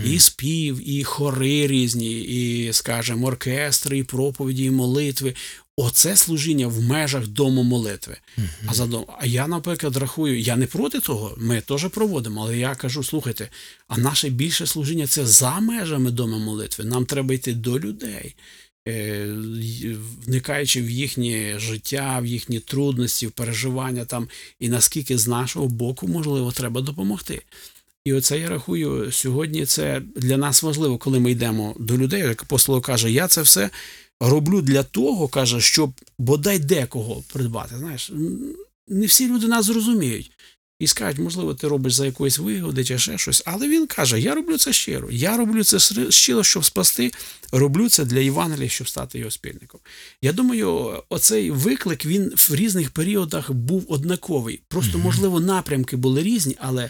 і 0.06 0.20
спів, 0.20 0.90
і 0.90 1.04
хори 1.04 1.68
різні, 1.68 2.22
і, 2.22 2.74
скажімо, 2.74 3.28
оркестри, 3.28 3.98
і 3.98 4.04
проповіді, 4.04 4.64
і 4.64 4.72
молитви. 4.72 5.34
Оце 5.80 6.16
служіння 6.16 6.68
в 6.68 6.82
межах 6.82 7.28
дому 7.28 7.64
молитви. 7.64 8.18
А 8.68 8.74
за 8.74 8.86
дом... 8.86 9.06
а 9.20 9.26
я, 9.26 9.48
наприклад, 9.48 9.98
рахую, 9.98 10.40
я 10.40 10.56
не 10.56 10.66
проти 10.66 11.00
того, 11.00 11.36
ми 11.38 11.62
теж 11.62 11.88
проводимо, 11.88 12.42
але 12.42 12.58
я 12.58 12.76
кажу: 12.76 13.04
слухайте, 13.04 13.50
а 13.88 13.98
наше 13.98 14.30
більше 14.30 14.68
служіння 14.68 15.08
це 15.08 15.26
за 15.26 15.60
межами 15.60 16.12
дому 16.12 16.40
молитви. 16.40 16.86
Нам 16.86 17.06
треба 17.06 17.34
йти 17.34 17.54
до 17.54 17.80
людей. 17.80 18.36
е, 18.88 19.28
Вникаючи 20.26 20.82
в 20.82 20.90
їхнє 20.90 21.60
життя, 21.60 22.20
в 22.22 22.26
їхні 22.26 22.60
трудності, 22.60 23.28
в 23.28 23.32
переживання 23.32 24.06
там, 24.06 24.28
і 24.60 24.70
наскільки 24.70 25.18
з 25.18 25.28
нашого 25.28 25.68
боку, 25.68 26.08
можливо, 26.08 26.52
треба 26.52 26.82
допомогти. 26.82 27.42
І 28.06 28.14
оце 28.14 28.40
я 28.40 28.50
рахую, 28.50 29.12
сьогодні 29.12 29.66
це 29.66 30.02
для 30.16 30.38
нас 30.38 30.64
важливо, 30.64 30.98
коли 30.98 31.20
ми 31.20 31.32
йдемо 31.32 31.76
до 31.80 31.98
людей. 31.98 32.22
Як 32.22 32.42
апостол 32.42 32.82
каже, 32.82 33.12
я 33.12 33.28
це 33.28 33.42
все 33.42 33.70
роблю 34.20 34.62
для 34.62 34.84
того, 34.84 35.28
каже, 35.28 35.62
щоб 35.62 35.94
бодай 36.20 36.60
декого 36.60 37.24
придбати. 37.34 37.78
Знаєш, 37.78 38.12
не 38.88 39.06
всі 39.06 39.28
люди 39.28 39.48
нас 39.48 39.66
зрозуміють. 39.66 40.32
І 40.80 40.88
скажуть, 40.88 41.20
можливо, 41.20 41.54
ти 41.54 41.68
робиш 41.68 41.94
за 41.94 42.06
якоїсь 42.06 42.40
вигоди 42.40 42.84
чи 42.84 43.00
ще 43.00 43.18
щось. 43.18 43.44
Але 43.46 43.68
він 43.68 43.88
каже: 43.88 44.22
Я 44.22 44.36
роблю 44.36 44.58
це 44.58 44.74
щиро. 44.74 45.12
Я 45.12 45.38
роблю 45.38 45.64
це 45.64 45.80
щиро, 46.12 46.44
щоб 46.44 46.66
спасти. 46.66 47.12
Роблю 47.52 47.90
це 47.90 48.06
для 48.06 48.20
Євангелія, 48.20 48.70
щоб 48.70 48.90
стати 48.90 49.20
його 49.20 49.32
спільником. 49.32 49.80
Я 50.22 50.34
думаю, 50.34 51.04
оцей 51.10 51.52
виклик 51.52 52.06
він 52.06 52.34
в 52.36 52.56
різних 52.56 52.92
періодах 52.92 53.52
був 53.52 53.86
однаковий. 53.88 54.62
Просто, 54.68 54.98
можливо, 54.98 55.40
напрямки 55.40 55.96
були 55.96 56.24
різні, 56.24 56.56
але, 56.60 56.90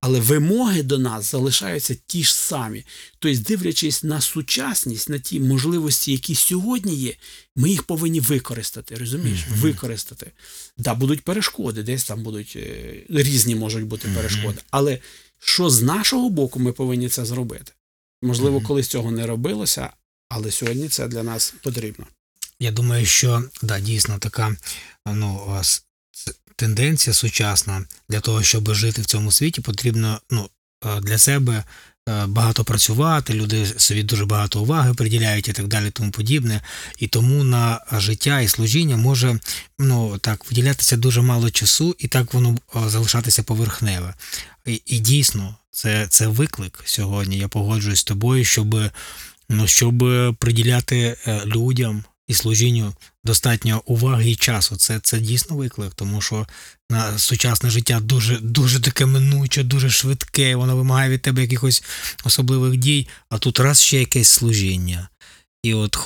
але 0.00 0.20
вимоги 0.20 0.82
до 0.82 0.98
нас 0.98 1.30
залишаються 1.30 1.96
ті 2.06 2.24
ж 2.24 2.34
самі. 2.34 2.84
Тобто, 3.18 3.42
дивлячись 3.42 4.02
на 4.04 4.20
сучасність, 4.20 5.08
на 5.08 5.18
ті 5.18 5.40
можливості, 5.40 6.12
які 6.12 6.34
сьогодні 6.34 6.94
є, 6.94 7.14
ми 7.56 7.70
їх 7.70 7.82
повинні 7.82 8.20
використати. 8.20 8.94
Розумієш? 8.94 9.40
Використати. 9.50 10.32
Да, 10.76 10.94
будуть 10.94 11.20
перешкоди, 11.20 11.82
десь 11.82 12.04
там 12.04 12.22
будуть 12.22 12.52
е, 12.56 12.94
різні 13.08 13.54
можуть 13.54 13.84
бути 13.84 14.08
перешкоди. 14.08 14.58
Але 14.70 14.98
що 15.38 15.70
з 15.70 15.82
нашого 15.82 16.30
боку 16.30 16.60
ми 16.60 16.72
повинні 16.72 17.08
це 17.08 17.24
зробити? 17.24 17.72
Можливо, 18.22 18.60
колись 18.60 18.88
цього 18.88 19.10
не 19.10 19.26
робилося, 19.26 19.90
але 20.28 20.50
сьогодні 20.50 20.88
це 20.88 21.08
для 21.08 21.22
нас 21.22 21.54
потрібно. 21.62 22.06
Я 22.60 22.70
думаю, 22.70 23.06
що 23.06 23.44
да, 23.62 23.80
дійсно 23.80 24.18
така 24.18 24.56
ну, 25.06 25.62
тенденція 26.56 27.14
сучасна 27.14 27.84
для 28.08 28.20
того, 28.20 28.42
щоб 28.42 28.74
жити 28.74 29.02
в 29.02 29.06
цьому 29.06 29.32
світі, 29.32 29.60
потрібно 29.60 30.20
ну, 30.30 30.50
е, 30.86 31.00
для 31.00 31.18
себе 31.18 31.64
багато 32.26 32.64
працювати, 32.64 33.34
люди 33.34 33.66
собі 33.76 34.02
дуже 34.02 34.26
багато 34.26 34.60
уваги 34.60 34.94
приділяють 34.94 35.48
і 35.48 35.52
так 35.52 35.66
далі, 35.66 35.90
тому 35.90 36.10
подібне. 36.10 36.60
І 36.98 37.06
тому 37.06 37.44
на 37.44 37.80
життя 37.92 38.40
і 38.40 38.48
служіння 38.48 38.96
може 38.96 39.38
ну, 39.78 40.18
так, 40.18 40.50
виділятися 40.50 40.96
дуже 40.96 41.22
мало 41.22 41.50
часу, 41.50 41.96
і 41.98 42.08
так 42.08 42.34
воно 42.34 42.56
е, 42.76 42.88
залишатися 42.88 43.42
поверхневе. 43.42 44.14
І, 44.66 44.82
і 44.86 44.98
дійсно, 44.98 45.56
це, 45.70 46.06
це 46.10 46.26
виклик 46.26 46.82
сьогодні. 46.84 47.38
Я 47.38 47.48
погоджуюсь 47.48 48.00
з 48.00 48.04
тобою, 48.04 48.44
щоб, 48.44 48.76
ну, 49.48 49.66
щоб 49.66 50.04
приділяти 50.38 51.16
е, 51.26 51.42
людям 51.46 52.04
і 52.28 52.34
служінню 52.34 52.94
достатньо 53.24 53.82
уваги 53.86 54.30
і 54.30 54.36
часу. 54.36 54.76
Це, 54.76 55.00
це 55.02 55.18
дійсно 55.18 55.56
виклик, 55.56 55.94
тому 55.94 56.20
що 56.20 56.46
на 56.90 57.18
сучасне 57.18 57.70
життя 57.70 58.00
дуже, 58.00 58.38
дуже 58.38 58.80
таке 58.80 59.06
минуче, 59.06 59.62
дуже 59.62 59.90
швидке, 59.90 60.56
воно 60.56 60.76
вимагає 60.76 61.10
від 61.10 61.22
тебе 61.22 61.42
якихось 61.42 61.82
особливих 62.24 62.76
дій, 62.76 63.08
а 63.28 63.38
тут 63.38 63.60
раз 63.60 63.80
ще 63.82 63.98
якесь 63.98 64.28
служіння. 64.28 65.08
І 65.62 65.74
от 65.74 65.96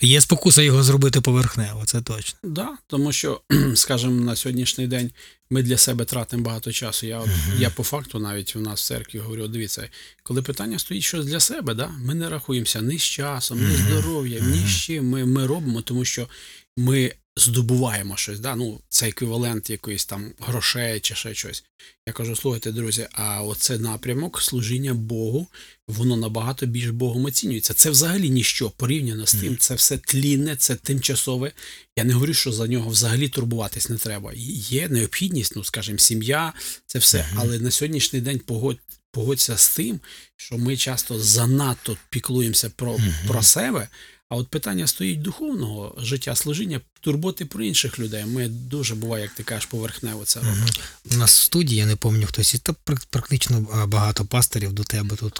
є 0.00 0.20
спокуса 0.20 0.62
його 0.62 0.82
зробити 0.82 1.20
поверхнево, 1.20 1.82
це 1.84 2.02
точно. 2.02 2.38
Да, 2.42 2.68
тому 2.86 3.12
що, 3.12 3.40
скажімо, 3.74 4.24
на 4.24 4.36
сьогоднішній 4.36 4.86
день 4.86 5.10
ми 5.50 5.62
для 5.62 5.76
себе 5.76 6.04
тратимо 6.04 6.42
багато 6.42 6.72
часу. 6.72 7.06
Я, 7.06 7.18
от, 7.18 7.28
я 7.58 7.70
по 7.70 7.82
факту 7.82 8.18
навіть 8.18 8.56
у 8.56 8.60
нас 8.60 8.82
в 8.82 8.86
церкві 8.86 9.18
говорю: 9.18 9.48
дивіться, 9.48 9.88
коли 10.22 10.42
питання 10.42 10.78
стоїть 10.78 11.04
щось 11.04 11.26
для 11.26 11.40
себе, 11.40 11.74
да, 11.74 11.88
ми 11.88 12.14
не 12.14 12.28
рахуємося 12.28 12.80
ні 12.80 12.98
з 12.98 13.02
часом, 13.02 13.68
ні 13.68 13.76
з 13.76 13.78
здоров'ям, 13.78 14.50
ні 14.50 14.66
з 14.68 14.82
чим. 14.82 15.08
Ми, 15.08 15.24
ми 15.24 15.46
робимо, 15.46 15.82
тому 15.82 16.04
що 16.04 16.28
ми 16.76 17.12
здобуваємо 17.36 18.16
щось. 18.16 18.40
Да? 18.40 18.56
Ну, 18.56 18.80
це 18.88 19.08
еквівалент 19.08 19.70
якоїсь 19.70 20.06
там 20.06 20.32
грошей 20.38 21.00
чи 21.00 21.14
ще 21.14 21.34
щось. 21.34 21.64
Я 22.06 22.12
кажу, 22.12 22.36
слухайте, 22.36 22.72
друзі, 22.72 23.06
а 23.12 23.42
оце 23.42 23.78
напрямок 23.78 24.42
служіння 24.42 24.94
Богу, 24.94 25.46
воно 25.88 26.16
набагато 26.16 26.66
більш 26.66 26.90
Богом 26.90 27.24
оцінюється. 27.24 27.74
Це 27.74 27.90
взагалі 27.90 28.30
ніщо 28.30 28.70
порівняно 28.70 29.26
з 29.26 29.34
тим. 29.34 29.56
Це 29.58 29.74
все 29.74 29.98
тлінне, 29.98 30.56
це 30.56 30.74
тимчасове. 30.76 31.52
Я 31.96 32.04
не 32.04 32.12
говорю, 32.14 32.34
що 32.34 32.52
за 32.52 32.66
нього 32.66 32.90
взагалі 32.90 33.28
турбуватись 33.28 33.88
не 33.88 33.96
треба. 33.96 34.32
Є 34.36 34.88
необхідність, 34.88 35.56
ну 35.56 35.64
скажімо, 35.64 35.98
сім'я, 35.98 36.52
це 36.86 36.98
все. 36.98 37.28
Але 37.36 37.58
на 37.58 37.70
сьогоднішній 37.70 38.20
день 38.20 38.38
погодь, 38.38 38.78
погодься 39.10 39.56
з 39.56 39.76
тим, 39.76 40.00
що 40.36 40.58
ми 40.58 40.76
часто 40.76 41.20
занадто 41.20 41.96
піклуємося 42.10 42.70
про, 42.70 42.98
про 43.28 43.42
себе. 43.42 43.88
А 44.28 44.36
от 44.36 44.48
питання 44.48 44.86
стоїть 44.86 45.22
духовного 45.22 45.94
життя, 45.98 46.34
служіння, 46.34 46.80
турботи 47.00 47.44
про 47.44 47.64
інших 47.64 47.98
людей. 47.98 48.24
Ми 48.24 48.48
дуже 48.48 48.94
буває, 48.94 49.22
як 49.22 49.32
ти 49.32 49.42
кажеш, 49.42 49.66
поверхнево 49.66 50.24
це 50.24 50.40
робимо. 50.40 50.66
У 51.12 51.14
нас 51.14 51.38
в 51.38 51.42
студії, 51.42 51.80
я 51.80 51.86
не 51.86 51.96
пам'ятаю 51.96 52.26
хтось, 52.28 52.54
і 52.54 52.58
та 52.58 52.72
практично 53.10 53.60
багато 53.86 54.24
пасторів 54.24 54.72
до 54.72 54.84
тебе 54.84 55.16
тут, 55.16 55.38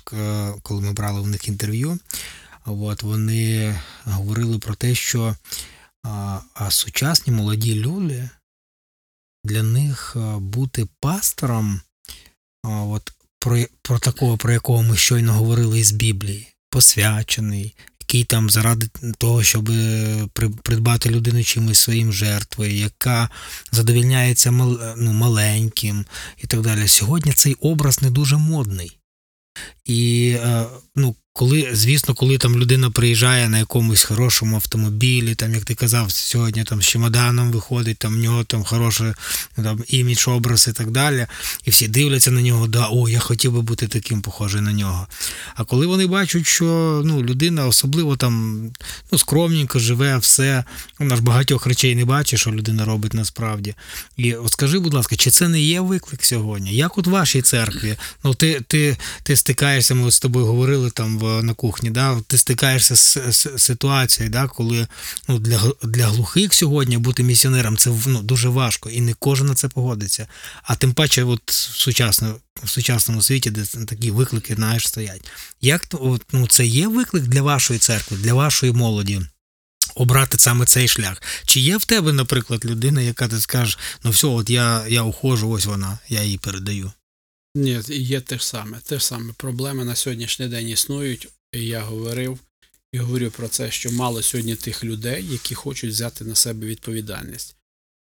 коли 0.62 0.80
ми 0.80 0.92
брали 0.92 1.20
в 1.20 1.26
них 1.26 1.48
інтерв'ю. 1.48 1.98
От, 2.66 3.02
вони 3.02 3.76
говорили 4.04 4.58
про 4.58 4.74
те, 4.74 4.94
що 4.94 5.36
а, 6.02 6.40
а 6.54 6.70
сучасні 6.70 7.32
молоді 7.32 7.74
люди 7.74 8.30
для 9.44 9.62
них 9.62 10.16
бути 10.36 10.86
пастором, 11.00 11.80
а, 12.62 12.68
от, 12.68 13.12
про, 13.40 13.64
про 13.82 13.98
такого, 13.98 14.36
про 14.36 14.52
якого 14.52 14.82
ми 14.82 14.96
щойно 14.96 15.32
говорили 15.32 15.78
із 15.78 15.92
Біблії, 15.92 16.54
посвячений, 16.70 17.74
який 18.14 18.24
там 18.24 18.50
заради 18.50 18.88
того, 19.18 19.42
щоб 19.42 19.70
е, 19.70 20.28
придбати 20.62 21.10
людину 21.10 21.44
чимось 21.44 21.78
своїм 21.78 22.12
жертвою, 22.12 22.74
яка 22.74 23.30
задовільняється 23.72 24.50
мал, 24.50 24.80
ну, 24.96 25.12
маленьким 25.12 26.04
і 26.38 26.46
так 26.46 26.60
далі. 26.60 26.88
Сьогодні 26.88 27.32
цей 27.32 27.54
образ 27.54 28.02
не 28.02 28.10
дуже 28.10 28.36
модний. 28.36 28.98
І 29.84 30.30
е, 30.38 30.66
ну, 30.96 31.16
коли, 31.36 31.70
звісно, 31.72 32.14
коли 32.14 32.38
там 32.38 32.56
людина 32.56 32.90
приїжджає 32.90 33.48
на 33.48 33.58
якомусь 33.58 34.04
хорошому 34.04 34.56
автомобілі, 34.56 35.34
там, 35.34 35.54
як 35.54 35.64
ти 35.64 35.74
казав, 35.74 36.10
сьогодні 36.10 36.64
там 36.64 36.82
з 36.82 36.86
чемоданом 36.86 37.52
виходить, 37.52 37.98
там 37.98 38.14
в 38.14 38.18
нього 38.18 38.44
там 38.44 38.64
хороший 38.64 39.12
там, 39.56 39.84
імідж, 39.88 40.28
образ 40.28 40.68
і 40.68 40.72
так 40.72 40.90
далі, 40.90 41.26
і 41.64 41.70
всі 41.70 41.88
дивляться 41.88 42.30
на 42.30 42.42
нього, 42.42 42.66
да, 42.66 42.88
о, 42.90 43.08
я 43.08 43.18
хотів 43.18 43.52
би 43.52 43.62
бути 43.62 43.88
таким 43.88 44.22
похожий 44.22 44.60
на 44.60 44.72
нього. 44.72 45.06
А 45.54 45.64
коли 45.64 45.86
вони 45.86 46.06
бачать, 46.06 46.46
що 46.46 47.02
ну, 47.04 47.22
людина 47.22 47.66
особливо 47.66 48.16
там 48.16 48.62
ну, 49.12 49.18
скромненько 49.18 49.78
живе, 49.78 50.18
все, 50.18 50.64
вона 50.98 51.16
ж 51.16 51.22
багатьох 51.22 51.66
речей 51.66 51.94
не 51.94 52.04
бачить, 52.04 52.40
що 52.40 52.52
людина 52.52 52.84
робить 52.84 53.14
насправді. 53.14 53.74
І 54.16 54.34
от 54.34 54.52
скажи, 54.52 54.78
будь 54.78 54.94
ласка, 54.94 55.16
чи 55.16 55.30
це 55.30 55.48
не 55.48 55.60
є 55.60 55.80
виклик 55.80 56.24
сьогодні? 56.24 56.74
Як 56.74 56.98
от 56.98 57.06
вашій 57.06 57.42
церкві? 57.42 57.96
Ну, 58.24 58.34
ти, 58.34 58.60
ти, 58.66 58.96
ти 59.22 59.36
стикаєшся, 59.36 59.94
ми 59.94 60.06
от 60.06 60.12
з 60.12 60.20
тобою 60.20 60.46
говорили 60.46 60.90
там 60.90 61.23
на 61.24 61.54
кухні, 61.54 61.90
да? 61.90 62.20
ти 62.26 62.38
стикаєшся 62.38 62.96
з, 62.96 63.18
з 63.28 63.48
ситуацією, 63.56 64.32
да? 64.32 64.48
коли 64.48 64.86
ну, 65.28 65.38
для, 65.38 65.60
для 65.82 66.06
глухих 66.06 66.54
сьогодні 66.54 66.98
бути 66.98 67.22
місіонером 67.22 67.76
це 67.76 67.90
ну, 68.06 68.22
дуже 68.22 68.48
важко, 68.48 68.90
і 68.90 69.00
не 69.00 69.14
кожен 69.14 69.46
на 69.46 69.54
це 69.54 69.68
погодиться. 69.68 70.26
А 70.62 70.74
тим 70.76 70.92
паче, 70.92 71.24
от 71.24 71.50
в 71.50 71.80
сучасно, 71.80 72.36
в 72.64 72.68
сучасному 72.68 73.22
світі, 73.22 73.50
де 73.50 73.64
такі 73.64 74.10
виклики 74.10 74.54
знаєш, 74.54 74.88
стоять. 74.88 75.30
Як 75.60 75.86
от, 75.92 76.22
ну, 76.32 76.46
це 76.46 76.66
є 76.66 76.88
виклик 76.88 77.24
для 77.24 77.42
вашої 77.42 77.78
церкви, 77.78 78.16
для 78.16 78.34
вашої 78.34 78.72
молоді? 78.72 79.20
Обрати 79.94 80.38
саме 80.38 80.66
цей 80.66 80.88
шлях. 80.88 81.22
Чи 81.46 81.60
є 81.60 81.76
в 81.76 81.84
тебе, 81.84 82.12
наприклад, 82.12 82.64
людина, 82.64 83.00
яка 83.00 83.28
ти 83.28 83.40
скажеш, 83.40 83.78
ну 84.04 84.10
все, 84.10 84.26
от 84.26 84.50
я, 84.50 84.84
я 84.88 85.02
ухожу, 85.02 85.50
ось 85.50 85.66
вона, 85.66 85.98
я 86.08 86.22
її 86.22 86.38
передаю. 86.38 86.92
Ні, 87.56 87.80
є 87.88 88.20
те 88.20 88.38
ж 88.38 88.46
саме. 88.46 88.80
Те 88.80 88.98
ж 88.98 89.06
саме. 89.06 89.32
Проблеми 89.32 89.84
на 89.84 89.94
сьогоднішній 89.94 90.48
день 90.48 90.68
існують. 90.68 91.28
Я 91.52 91.82
говорив 91.82 92.38
і 92.92 92.98
говорю 92.98 93.30
про 93.30 93.48
це, 93.48 93.70
що 93.70 93.92
мало 93.92 94.22
сьогодні 94.22 94.56
тих 94.56 94.84
людей, 94.84 95.26
які 95.26 95.54
хочуть 95.54 95.90
взяти 95.90 96.24
на 96.24 96.34
себе 96.34 96.66
відповідальність. 96.66 97.56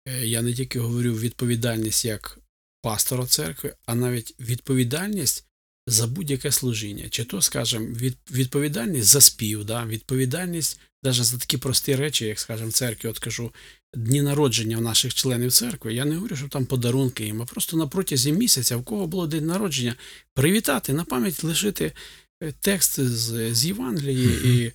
Е, 0.09 0.27
Я 0.27 0.43
не 0.43 0.55
тільки 0.55 0.81
говорю 0.81 1.15
відповідальність 1.15 2.05
як 2.05 2.39
пастора 2.83 3.27
церкви, 3.27 3.75
а 3.87 3.95
навіть 3.95 4.35
відповідальність 4.41 5.45
за 5.87 6.07
будь-яке 6.07 6.53
служіння. 6.53 7.09
Чи 7.09 7.25
то, 7.25 7.43
скажімо, 7.43 7.87
відповідальність 8.31 9.09
за 9.09 9.21
спів, 9.21 9.65
да? 9.65 9.87
відповідальність 9.87 10.81
навіть 11.03 11.25
за 11.25 11.39
такі 11.39 11.57
прості 11.57 11.97
речі, 11.97 12.25
як, 12.25 12.41
скажімо, 12.41 12.71
церкві, 12.71 13.09
от 13.09 13.19
кажу, 13.19 13.53
дні 13.95 14.23
народження 14.23 14.79
в 14.79 14.81
наших 14.81 15.15
членів 15.15 15.53
церкви. 15.53 15.95
Я 15.95 16.05
не 16.05 16.15
говорю, 16.15 16.37
що 16.37 16.49
там 16.49 16.67
подарунки 16.67 17.25
їм, 17.25 17.43
а 17.43 17.45
просто 17.45 17.77
на 17.77 17.87
протязі 17.87 18.33
місяця, 18.33 18.77
в 18.77 18.85
кого 18.85 19.07
було 19.07 19.27
день 19.27 19.47
народження, 19.47 19.95
привітати, 20.35 20.93
на 20.93 21.05
пам'ять 21.05 21.45
лишити 21.45 21.93
е, 22.43 22.53
текст 22.61 23.01
з, 23.01 23.55
з 23.55 23.67
Євангелії. 23.67 24.29
І, 24.45 24.73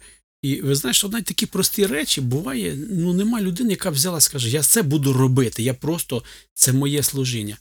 і 0.50 0.62
ви 0.62 0.76
знаєте, 0.76 0.98
що 0.98 1.10
навіть 1.10 1.26
такі 1.26 1.46
прості 1.46 1.86
речі 1.86 2.22
буває, 2.22 2.76
ну 2.92 3.14
нема 3.14 3.42
людини, 3.42 3.70
яка 3.70 3.90
взяла 3.90 4.18
і 4.18 4.22
скаже, 4.22 4.50
я 4.50 4.62
це 4.62 4.82
буду 4.82 5.14
робити, 5.14 5.64
я 5.64 5.74
просто 5.74 6.24
це 6.54 6.74
моє 6.74 7.04
служіння. 7.04 7.58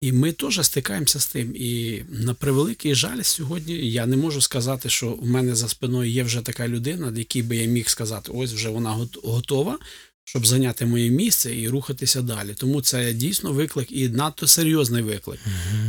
І 0.00 0.12
ми 0.12 0.32
теж 0.32 0.66
стикаємося 0.66 1.20
з 1.20 1.26
тим. 1.26 1.52
І 1.56 2.02
на 2.08 2.34
превеликий 2.34 2.94
жаль, 2.94 3.22
сьогодні 3.22 3.90
я 3.90 4.06
не 4.06 4.16
можу 4.16 4.40
сказати, 4.40 4.88
що 4.88 5.12
в 5.12 5.26
мене 5.26 5.54
за 5.54 5.68
спиною 5.68 6.10
є 6.10 6.22
вже 6.22 6.40
така 6.40 6.68
людина, 6.68 7.12
якій 7.16 7.42
би 7.42 7.56
я 7.56 7.66
міг 7.66 7.88
сказати, 7.88 8.32
ось 8.34 8.52
вже 8.52 8.68
вона 8.68 8.90
гот- 8.96 9.20
готова, 9.30 9.78
щоб 10.24 10.46
зайняти 10.46 10.86
моє 10.86 11.10
місце 11.10 11.56
і 11.56 11.68
рухатися 11.68 12.22
далі. 12.22 12.54
Тому 12.54 12.82
це 12.82 13.12
дійсно 13.12 13.52
виклик 13.52 13.92
і 13.92 14.08
надто 14.08 14.46
серйозний 14.46 15.02
виклик. 15.02 15.40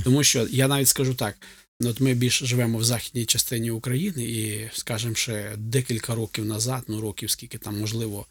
Тому 0.03 0.23
що 0.23 0.47
я 0.51 0.67
навіть 0.67 0.87
скажу 0.87 1.13
так: 1.13 1.35
ну, 1.81 1.89
от 1.89 1.99
ми 1.99 2.13
більш 2.13 2.39
живемо 2.39 2.77
в 2.77 2.83
західній 2.83 3.25
частині 3.25 3.71
України, 3.71 4.23
і, 4.23 4.69
скажімо, 4.73 5.15
ще 5.15 5.53
декілька 5.57 6.15
років 6.15 6.45
назад, 6.45 6.83
ну 6.87 7.01
років 7.01 7.31
скільки 7.31 7.57
там, 7.57 7.79
можливо, 7.79 8.25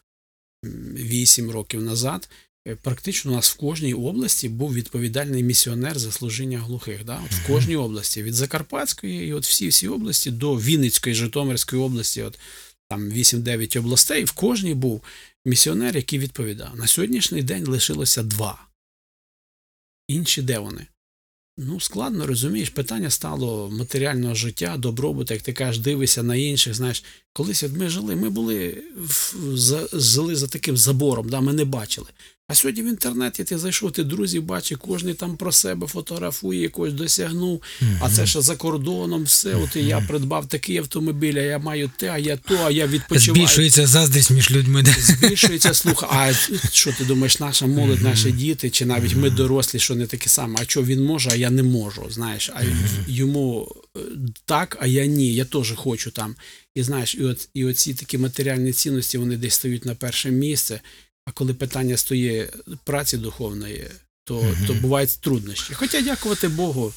вісім 0.95 1.51
років 1.51 1.83
назад, 1.83 2.29
практично 2.75 3.33
у 3.33 3.35
нас 3.35 3.51
в 3.51 3.57
кожній 3.57 3.95
області 3.95 4.49
був 4.49 4.75
відповідальний 4.75 5.43
місіонер 5.43 5.99
за 5.99 6.13
служіння 6.13 6.59
глухих. 6.59 7.05
Да? 7.05 7.23
От 7.27 7.33
в 7.33 7.47
кожній 7.47 7.77
області, 7.77 8.23
від 8.23 8.35
Закарпатської, 8.35 9.29
і 9.29 9.33
от 9.33 9.47
всі 9.47 9.69
всі 9.69 9.89
області 9.89 10.31
до 10.31 10.55
Вінницької, 10.55 11.15
Житомирської 11.15 11.83
області, 11.83 12.23
от 12.23 12.39
там 12.89 13.11
8-9 13.11 13.79
областей, 13.79 14.25
в 14.25 14.33
кожній 14.33 14.75
був 14.75 15.03
місіонер, 15.45 15.97
який 15.97 16.19
відповідав. 16.19 16.77
На 16.77 16.87
сьогоднішній 16.87 17.43
день 17.43 17.67
лишилося 17.67 18.23
два. 18.23 18.67
Інші 20.09 20.43
де 20.43 20.59
вони? 20.59 20.87
Ну, 21.59 21.81
складно 21.81 22.27
розумієш, 22.27 22.71
питання 22.71 23.11
стало 23.11 23.71
матеріального 23.71 24.35
життя, 24.35 24.77
добробуту, 24.77 25.35
як 25.35 25.43
ти 25.43 25.53
кажеш, 25.53 25.83
дивишся 25.83 26.23
на 26.23 26.37
інших. 26.37 26.75
Знаєш, 26.75 27.05
колись 27.33 27.63
от 27.63 27.73
ми 27.73 27.89
жили, 27.89 28.17
ми 28.17 28.31
були 28.31 28.83
в, 28.97 29.35
за, 29.57 29.89
жили 29.93 30.37
за 30.37 30.47
таким 30.47 30.77
забором, 30.77 31.29
да, 31.29 31.41
ми 31.41 31.53
не 31.53 31.65
бачили. 31.65 32.07
А 32.49 32.55
сьогодні 32.55 32.83
в 32.83 32.87
інтернеті 32.87 33.45
ти 33.45 33.59
зайшов, 33.59 33.93
ти 33.93 34.05
друзів 34.05 34.43
бачиш, 34.43 34.79
кожен 34.81 35.15
там 35.15 35.37
про 35.37 35.53
себе 35.53 35.87
фотографує, 35.87 36.61
якось 36.61 36.93
досягнув, 36.93 37.63
а 38.01 38.11
це 38.11 38.27
ще 38.27 38.41
за 38.41 38.57
кордоном, 38.57 39.23
все. 39.23 39.55
От 39.55 39.77
і 39.77 39.85
я 39.85 40.01
придбав 40.01 40.49
такий 40.49 40.79
автомобіль, 40.79 41.35
а 41.35 41.41
я 41.41 41.59
маю 41.59 41.91
те, 41.97 42.09
а 42.09 42.19
я 42.19 42.37
то, 42.37 42.59
а 42.65 42.71
я 42.71 42.87
відпочиваю. 42.87 43.47
Збільшується 43.47 43.87
заздрість 43.87 44.31
між 44.31 44.51
людьми. 44.51 44.83
да? 44.83 44.93
Збільшується 45.01 45.75
слух. 45.75 46.05
А 46.11 46.33
що 46.73 46.93
ти 46.93 47.05
думаєш, 47.05 47.41
наша 47.41 47.67
молодь, 47.67 48.03
наші 48.03 48.33
діти, 48.33 48.71
чи 48.71 48.87
навіть 48.87 49.15
ми 49.17 49.31
дорослі, 49.31 49.79
що 49.79 49.95
не 49.95 50.07
таке 50.07 50.29
саме, 50.29 50.59
а 50.63 50.65
що 50.65 50.83
він 50.83 51.05
може, 51.05 51.31
а 51.33 51.35
я 51.35 51.51
не 51.51 51.63
можу. 51.63 52.07
Знаєш, 52.11 52.51
а 52.55 52.63
йому 53.09 53.75
е, 53.97 54.01
так, 54.45 54.79
а 54.81 54.87
я 54.87 55.07
ні, 55.07 55.35
я 55.35 55.45
теж 55.45 55.73
хочу 55.77 56.11
там. 56.11 56.37
І 56.75 56.83
знаєш, 56.83 57.15
і 57.15 57.25
от 57.25 57.49
і 57.55 57.65
оці 57.65 57.95
такі 57.95 58.19
матеріальні 58.19 58.73
цінності 58.73 59.19
вони 59.19 59.37
десь 59.37 59.55
стають 59.55 59.85
на 59.85 59.95
перше 59.95 60.31
місце. 60.31 60.81
А 61.27 61.33
коли 61.33 61.55
питання 61.55 61.97
стоїть 61.97 62.51
праці 62.85 63.17
духовної, 63.17 63.91
то, 64.25 64.55
то 64.67 64.75
бувають 64.75 65.19
труднощі. 65.21 65.75
Хоча 65.75 66.01
дякувати 66.01 66.49
Богу, 66.49 66.93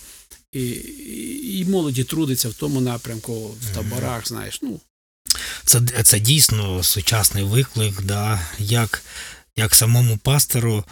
і, 0.52 0.62
і, 0.62 1.60
і 1.60 1.66
молоді 1.66 2.04
трудиться 2.04 2.50
в 2.50 2.54
тому 2.54 2.82
напрямку, 2.82 3.48
в 3.62 3.76
таборах, 3.76 4.28
знаєш, 4.28 4.60
ну. 4.62 4.80
Це, 5.66 5.82
це 6.04 6.20
дійсно 6.20 6.84
сучасний 6.84 7.44
виклик, 7.44 8.02
да, 8.02 8.42
як, 8.60 9.04
як 9.56 9.76
самому 9.76 10.18
пастору, 10.18 10.84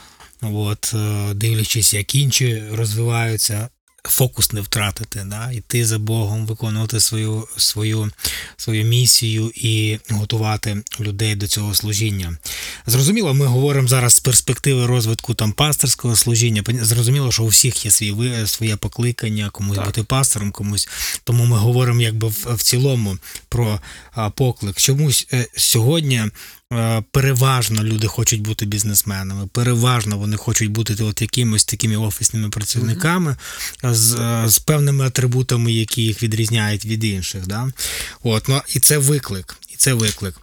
от, 0.42 0.92
е, 0.94 1.34
дивлячись, 1.34 1.94
як 1.94 2.16
інші 2.16 2.64
розвиваються, 2.72 3.70
фокус 4.10 4.52
не 4.52 4.62
втратити, 4.62 5.26
да, 5.30 5.52
йти 5.52 5.86
за 5.86 6.00
Богом, 6.00 6.46
виконувати 6.46 7.00
свою, 7.00 7.48
свою, 7.58 8.12
свою 8.58 8.86
місію 8.86 9.52
і 9.56 10.00
готувати 10.10 10.84
людей 11.00 11.36
до 11.36 11.48
цього 11.48 11.76
служіння. 11.76 12.38
Зрозуміло, 12.88 13.34
ми 13.34 13.46
говоримо 13.46 13.88
зараз 13.88 14.14
з 14.14 14.20
перспективи 14.20 14.86
розвитку 14.86 15.34
там 15.34 15.52
пасторського 15.52 16.16
служіння. 16.16 16.64
Зрозуміло, 16.82 17.32
що 17.32 17.44
у 17.44 17.48
всіх 17.48 17.86
є 17.86 17.92
свій, 17.92 18.16
своє 18.46 18.76
покликання, 18.76 19.50
комусь 19.50 19.78
Так. 19.78 19.86
бути 19.86 20.04
пастором, 20.04 20.52
комусь. 20.52 20.90
Тому 21.24 21.46
ми 21.46 21.58
говоримо 21.58 22.02
якби 22.02 22.28
в, 22.28 22.56
в 22.56 22.64
цілому 22.64 23.18
про 23.50 23.80
а, 24.12 24.30
поклик. 24.30 24.78
Чомусь 24.78 25.28
е, 25.34 25.48
сьогодні 25.58 26.24
переважно 27.12 27.84
люди 27.84 28.08
хочуть 28.08 28.42
бути 28.42 28.66
бізнесменами, 28.66 29.48
переважно 29.48 30.18
вони 30.18 30.38
хочуть 30.38 30.72
бути 30.72 31.04
от 31.04 31.22
якимось 31.22 31.66
такими 31.66 31.98
офісними 31.98 32.50
працівниками 32.50 33.38
з, 33.84 34.14
е, 34.14 34.50
з 34.50 34.60
певними 34.60 35.06
атрибутами, 35.06 35.72
які 35.72 36.02
їх 36.04 36.24
відрізняють 36.24 36.86
від 36.86 37.04
інших. 37.04 37.48
Да? 37.48 37.72
От, 38.24 38.48
ну, 38.48 38.62
і 38.68 38.80
це 38.80 38.98
виклик. 38.98 39.58
І 39.70 39.76
це 39.76 39.94
виклик. 39.94 40.36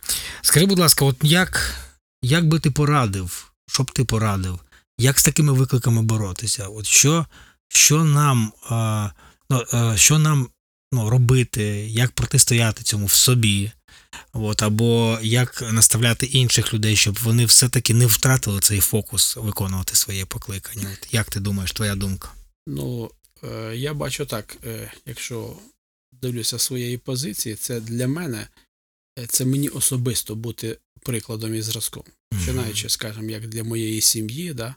Скажи, 0.43 0.66
будь 0.66 0.79
ласка, 0.79 1.05
от 1.05 1.16
як, 1.22 1.75
як 2.22 2.49
би 2.49 2.61
ти 2.61 2.70
порадив, 2.70 3.53
що 3.68 3.83
б 3.83 3.91
ти 3.91 4.05
порадив, 4.05 4.59
як 4.99 5.18
з 5.18 5.25
такими 5.25 5.53
викликами 5.53 6.03
боротися? 6.03 6.66
От 6.66 6.87
що, 6.87 7.27
що 7.68 8.05
нам, 8.05 8.53
е, 8.70 9.11
ну, 9.51 9.64
е, 9.75 9.97
що 9.97 10.18
нам 10.18 10.49
ну, 10.93 11.11
робити, 11.11 11.62
як 11.89 12.11
протистояти 12.11 12.83
цьому 12.83 13.07
в 13.07 13.12
собі? 13.12 13.72
От, 14.32 14.62
або 14.62 15.18
як 15.22 15.62
наставляти 15.72 16.26
інших 16.26 16.74
людей, 16.74 16.96
щоб 16.96 17.18
вони 17.22 17.44
все-таки 17.46 17.94
не 17.94 18.06
втратили 18.06 18.60
цей 18.60 18.80
фокус 18.80 19.36
виконувати 19.36 19.96
своє 19.96 20.26
покликання. 20.26 20.88
От, 20.92 21.14
як 21.14 21.30
ти 21.30 21.40
думаєш, 21.40 21.72
твоя 21.72 21.94
думка? 21.94 22.28
Ну, 22.66 23.10
е, 23.42 23.76
я 23.76 23.94
бачу 23.94 24.26
так, 24.26 24.56
е, 24.66 24.92
якщо 25.06 25.56
дивлюся 26.12 26.58
своєї 26.58 26.98
позиції, 26.98 27.54
це 27.54 27.80
для 27.80 28.08
мене, 28.08 28.48
е, 29.18 29.26
це 29.26 29.44
мені 29.44 29.68
особисто 29.68 30.34
бути 30.34 30.78
прикладом 31.02 31.54
і 31.54 31.62
зразком. 31.62 32.02
Починаючи, 32.30 32.88
скажімо, 32.88 33.30
як 33.30 33.48
для 33.48 33.64
моєї 33.64 34.00
сім'ї, 34.00 34.54
да, 34.54 34.74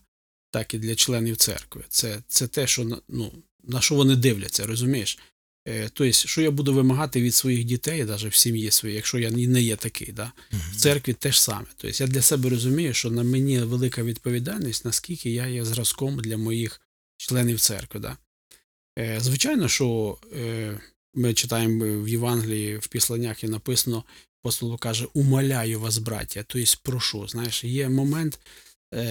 так 0.51 0.73
і 0.73 0.77
для 0.77 0.95
членів 0.95 1.38
церкви. 1.38 1.83
Це, 1.89 2.21
це 2.27 2.47
те, 2.47 2.67
що 2.67 3.01
ну, 3.07 3.31
на 3.63 3.81
що 3.81 3.95
вони 3.95 4.15
дивляться, 4.15 4.65
розумієш? 4.65 5.19
Е, 5.68 5.89
Тобто, 5.93 6.11
що 6.11 6.41
я 6.41 6.51
буду 6.51 6.74
вимагати 6.74 7.22
від 7.22 7.36
своїх 7.36 7.63
дітей, 7.63 8.03
навіть 8.03 8.34
в 8.34 8.36
сім'ї 8.36 8.72
своїй, 8.72 8.95
якщо 8.95 9.20
я 9.20 9.32
не 9.32 9.61
є 9.61 9.76
такий, 9.76 10.11
да? 10.11 10.32
в 10.51 10.76
церкві 10.76 11.13
теж 11.13 11.39
саме. 11.39 11.65
Тобто 11.78 12.03
я 12.03 12.09
для 12.09 12.22
себе 12.22 12.49
розумію, 12.49 12.93
що 12.93 13.11
на 13.11 13.24
мені 13.24 13.59
велика 13.59 14.03
відповідальність, 14.03 14.86
наскільки 14.86 15.30
я 15.30 15.47
є 15.47 15.65
зразком 15.65 16.20
для 16.20 16.38
моїх 16.38 16.82
членів 17.18 17.59
церкви. 17.59 17.99
Да? 17.99 18.18
Е, 18.99 19.20
Звичайно, 19.22 19.68
що 19.68 20.18
е, 20.36 20.80
ми 21.13 21.34
читаємо 21.34 22.03
в 22.03 22.09
Євангелії, 22.09 22.78
в 22.78 22.88
післаннях 22.88 23.43
і 23.43 23.47
написано, 23.47 24.03
апостол 24.41 24.80
каже, 24.80 25.07
умоляю 25.13 25.80
вас, 25.80 25.97
браття, 25.97 26.43
тобто 26.47 26.74
прошу. 26.84 27.28
Знаєш, 27.28 27.63
є 27.63 27.89
момент, 27.89 28.39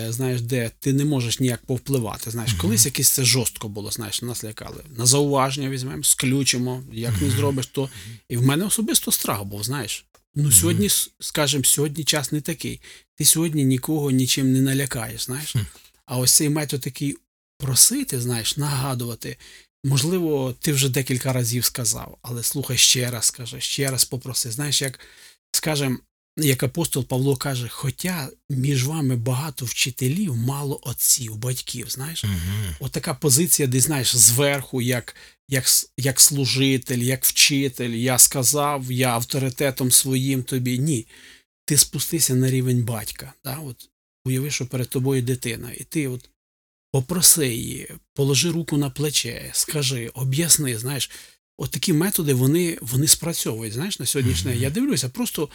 знаєш, 0.08 0.40
де 0.40 0.70
ти 0.80 0.92
не 0.92 1.04
можеш 1.04 1.40
ніяк 1.40 1.66
повпливати. 1.66 2.30
Знаєш, 2.30 2.52
колись 2.52 2.86
якесь 2.86 3.08
це 3.08 3.24
жорстко 3.24 3.68
було, 3.68 3.90
знаєш, 3.90 4.22
нас 4.22 4.44
лякали. 4.44 4.84
На 4.96 5.06
зауваження 5.06 5.70
візьмемо, 5.70 6.02
сключимо, 6.02 6.82
як 6.92 7.22
не 7.22 7.30
зробиш, 7.30 7.66
то. 7.66 7.90
І 8.28 8.36
в 8.36 8.42
мене 8.42 8.64
особисто 8.64 9.12
страх 9.12 9.44
був, 9.44 9.64
знаєш. 9.64 10.04
Ну, 10.34 10.52
сьогодні, 10.52 10.88
скажімо, 11.20 11.64
сьогодні 11.64 12.04
час 12.04 12.32
не 12.32 12.40
такий. 12.40 12.80
Ти 13.14 13.24
сьогодні 13.24 13.64
нікого 13.64 14.10
нічим 14.10 14.52
не 14.52 14.60
налякаєш, 14.60 15.24
знаєш. 15.24 15.56
А 16.06 16.18
ось 16.18 16.32
цей 16.32 16.48
метод 16.48 16.80
такий 16.80 17.16
просити, 17.58 18.20
знаєш, 18.20 18.56
нагадувати. 18.56 19.36
Можливо, 19.84 20.54
ти 20.60 20.72
вже 20.72 20.88
декілька 20.88 21.32
разів 21.32 21.64
сказав, 21.64 22.18
але 22.22 22.42
слухай 22.42 22.76
ще 22.76 23.10
раз 23.10 23.24
скажи, 23.24 23.60
ще 23.60 23.90
раз 23.90 24.04
попроси. 24.04 24.50
Знаєш, 24.50 24.82
як 24.82 25.00
скажем, 25.52 26.00
як 26.36 26.62
апостол 26.62 27.04
Павло 27.04 27.36
каже, 27.36 27.68
хоча 27.68 28.28
між 28.50 28.84
вами 28.84 29.16
багато 29.16 29.64
вчителів, 29.64 30.36
мало 30.36 30.80
отців, 30.82 31.36
батьків, 31.36 31.90
знаєш. 31.90 32.24
От 32.80 32.92
така 32.92 33.14
позиція, 33.14 33.68
де 33.68 33.80
знаєш, 33.80 34.16
зверху, 34.16 34.82
як, 34.82 35.16
як, 35.48 35.64
як 35.98 36.20
служитель, 36.20 36.98
як 36.98 37.24
вчитель, 37.24 37.90
я 37.90 38.18
сказав, 38.18 38.92
я 38.92 39.08
авторитетом 39.08 39.90
своїм 39.90 40.42
тобі. 40.42 40.78
Ні. 40.78 41.06
Ти 41.64 41.78
спустися 41.78 42.34
на 42.34 42.50
рівень 42.50 42.84
батька. 42.84 43.32
Да? 43.44 43.56
От, 43.56 43.88
уяви, 44.24 44.50
що 44.50 44.66
перед 44.66 44.88
тобою 44.88 45.22
дитина, 45.22 45.72
і 45.72 45.84
ти 45.84 46.08
от 46.08 46.30
попроси 46.92 47.48
її, 47.48 47.88
положи 48.14 48.50
руку 48.50 48.76
на 48.76 48.90
плече, 48.90 49.50
скажи, 49.52 50.08
об'ясни, 50.14 50.78
знаєш, 50.78 51.10
от 51.58 51.70
такі 51.70 51.92
методи 51.92 52.34
вони, 52.34 52.78
вони 52.80 53.08
спрацьовують. 53.08 53.74
Знаєш, 53.74 53.98
на 53.98 54.06
сьогоднішній 54.06 54.50
день. 54.50 54.62
Я 54.62 54.70
дивлюся, 54.70 55.08
просто 55.08 55.48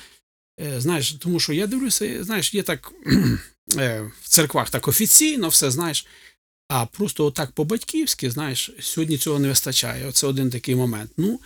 Знаєш, 0.78 1.12
тому 1.12 1.40
що 1.40 1.54
я 1.54 1.68
дивлюся, 1.68 2.24
знаєш, 2.24 2.54
є 2.54 2.64
так 2.64 2.92
е, 3.78 4.12
в 4.22 4.30
церквах 4.30 4.70
так 4.70 4.88
офіційно 4.88 5.50
все, 5.50 5.72
знаєш, 5.72 6.06
а 6.70 6.86
просто 6.86 7.26
отак 7.26 7.52
по-батьківськи, 7.52 8.32
знаєш, 8.32 8.72
сьогодні 8.80 9.18
цього 9.18 9.40
не 9.40 9.48
вистачає. 9.48 10.08
Оце 10.08 10.28
один 10.28 10.50
такий 10.50 10.76
момент. 10.76 11.12
Ну, 11.18 11.40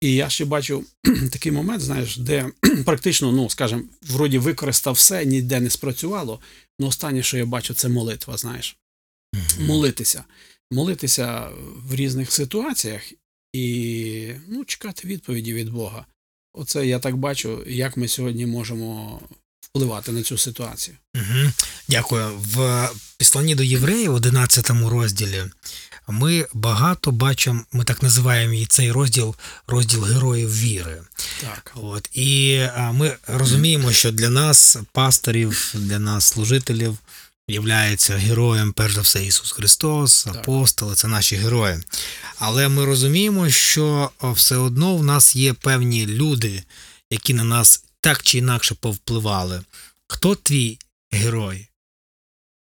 і 0.00 0.14
я 0.14 0.28
ще 0.28 0.44
бачу 0.44 0.84
такий 1.32 1.52
момент, 1.52 1.82
знаєш, 1.82 2.16
де 2.16 2.50
практично, 2.84 3.32
ну, 3.32 3.50
скажімо, 3.50 3.82
вроді 4.02 4.38
використав 4.38 4.94
все, 4.94 5.24
ніде 5.24 5.60
не 5.60 5.70
спрацювало. 5.70 6.40
Ну, 6.78 6.86
останнє, 6.86 7.22
що 7.22 7.38
я 7.38 7.46
бачу, 7.46 7.74
це 7.74 7.88
молитва, 7.88 8.36
знаєш. 8.36 8.76
Молитися. 9.60 10.24
Молитися 10.70 11.50
в 11.76 11.94
різних 11.94 12.32
ситуаціях 12.32 13.12
і 13.52 14.30
ну, 14.48 14.64
чекати 14.64 15.08
відповіді 15.08 15.54
від 15.54 15.70
Бога. 15.70 16.06
Оце 16.58 16.86
я 16.86 16.98
так 16.98 17.16
бачу, 17.16 17.64
як 17.66 17.96
ми 17.96 18.08
сьогодні 18.08 18.46
можемо 18.46 19.20
впливати 19.60 20.12
на 20.12 20.22
цю 20.22 20.38
ситуацію. 20.38 20.96
Угу. 21.14 21.52
Дякую. 21.88 22.30
В 22.38 22.88
післанні 23.18 23.54
до 23.54 23.62
євреїв, 23.62 24.14
11 24.14 24.70
розділі, 24.70 25.44
ми 26.08 26.46
багато 26.54 27.10
бачимо, 27.10 27.64
ми 27.72 27.84
так 27.84 28.02
називаємо 28.02 28.54
і 28.54 28.66
цей 28.66 28.92
розділ 28.92 29.34
розділ 29.66 30.04
героїв 30.04 30.60
віри. 30.60 31.02
Так. 31.40 31.72
От 31.74 32.10
і 32.12 32.60
ми 32.92 33.16
розуміємо, 33.26 33.92
що 33.92 34.12
для 34.12 34.28
нас, 34.28 34.76
пасторів, 34.92 35.74
для 35.74 35.98
нас, 35.98 36.24
служителів, 36.24 36.98
являється 37.48 38.16
героєм, 38.16 38.72
перш 38.72 38.94
за 38.94 39.00
все, 39.00 39.24
Ісус 39.24 39.52
Христос, 39.52 40.26
апостоли, 40.26 40.94
це 40.94 41.08
наші 41.08 41.36
герої. 41.36 41.78
Але 42.38 42.68
ми 42.68 42.84
розуміємо, 42.84 43.50
що 43.50 44.10
все 44.22 44.56
одно 44.56 44.96
в 44.96 45.04
нас 45.04 45.36
є 45.36 45.52
певні 45.52 46.06
люди, 46.06 46.62
які 47.10 47.34
на 47.34 47.44
нас 47.44 47.84
так 48.00 48.22
чи 48.22 48.38
інакше 48.38 48.74
повпливали. 48.74 49.62
Хто 50.08 50.34
твій 50.34 50.78
герой? 51.10 51.68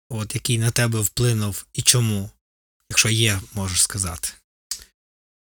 От 0.10 0.36
який 0.36 0.58
на 0.58 0.72
тебе 0.72 1.00
вплинув 1.00 1.66
і 1.74 1.82
чому? 1.82 2.30
Якщо 2.90 3.10
є, 3.10 3.40
можеш 3.54 3.82
сказати. 3.82 4.30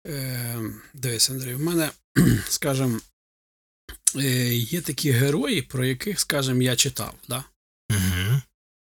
Е, 0.08 0.60
дивись, 0.94 1.30
Андрій, 1.30 1.56
в 1.56 1.60
мене, 1.60 1.92
скажімо, 2.50 3.00
е, 4.16 4.56
є 4.56 4.82
такі 4.82 5.12
герої, 5.12 5.62
про 5.62 5.86
яких, 5.86 6.20
скажімо, 6.20 6.62
я 6.62 6.76
читав. 6.76 7.16
Да? 7.28 7.44
Угу. 7.92 8.20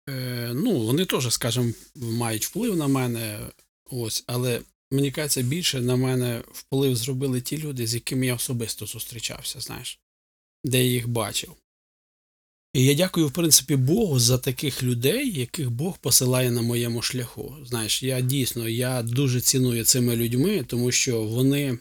Е, 0.09 0.51
ну, 0.55 0.79
вони 0.79 1.05
теж, 1.05 1.33
скажімо, 1.33 1.71
мають 1.95 2.45
вплив 2.45 2.75
на 2.75 2.87
мене, 2.87 3.39
ось, 3.85 4.23
але 4.27 4.61
мені 4.91 5.11
кажеться, 5.11 5.41
більше 5.41 5.81
на 5.81 5.95
мене 5.95 6.43
вплив 6.51 6.95
зробили 6.95 7.41
ті 7.41 7.57
люди, 7.57 7.87
з 7.87 7.93
якими 7.93 8.25
я 8.25 8.35
особисто 8.35 8.85
зустрічався, 8.85 9.59
знаєш, 9.59 9.99
де 10.63 10.77
я 10.77 10.91
їх 10.91 11.07
бачив. 11.07 11.55
І 12.73 12.85
я 12.85 12.93
дякую, 12.93 13.27
в 13.27 13.31
принципі, 13.31 13.75
Богу 13.75 14.19
за 14.19 14.37
таких 14.37 14.83
людей, 14.83 15.39
яких 15.39 15.71
Бог 15.71 15.97
посилає 15.97 16.51
на 16.51 16.61
моєму 16.61 17.01
шляху. 17.01 17.55
Знаєш, 17.65 18.03
я 18.03 18.21
дійсно 18.21 18.69
я 18.69 19.03
дуже 19.03 19.41
ціную 19.41 19.83
цими 19.83 20.15
людьми, 20.15 20.63
тому 20.67 20.91
що 20.91 21.23
вони 21.23 21.79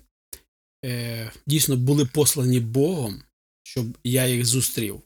е, 0.84 1.32
дійсно 1.46 1.76
були 1.76 2.04
послані 2.06 2.60
Богом, 2.60 3.22
щоб 3.62 3.86
я 4.04 4.26
їх 4.26 4.44
зустрів. 4.44 5.02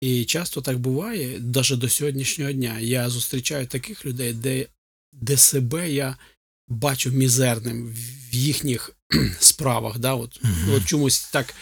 І 0.00 0.24
часто 0.24 0.60
так 0.60 0.78
буває, 0.78 1.40
навіть 1.40 1.78
до 1.78 1.88
сьогоднішнього 1.88 2.52
дня. 2.52 2.78
Я 2.80 3.10
зустрічаю 3.10 3.66
таких 3.66 4.06
людей, 4.06 4.32
де, 4.32 4.66
де 5.12 5.36
себе 5.36 5.92
я 5.92 6.16
бачу 6.68 7.10
мізерним 7.10 7.94
в 8.30 8.34
їхніх 8.34 8.96
справах. 9.40 9.98
Да? 9.98 10.14
От, 10.14 10.40
Мгм. 10.42 10.74
от 10.74 10.84
чомусь 10.84 11.20
так. 11.20 11.54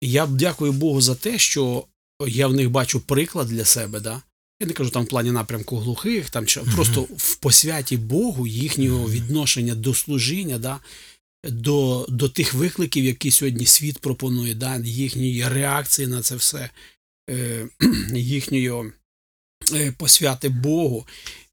Я 0.00 0.26
дякую 0.26 0.72
Богу 0.72 1.00
за 1.00 1.14
те, 1.14 1.38
що 1.38 1.84
я 2.26 2.46
в 2.46 2.54
них 2.54 2.70
бачу 2.70 3.00
приклад 3.00 3.48
для 3.48 3.64
себе. 3.64 4.00
Да? 4.00 4.22
Я 4.60 4.66
не 4.66 4.72
кажу 4.72 4.90
там 4.90 5.04
в 5.04 5.08
плані 5.08 5.30
напрямку 5.30 5.76
глухих, 5.78 6.30
там 6.30 6.46
чи 6.46 6.60
Мгм. 6.60 6.72
просто 6.74 7.00
в 7.16 7.36
посвяті 7.36 7.96
Богу 7.96 8.46
їхнього 8.46 9.10
відношення 9.10 9.74
до 9.74 9.94
служіння, 9.94 10.58
да? 10.58 10.80
до, 11.44 12.06
до 12.08 12.28
тих 12.28 12.54
викликів, 12.54 13.04
які 13.04 13.30
сьогодні 13.30 13.66
світ 13.66 13.98
пропонує, 13.98 14.54
да? 14.54 14.76
їхньої 14.84 15.48
реакції 15.48 16.08
на 16.08 16.22
це 16.22 16.36
все 16.36 16.70
їхньої 18.14 18.72
е, 19.74 19.92
посвяти 19.98 20.48
Богу. 20.48 21.06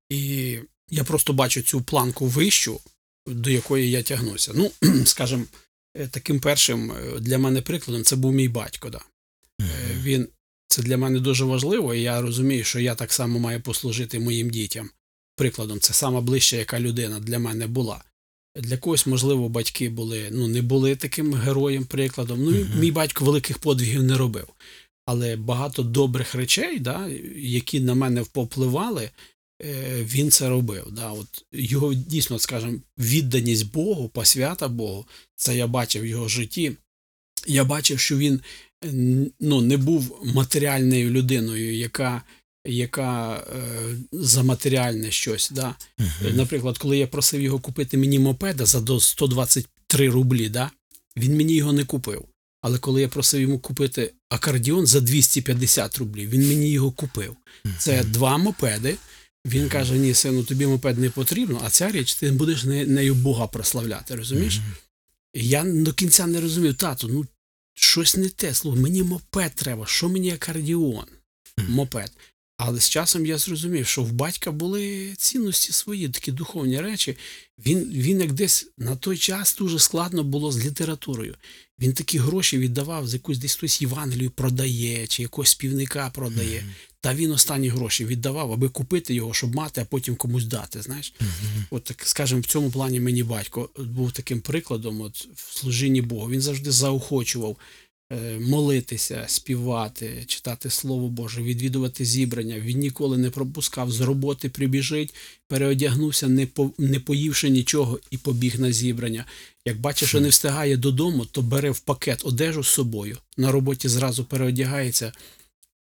І 0.09 0.57
я 0.89 1.03
просто 1.03 1.33
бачу 1.33 1.61
цю 1.61 1.81
планку 1.81 2.25
вищу, 2.25 2.79
до 3.27 3.49
якої 3.49 3.91
я 3.91 4.03
тягнуся. 4.03 4.51
Ну, 4.55 4.71
скажімо, 5.05 5.45
е, 5.97 6.07
таким 6.07 6.39
першим 6.39 6.91
е, 6.91 7.19
для 7.19 7.37
мене 7.37 7.61
прикладом 7.61 8.03
це 8.03 8.15
був 8.15 8.33
мій 8.33 8.49
батько. 8.49 8.89
Да. 8.89 9.01
Е, 9.61 9.65
Він 10.01 10.27
це 10.67 10.81
для 10.81 10.97
мене 10.97 11.19
дуже 11.19 11.45
важливо, 11.45 11.93
і 11.93 12.01
я 12.01 12.21
розумію, 12.21 12.63
що 12.63 12.79
я 12.79 12.95
так 12.95 13.13
само 13.13 13.39
маю 13.39 13.61
послужити 13.61 14.19
моїм 14.19 14.49
дітям. 14.49 14.89
Прикладом, 15.37 15.79
це 15.79 15.93
сама 15.93 16.21
ближча, 16.21 16.57
яка 16.57 16.79
людина 16.79 17.19
для 17.19 17.39
мене 17.39 17.67
була. 17.67 18.03
Для 18.55 18.77
когось, 18.77 19.05
можливо, 19.05 19.49
батьки 19.49 19.89
були, 19.89 20.29
ну, 20.31 20.47
не 20.47 20.61
були 20.61 20.95
таким 20.95 21.33
героєм, 21.33 21.85
прикладом. 21.85 22.43
Ну, 22.43 22.51
і 22.55 22.63
Мгм. 22.63 22.79
мій 22.79 22.91
батько 22.91 23.25
великих 23.25 23.57
подвигів 23.57 24.03
не 24.03 24.17
робив. 24.17 24.47
Але 25.05 25.35
багато 25.35 25.83
добрих 25.83 26.35
речей, 26.35 26.79
да, 26.79 27.07
які 27.35 27.79
на 27.79 27.95
мене 27.95 28.21
впливали, 28.21 29.09
е, 29.61 30.03
він 30.03 30.31
це 30.31 30.49
робив. 30.49 30.87
Да. 30.91 31.11
От 31.11 31.45
його 31.51 31.93
дійсно, 31.93 32.39
скажімо, 32.39 32.77
відданість 32.97 33.71
Богу, 33.71 34.09
посвята 34.09 34.67
Богу, 34.67 35.05
це 35.35 35.57
я 35.57 35.67
бачив 35.67 36.01
в 36.01 36.05
його 36.05 36.27
житті. 36.27 36.71
Я 37.47 37.63
бачив, 37.63 37.99
що 37.99 38.17
він 38.17 38.41
ну, 39.39 39.61
не 39.61 39.77
був 39.77 40.21
матеріальною 40.23 41.09
людиною, 41.09 41.75
яка, 41.75 42.21
яка 42.65 43.35
е, 43.35 43.97
за 44.11 44.43
матеріальне 44.43 45.11
щось. 45.11 45.51
Да. 45.51 45.75
Мгм. 45.97 46.35
Наприклад, 46.35 46.77
коли 46.77 46.97
я 46.97 47.07
просив 47.07 47.41
його 47.41 47.59
купити 47.59 47.97
мені 47.97 48.19
мопеда 48.19 48.65
за 48.65 48.81
до 48.81 48.99
123 48.99 50.09
рублі, 50.09 50.49
да, 50.49 50.71
він 51.17 51.37
мені 51.37 51.53
його 51.53 51.73
не 51.73 51.85
купив. 51.85 52.25
Але 52.65 52.79
коли 52.79 53.01
я 53.01 53.07
просив 53.07 53.41
йому 53.41 53.59
купити 53.59 54.13
акордіон 54.29 54.87
за 54.87 55.01
250 55.01 55.97
рублів, 55.97 56.29
він 56.29 56.47
мені 56.47 56.71
його 56.71 56.91
купив. 56.91 57.35
Це 57.79 58.03
два 58.03 58.37
мопеди. 58.37 58.95
Він 59.45 59.69
каже: 59.69 59.93
Ні, 59.93 60.13
сину, 60.13 60.43
тобі 60.43 60.65
мопед 60.65 60.99
не 60.99 61.09
потрібно, 61.09 61.61
а 61.63 61.69
ця 61.69 61.91
річ 61.91 62.13
ти 62.15 62.31
будеш 62.31 62.63
не- 62.63 62.85
нею 62.85 63.15
Бога 63.15 63.47
прославляти, 63.47 64.15
розумієш? 64.15 64.59
Я 65.35 65.63
до 65.63 65.93
кінця 65.93 66.27
не 66.27 66.41
розумів, 66.41 66.75
тату, 66.75 67.07
ну 67.07 67.25
щось 67.73 68.17
не 68.17 68.29
те. 68.29 68.53
Слухай, 68.53 68.81
мені 68.81 69.03
мопед 69.03 69.51
треба, 69.55 69.85
що 69.87 70.09
мені 70.09 70.31
акордіон? 70.31 71.05
Мопед. 71.67 72.11
Але 72.57 72.79
з 72.79 72.89
часом 72.89 73.25
я 73.25 73.37
зрозумів, 73.37 73.87
що 73.87 74.03
в 74.03 74.11
батька 74.11 74.51
були 74.51 75.13
цінності 75.17 75.73
свої, 75.73 76.09
такі 76.09 76.31
духовні 76.31 76.81
речі. 76.81 77.17
Він, 77.65 77.91
він 77.91 78.21
як 78.21 78.33
десь 78.33 78.67
на 78.77 78.95
той 78.95 79.17
час 79.17 79.55
дуже 79.59 79.79
складно 79.79 80.23
було 80.23 80.51
з 80.51 80.65
літературою. 80.65 81.35
Він 81.79 81.93
такі 81.93 82.17
гроші 82.17 82.57
віддавав, 82.57 83.07
з 83.07 83.13
якусь 83.13 83.37
десь 83.37 83.55
хтось 83.55 83.81
Євангелію 83.81 84.31
продає, 84.31 85.07
чи 85.07 85.21
якогось 85.21 85.49
співника 85.49 86.09
продає. 86.09 86.59
Мгм. 86.61 86.71
Та 87.01 87.13
він 87.13 87.31
останні 87.31 87.69
гроші 87.69 88.05
віддавав, 88.05 88.51
аби 88.53 88.69
купити 88.69 89.13
його, 89.13 89.33
щоб 89.33 89.55
мати, 89.55 89.81
а 89.81 89.85
потім 89.85 90.15
комусь 90.15 90.45
дати. 90.45 90.81
Знаєш, 90.81 91.13
Мгм. 91.21 91.65
от 91.69 91.83
так 91.83 92.01
скажімо, 92.07 92.41
в 92.41 92.45
цьому 92.45 92.71
плані 92.71 92.99
мені 92.99 93.23
батько 93.23 93.69
був 93.77 94.11
таким 94.11 94.41
прикладом, 94.41 95.01
от 95.01 95.27
в 95.35 95.57
служінні 95.59 96.01
Богу. 96.01 96.29
Він 96.29 96.41
завжди 96.41 96.71
заохочував 96.71 97.57
молитися, 98.39 99.25
співати, 99.27 100.23
читати 100.27 100.69
Слово 100.69 101.07
Боже, 101.07 101.41
відвідувати 101.41 102.05
зібрання. 102.05 102.59
Він 102.59 102.79
ніколи 102.79 103.17
не 103.17 103.29
пропускав 103.29 103.91
з 103.91 104.01
роботи, 104.01 104.49
прибіжить, 104.49 105.13
переодягнувся, 105.47 106.27
не 106.27 106.47
по 106.47 106.71
не 106.77 106.99
поївши 106.99 107.49
нічого, 107.49 107.99
і 108.11 108.17
побіг 108.17 108.59
на 108.59 108.71
зібрання. 108.71 109.25
Як 109.65 109.79
бачить, 109.79 110.09
що 110.09 110.21
не 110.21 110.29
встигає 110.29 110.77
додому, 110.77 111.25
то 111.25 111.41
бере 111.41 111.71
в 111.71 111.79
пакет 111.79 112.21
одежу 112.23 112.63
з 112.63 112.67
собою. 112.67 113.17
На 113.37 113.51
роботі 113.51 113.89
зразу 113.89 114.23
переодягається 114.23 115.11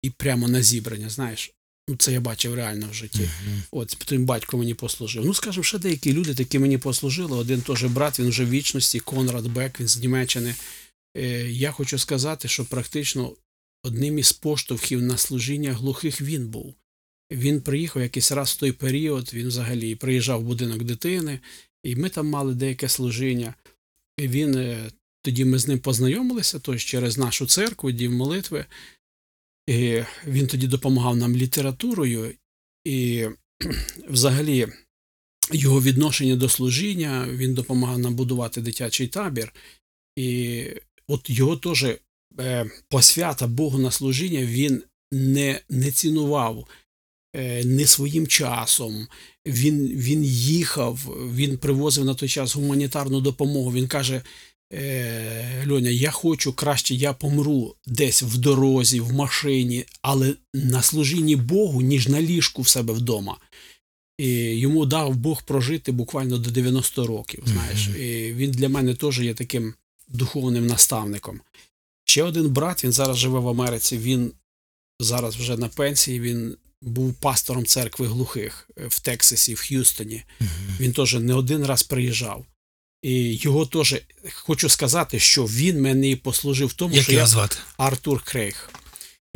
і 0.02 0.10
прямо 0.10 0.48
на 0.48 0.62
зібрання. 0.62 1.08
Знаєш, 1.08 1.52
ну 1.88 1.96
це 1.96 2.12
я 2.12 2.20
бачив 2.20 2.54
реально 2.54 2.88
в 2.90 2.94
житті. 2.94 3.30
От 3.70 3.88
тим 3.88 4.24
батько 4.24 4.58
мені 4.58 4.74
послужив. 4.74 5.24
Ну, 5.26 5.34
скажімо, 5.34 5.64
ще 5.64 5.78
деякі 5.78 6.12
люди 6.12 6.34
такі 6.34 6.58
мені 6.58 6.78
послужили. 6.78 7.36
Один 7.36 7.60
теж 7.60 7.84
брат, 7.84 8.18
він 8.18 8.28
вже 8.28 8.44
в 8.44 8.50
вічності, 8.50 9.00
Конрад 9.00 9.46
Бек, 9.46 9.80
він 9.80 9.88
з 9.88 9.96
Німеччини. 9.96 10.54
Е, 11.16 11.50
я 11.50 11.72
хочу 11.72 11.98
сказати, 11.98 12.48
що 12.48 12.64
практично 12.64 13.36
одним 13.82 14.18
із 14.18 14.32
поштовхів 14.32 15.02
на 15.02 15.16
служіння 15.16 15.72
глухих 15.72 16.20
він 16.20 16.48
був. 16.48 16.74
Він 17.32 17.60
приїхав 17.60 18.02
якийсь 18.02 18.32
раз 18.32 18.50
в 18.50 18.56
той 18.56 18.72
період, 18.72 19.34
він 19.34 19.48
взагалі 19.48 19.94
приїжджав 19.94 20.40
в 20.40 20.44
будинок 20.44 20.82
дитини, 20.82 21.40
і 21.82 21.96
ми 21.96 22.08
там 22.08 22.28
мали 22.28 22.54
деяке 22.54 22.88
служіння. 22.88 23.54
І 24.18 24.28
він 24.28 24.54
е, 24.54 24.90
тоді 25.22 25.44
ми 25.44 25.58
з 25.58 25.68
ним 25.68 25.78
познайомилися, 25.78 26.58
тож 26.58 26.84
через 26.84 27.18
нашу 27.18 27.46
церкву, 27.46 27.90
дім 27.90 28.14
молитви. 28.14 28.66
І 29.66 30.02
він 30.26 30.46
тоді 30.46 30.66
допомагав 30.66 31.16
нам 31.16 31.36
літературою, 31.36 32.34
і 32.84 33.26
взагалі 34.08 34.68
його 35.52 35.82
відношення 35.82 36.36
до 36.36 36.48
служіння, 36.48 37.28
він 37.28 37.54
допомагав 37.54 37.98
нам 37.98 38.14
будувати 38.14 38.60
дитячий 38.60 39.08
табір. 39.08 39.52
І 40.16 40.66
от 41.08 41.30
його 41.30 41.56
теж 41.56 41.84
е, 42.40 42.70
посвята 42.88 43.46
Богу 43.46 43.78
на 43.78 43.90
служіння 43.90 44.44
він 44.44 44.82
не, 45.12 45.60
не 45.70 45.90
цінував 45.90 46.66
е, 47.36 47.64
не 47.64 47.86
своїм 47.86 48.26
часом. 48.26 49.06
Він, 49.46 49.88
він 49.88 50.24
їхав, 50.24 50.96
він 51.34 51.58
привозив 51.58 52.04
на 52.04 52.14
той 52.14 52.28
час 52.28 52.54
гуманітарну 52.54 53.20
допомогу. 53.20 53.72
Він 53.72 53.88
каже: 53.88 54.22
е, 54.72 55.66
Льоня, 55.68 55.90
я 55.90 56.10
хочу 56.10 56.52
краще, 56.52 56.94
я 56.94 57.12
помру 57.12 57.74
десь 57.86 58.22
в 58.22 58.38
дорозі, 58.38 59.00
в 59.00 59.12
машині, 59.12 59.84
але 60.02 60.34
на 60.54 60.82
служінні 60.82 61.36
Богу, 61.36 61.82
ніж 61.82 62.08
на 62.08 62.22
ліжку 62.22 62.62
в 62.62 62.68
себе 62.68 62.92
вдома. 62.92 63.36
І 64.18 64.28
йому 64.34 64.86
дав 64.86 65.16
Бог 65.16 65.42
прожити 65.42 65.92
буквально 65.92 66.38
до 66.38 66.50
90 66.50 67.06
років. 67.06 67.44
Знаєш, 67.46 67.88
і 67.88 68.32
він 68.32 68.50
для 68.50 68.68
мене 68.68 68.94
теж 68.94 69.20
є 69.20 69.34
таким 69.34 69.74
духовним 70.12 70.66
наставником. 70.66 71.40
Ще 72.04 72.22
один 72.22 72.48
брат, 72.48 72.84
він 72.84 72.92
зараз 72.92 73.16
живе 73.18 73.38
в 73.38 73.48
Америці. 73.48 73.98
Він 73.98 74.32
зараз 75.00 75.36
вже 75.36 75.56
на 75.56 75.68
пенсії. 75.68 76.20
Він 76.20 76.56
був 76.82 77.14
пастором 77.14 77.66
церкви 77.66 78.06
глухих 78.06 78.70
е, 78.78 78.86
в 78.86 79.00
Тексасі, 79.00 79.54
в 79.54 79.60
Х'юстоні. 79.60 80.24
Мгм. 80.40 80.50
Він 80.80 80.92
теж 80.92 81.14
не 81.14 81.34
один 81.34 81.66
раз 81.66 81.82
приїжджав. 81.82 82.46
І 83.02 83.34
його 83.34 83.66
теж 83.66 83.96
хочу 84.32 84.68
сказати, 84.68 85.18
що 85.18 85.44
він 85.44 85.80
мені 85.80 86.16
послужив 86.16 86.68
в 86.68 86.72
тому, 86.72 86.94
Як 86.94 87.04
що 87.04 87.12
я 87.12 87.26
звати? 87.26 87.56
Артур 87.76 88.22
Крейг. 88.22 88.70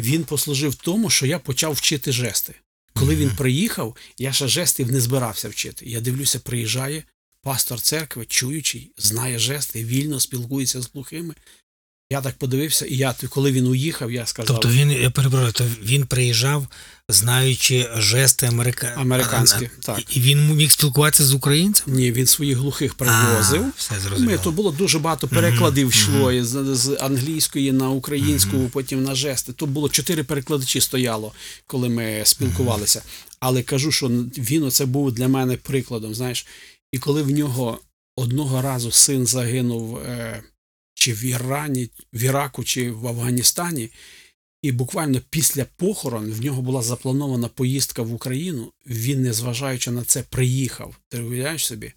Він 0.01 0.25
послужив 0.25 0.75
тому, 0.75 1.11
що 1.11 1.27
я 1.27 1.39
почав 1.39 1.73
вчити 1.73 2.13
жести. 2.13 2.55
Коли 2.95 3.13
Мгм. 3.15 3.23
він 3.23 3.31
приїхав, 3.37 3.97
я 4.19 4.33
ще 4.33 4.49
жестів 4.49 4.93
не 4.93 5.01
збирався 5.01 5.49
вчити. 5.49 5.87
Я 5.87 6.01
дивлюся, 6.01 6.39
приїжджає 6.39 7.05
пастор 7.47 7.81
церкви, 7.81 8.27
чуючий, 8.29 8.91
знає 8.99 9.39
жести, 9.39 9.85
вільно 9.85 10.21
спілкується 10.21 10.83
з 10.83 10.91
глухими. 10.95 11.35
Я 12.11 12.21
так 12.21 12.39
подивився, 12.39 12.87
і 12.87 12.97
я, 12.97 13.15
коли 13.29 13.53
він 13.53 13.67
уїхав, 13.67 14.13
я 14.13 14.27
сказав, 14.27 14.47
Тобто 14.47 14.69
він, 14.69 14.91
я 14.91 15.11
перебуваю, 15.11 15.53
то 15.53 15.65
він 15.83 16.07
приїжджав, 16.07 16.67
знаючи 17.09 17.89
жести 17.97 18.47
америка... 18.47 18.95
Американські, 18.97 19.71
так. 19.83 20.17
І 20.17 20.21
він 20.21 20.55
міг 20.55 20.71
спілкуватися 20.71 21.25
з 21.25 21.35
українцем? 21.35 21.95
ні, 21.95 22.13
він 22.13 22.27
своїх 22.27 22.59
глухих 22.59 22.95
привозив. 22.95 23.63
А, 23.63 23.73
все 23.77 24.01
зрозуміло. 24.01 24.33
Ми, 24.33 24.39
то 24.45 24.51
було 24.51 24.71
дуже 24.71 24.99
багато 24.99 25.29
перекладів 25.29 25.89
йшло 25.89 26.33
мгм. 26.33 26.45
з, 26.45 26.77
з 26.77 26.97
англійської 27.01 27.73
на 27.73 27.91
українську, 27.91 28.57
Мгм. 28.57 28.69
потім 28.69 29.03
на 29.03 29.15
жести. 29.15 29.53
Тут 29.53 29.71
було 29.71 29.89
чотири 29.89 30.25
перекладачі 30.25 30.81
стояло, 30.81 31.33
коли 31.67 31.89
ми 31.89 32.21
спілкувалися. 32.25 33.03
Але 33.41 33.63
кажу, 33.63 33.93
що 33.93 34.09
він 34.39 34.63
оце 34.63 34.87
був 34.87 35.13
для 35.13 35.29
мене 35.29 35.57
прикладом. 35.57 36.15
Знаєш, 36.15 36.47
і 36.93 36.99
коли 36.99 37.23
в 37.23 37.31
нього 37.31 37.81
одного 38.17 38.63
разу 38.63 38.91
син 38.91 39.27
загинув 39.27 39.99
е, 39.99 40.43
чи 40.95 41.13
в 41.13 41.25
Ірані, 41.25 41.91
в 42.13 42.23
Іраку, 42.23 42.65
чи 42.65 42.91
в 42.91 43.07
Афганістані. 43.07 43.91
І 44.63 44.73
буквально 44.73 45.21
після 45.31 45.65
похорон 45.65 46.33
в 46.33 46.45
нього 46.45 46.63
була 46.63 46.83
запланована 46.83 47.49
поїздка 47.49 48.03
в 48.03 48.15
Україну. 48.15 48.73
Він, 48.87 49.23
незважаючи 49.23 49.91
на 49.91 50.05
це, 50.05 50.23
приїхав. 50.23 50.97
Ти 51.09 51.21
уявляєш 51.21 51.67
собі? 51.67 51.93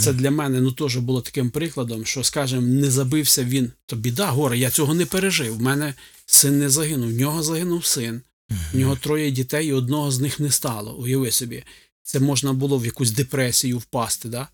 Це 0.00 0.12
для 0.12 0.30
мене 0.30 0.60
ну 0.60 0.72
теж 0.72 0.96
було 0.96 1.20
таким 1.20 1.50
прикладом, 1.50 2.04
що, 2.04 2.24
скажімо, 2.24 2.62
не 2.62 2.90
забився 2.90 3.44
він. 3.44 3.72
То 3.86 3.96
біда, 3.96 4.26
горе, 4.26 4.58
я 4.58 4.70
цього 4.70 4.94
не 4.94 5.06
пережив. 5.06 5.56
В 5.56 5.62
мене 5.62 5.94
син 6.26 6.58
не 6.58 6.70
загинув, 6.70 7.08
в 7.08 7.16
нього 7.16 7.42
загинув 7.42 7.84
син, 7.84 8.20
в 8.72 8.78
нього 8.78 8.96
троє 8.96 9.30
дітей, 9.30 9.68
і 9.68 9.72
одного 9.72 10.10
з 10.10 10.20
них 10.20 10.40
не 10.40 10.50
стало. 10.50 10.96
Уяви 10.96 11.30
собі, 11.30 11.64
це 12.08 12.20
можна 12.20 12.52
було 12.52 12.78
в 12.78 12.86
якусь 12.86 13.10
депресію 13.10 13.78
впасти. 13.78 14.28
Да? 14.28 14.48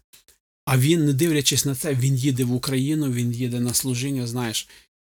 А 0.64 0.78
він, 0.78 1.05
не 1.05 1.12
дивлячись 1.12 1.64
на 1.64 1.74
це, 1.74 1.94
він 1.94 2.14
їде 2.14 2.44
в 2.44 2.52
Україну, 2.52 3.12
він 3.12 3.32
їде 3.32 3.61
на 3.61 3.74
служіння. 3.74 4.26
Знаєш, 4.26 4.68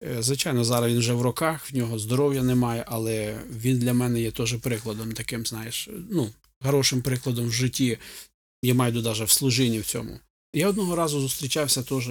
Е, 0.03 0.23
звичайно, 0.23 0.65
зараз 0.65 0.93
він 0.93 0.99
вже 0.99 1.13
в 1.13 1.23
роках, 1.23 1.73
в 1.73 1.77
нього 1.77 1.99
здоров'я 1.99 2.43
немає, 2.43 2.85
але 2.89 3.41
він 3.51 3.79
для 3.79 3.95
мене 3.95 4.21
є 4.21 4.31
теж 4.31 4.57
прикладом 4.57 5.13
таким, 5.13 5.47
знаєш, 5.47 5.89
ну, 6.11 6.31
хорошим 6.63 7.03
прикладом 7.03 7.47
в 7.47 7.53
житті. 7.53 7.99
Я 8.63 8.75
маю 8.75 8.93
навіть 8.93 9.21
в 9.21 9.31
служінні 9.31 9.79
в 9.79 9.87
цьому. 9.87 10.21
Я 10.55 10.69
одного 10.69 10.97
разу 10.97 11.21
зустрічався 11.21 11.83
теж, 11.83 12.11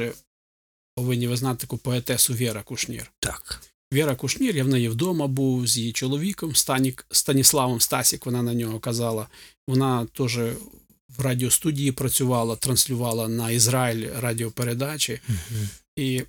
повинні 0.96 1.28
ви 1.28 1.38
знати 1.38 1.62
таку 1.62 1.78
поетесу 1.78 2.34
Віра 2.34 2.64
Кушнір. 2.64 3.12
Так. 3.20 3.62
Віра 3.94 4.16
Кушнір, 4.16 4.56
я 4.56 4.64
в 4.64 4.68
неї 4.68 4.90
вдома 4.90 5.28
був 5.28 5.68
з 5.68 5.78
її 5.78 5.92
чоловіком 5.92 6.56
Станік, 6.56 7.06
Станіславом 7.12 7.82
Стасік, 7.82 8.26
вона 8.26 8.44
на 8.44 8.54
нього 8.54 8.80
казала. 8.80 9.28
Вона 9.68 10.06
теж 10.06 10.38
в 11.18 11.22
радіостудії 11.22 11.92
працювала, 11.92 12.56
транслювала 12.56 13.28
на 13.28 13.52
Ізраїль 13.52 14.08
радіопередачі. 14.20 15.20
І 15.96 16.24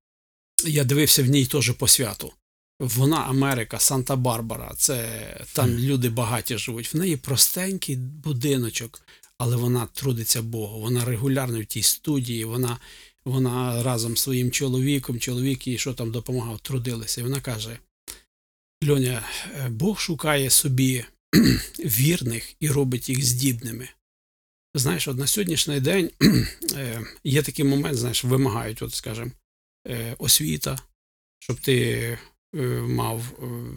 я 0.66 0.84
дивився 0.84 1.22
в 1.22 1.26
ній 1.26 1.46
теж 1.46 1.70
по 1.70 1.88
святу. 1.88 2.32
Вона 2.80 3.16
Америка, 3.16 3.76
Санта-Барбара, 3.76 4.74
це 4.76 5.20
там 5.52 5.70
люди 5.70 6.08
багаті 6.08 6.58
живуть. 6.58 6.94
В 6.94 6.96
неї 6.96 7.16
простенький 7.16 7.96
будиночок, 7.96 9.02
але 9.38 9.56
вона 9.56 9.86
трудиться 9.86 10.42
Богу. 10.42 10.80
Вона 10.80 11.04
регулярно 11.04 11.60
в 11.60 11.64
тій 11.64 11.82
студії, 11.82 12.44
вона, 12.44 12.78
вона 13.24 13.82
разом 13.82 14.16
з 14.16 14.22
своїм 14.22 14.50
чоловіком, 14.50 15.20
чоловік 15.20 15.66
їй 15.66 15.78
що 15.78 15.94
там 15.94 16.10
допомагав, 16.10 16.60
трудилися. 16.60 17.20
І 17.20 17.24
вона 17.24 17.40
каже: 17.40 17.78
Льоня, 18.88 19.28
е, 19.54 19.68
Бог 19.68 20.00
шукає 20.00 20.50
собі 20.50 21.04
вірних 21.78 22.54
і 22.60 22.68
робить 22.68 23.08
їх 23.08 23.24
здібними. 23.24 23.88
Знаєш, 24.74 25.08
от 25.08 25.16
на 25.16 25.26
сьогоднішній 25.26 25.80
день 25.80 26.10
е, 26.74 27.02
є 27.24 27.42
такий 27.42 27.64
момент, 27.64 27.98
знаєш, 27.98 28.24
вимагають, 28.24 28.82
от, 28.82 28.94
скажімо, 28.94 29.30
е, 29.88 30.14
освіта, 30.18 30.78
щоб 31.38 31.60
ти 31.60 32.18
мав, 32.86 33.24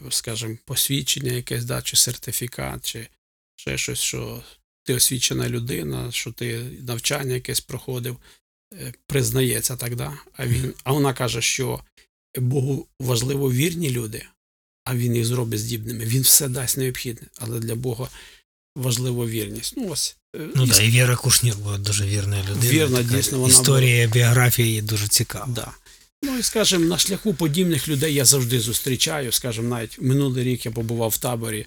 скажімо, 0.10 0.58
посвідчення 0.66 1.32
якесь, 1.32 1.66
да, 1.66 1.82
чи 1.82 1.96
сертифікат, 1.96 2.86
чи 2.86 3.08
ще 3.56 3.78
щось, 3.78 4.00
що 4.00 4.44
ти 4.84 4.94
освічена 4.94 5.50
людина, 5.50 6.12
що 6.12 6.32
ти 6.32 6.60
навчання 6.88 7.34
якесь 7.34 7.62
проходив, 7.62 8.18
признається 9.08 9.76
так, 9.76 9.94
а, 10.38 10.48
він, 10.48 10.74
а 10.84 10.92
вона 10.92 11.14
каже, 11.14 11.42
що 11.42 11.80
Богу 12.38 12.88
важливо 13.00 13.52
вірні 13.52 13.90
люди, 13.90 14.26
а 14.86 14.96
він 14.96 15.16
їх 15.16 15.26
зробить 15.26 15.60
здібними. 15.60 16.06
Він 16.06 16.22
все 16.22 16.48
дасть 16.48 16.78
необхідне, 16.78 17.28
але 17.38 17.60
для 17.60 17.76
Бога 17.76 18.10
важливо 18.76 19.28
вірність. 19.28 19.74
Ну, 19.78 19.90
ось. 19.90 20.16
е, 20.36 20.40
Ну 20.56 20.66
і 20.66 20.70
так, 20.70 20.84
і 20.84 20.90
Віра 20.90 21.16
Кушнір 21.16 21.56
була 21.58 21.78
дуже 21.78 22.06
вірна 22.06 22.44
людина. 22.50 22.72
Вірна, 22.74 22.98
така 22.98 23.16
дійсно, 23.16 23.40
вона 23.40 23.54
Історія, 23.54 24.08
біографія 24.08 24.68
її 24.68 24.82
дуже 24.82 25.08
цікава. 25.08 25.54
Да. 25.54 25.72
Ну 26.24 26.38
і 26.38 26.44
скажімо, 26.44 26.86
на 26.86 26.98
шляху 26.98 27.34
подібних 27.34 27.88
людей 27.88 28.14
я 28.14 28.26
завжди 28.26 28.60
зустрічаю. 28.60 29.32
Скажімо, 29.32 29.70
навіть 29.70 30.02
минулий 30.02 30.44
рік 30.44 30.66
я 30.66 30.72
побував 30.72 31.10
в 31.10 31.18
таборі 31.18 31.66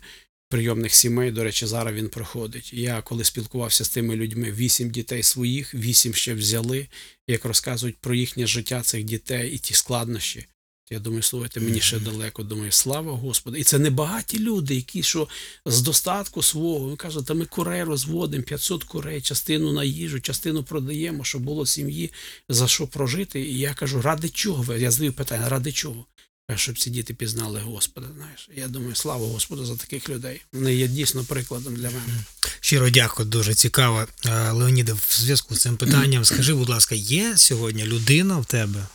прийомних 0.49 0.95
сімей. 0.95 1.31
До 1.31 1.45
речі, 1.45 1.67
зараз 1.67 1.95
він 1.95 2.09
проходить. 2.09 2.73
Я 2.73 3.03
коли 3.03 3.25
спілкувався 3.25 3.85
з 3.85 3.89
тими 3.89 4.17
людьми, 4.17 4.53
вісім 4.53 4.91
дітей 4.91 5.23
своїх, 5.23 5.75
вісім 5.75 6.15
ще 6.15 6.35
взяли, 6.35 6.87
як 7.29 7.45
розказують 7.45 7.97
про 7.97 8.15
їхнє 8.15 8.47
життя 8.47 8.83
цих 8.83 9.05
дітей 9.05 9.51
і 9.51 9.59
ті 9.59 9.75
складнощі. 9.75 10.47
Я 10.91 10.99
думаю, 10.99 11.23
слухайте, 11.23 11.61
мені 11.61 11.81
ще 11.81 11.99
далеко. 11.99 12.43
Думаю, 12.43 12.73
слава 12.73 13.13
Господу. 13.13 13.57
І 13.57 13.65
це 13.65 13.79
не 13.79 13.91
багаті 13.91 14.39
люди, 14.39 14.75
які 14.75 15.03
що 15.03 15.29
з 15.67 15.83
достатку 15.83 16.43
свого. 16.43 16.89
Він 16.89 16.97
каже, 16.97 17.23
та 17.23 17.35
ми 17.35 17.45
курей 17.45 17.85
розводимо, 17.85 18.43
500 18.43 18.85
курей, 18.85 19.21
частину 19.21 19.73
на 19.73 19.85
їжу, 19.85 20.21
частину 20.21 20.65
продаємо, 20.65 21.25
щоб 21.25 21.43
було 21.43 21.67
сім'ї 21.67 22.13
за 22.49 22.69
що 22.69 22.87
прожити. 22.87 23.41
І 23.41 23.59
я 23.59 23.75
кажу, 23.75 24.03
ради 24.03 24.29
чого 24.29 24.63
ви? 24.63 24.81
Я 24.81 24.91
задаю 24.91 25.13
питання, 25.13 25.49
ради 25.49 25.73
чого? 25.73 26.07
Щоб 26.55 26.79
ці 26.79 26.91
діти 26.91 27.15
пізнали 27.15 27.61
Господа. 27.61 28.07
Знаєш, 28.17 28.49
я 28.55 28.69
думаю, 28.69 28.95
слава 28.95 29.27
Господу 29.27 29.65
за 29.67 29.77
таких 29.77 30.09
людей. 30.09 30.43
Вони 30.53 30.75
є 30.75 30.89
дійсно 30.89 31.25
прикладом 31.25 31.77
для 31.77 31.91
мене. 31.91 32.25
Щиро 32.61 32.91
дякую, 32.91 33.29
дуже 33.29 33.55
цікаво. 33.55 34.07
Леоніде, 34.53 34.93
в 34.93 35.07
зв'язку 35.11 35.55
з 35.55 35.61
цим 35.61 35.77
питанням, 35.77 36.25
скажи, 36.25 36.55
будь 36.55 36.69
ласка, 36.69 36.95
є 36.95 37.37
сьогодні 37.37 37.85
людина 37.85 38.39
в 38.39 38.47
тебе, 38.47 38.87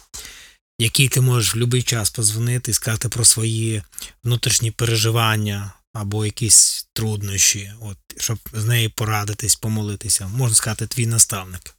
якій 0.79 1.09
ти 1.09 1.21
можеш 1.21 1.55
в 1.55 1.57
будь-який 1.57 1.83
час 1.83 2.09
позвонити 2.09 2.71
і 2.71 2.73
сказати 2.73 3.09
про 3.09 3.25
свої 3.25 3.83
внутрішні 4.23 4.71
переживання 4.71 5.73
або 5.93 6.25
якісь 6.25 6.87
труднощі, 6.93 7.71
от, 7.81 7.97
щоб 8.17 8.39
з 8.53 8.65
нею 8.65 8.91
порадитись, 8.91 9.55
помолитися. 9.55 10.27
Можна 10.27 10.55
сказати, 10.55 10.87
твій 10.87 11.07
наставник. 11.07 11.75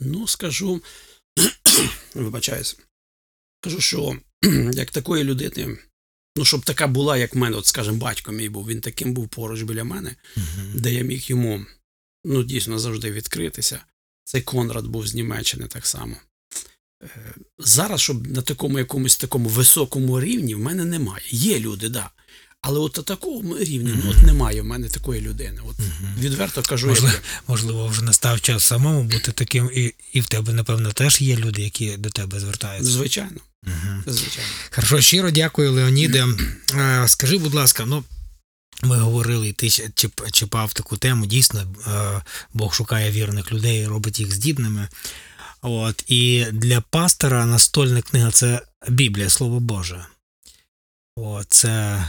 Ну, 0.00 0.26
скажу, 0.26 0.82
вибачаюсь, 2.14 2.76
кажу, 3.60 3.80
що 3.80 4.18
як 4.72 4.90
такої 4.90 5.24
людини, 5.24 5.78
ну, 6.36 6.44
щоб 6.44 6.64
така 6.64 6.86
була, 6.86 7.16
як 7.16 7.34
в 7.34 7.38
мене, 7.38 7.56
от, 7.56 7.66
скажімо, 7.66 7.96
батько 7.96 8.32
мій 8.32 8.48
був, 8.48 8.66
він 8.68 8.80
таким 8.80 9.14
був 9.14 9.28
поруч 9.28 9.62
біля 9.62 9.84
мене, 9.84 10.16
Мгм. 10.36 10.72
де 10.74 10.92
я 10.94 11.02
міг 11.02 11.24
йому 11.26 11.66
ну, 12.24 12.42
дійсно 12.44 12.78
завжди 12.78 13.10
відкритися. 13.10 13.80
Цей 14.24 14.42
Конрад 14.42 14.86
був 14.86 15.06
з 15.06 15.14
Німеччини 15.14 15.66
так 15.66 15.86
само. 15.86 16.16
Е, 17.02 17.34
Зараз, 17.58 18.00
щоб 18.00 18.26
на 18.26 18.42
такому 18.42 18.78
якомусь 18.78 19.16
такому 19.16 19.48
високому 19.48 20.20
рівні, 20.20 20.54
в 20.54 20.58
мене 20.58 20.84
немає. 20.84 21.24
Є 21.30 21.58
люди, 21.60 21.88
да. 21.88 22.10
Але 22.60 22.78
от 22.78 22.96
на 22.96 23.02
такому 23.02 23.58
рівні 23.58 23.94
ну, 24.04 24.10
от 24.10 24.22
немає 24.26 24.62
в 24.62 24.64
мене 24.64 24.88
такої 24.88 25.20
людини. 25.20 25.60
От 25.66 25.78
Мгм. 25.78 26.14
відверто 26.20 26.62
кажу, 26.62 26.86
Можливо, 26.88 27.14
є. 27.14 27.20
можливо, 27.48 27.86
вже 27.88 28.02
настав 28.04 28.40
час 28.40 28.64
самому 28.64 29.02
бути 29.02 29.32
таким, 29.32 29.70
і, 29.74 29.94
і 30.12 30.20
в 30.20 30.26
тебе, 30.26 30.52
напевно, 30.52 30.92
теж 30.92 31.20
є 31.20 31.36
люди, 31.36 31.62
які 31.62 31.96
до 31.96 32.10
тебе 32.10 32.40
звертаються. 32.40 32.92
звичайно. 32.92 33.40
Угу. 33.66 34.02
Звичайно. 34.06 34.50
Хорошо, 34.70 35.00
щиро 35.00 35.30
дякую, 35.30 35.72
Леоніде. 35.72 36.26
Скажи, 37.06 37.38
будь 37.38 37.54
ласка, 37.54 37.84
ну. 37.86 38.04
Ми 38.82 38.96
говорили, 38.96 39.52
ти 39.52 39.70
чіпав 40.32 40.72
таку 40.72 40.96
тему. 40.96 41.26
Дійсно, 41.26 41.74
е, 41.86 42.22
Бог 42.52 42.74
шукає 42.74 43.10
вірних 43.10 43.52
людей, 43.52 43.82
і 43.82 43.86
робить 43.86 44.20
їх 44.20 44.34
здібними. 44.34 44.88
От, 45.62 46.04
і 46.06 46.46
для 46.52 46.80
пастора 46.80 47.46
настольна 47.46 48.02
книга 48.02 48.30
це 48.30 48.62
Біблія, 48.88 49.30
Слово 49.30 49.60
Боже. 49.60 50.06
От, 51.16 51.46
це, 51.48 52.04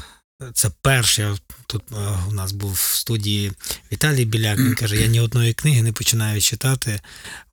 це 0.53 0.69
перше. 0.81 1.37
Тут 1.71 1.83
е, 1.91 1.95
у 2.29 2.31
нас 2.31 2.51
був 2.51 2.71
в 2.73 2.95
студії 2.95 3.51
Віталій 3.91 4.25
Біляк. 4.25 4.57
Він 4.59 4.75
каже: 4.75 4.95
я 4.95 5.07
ні 5.07 5.19
одної 5.19 5.53
книги 5.53 5.81
не 5.81 5.91
починаю 5.91 6.41
читати, 6.41 6.99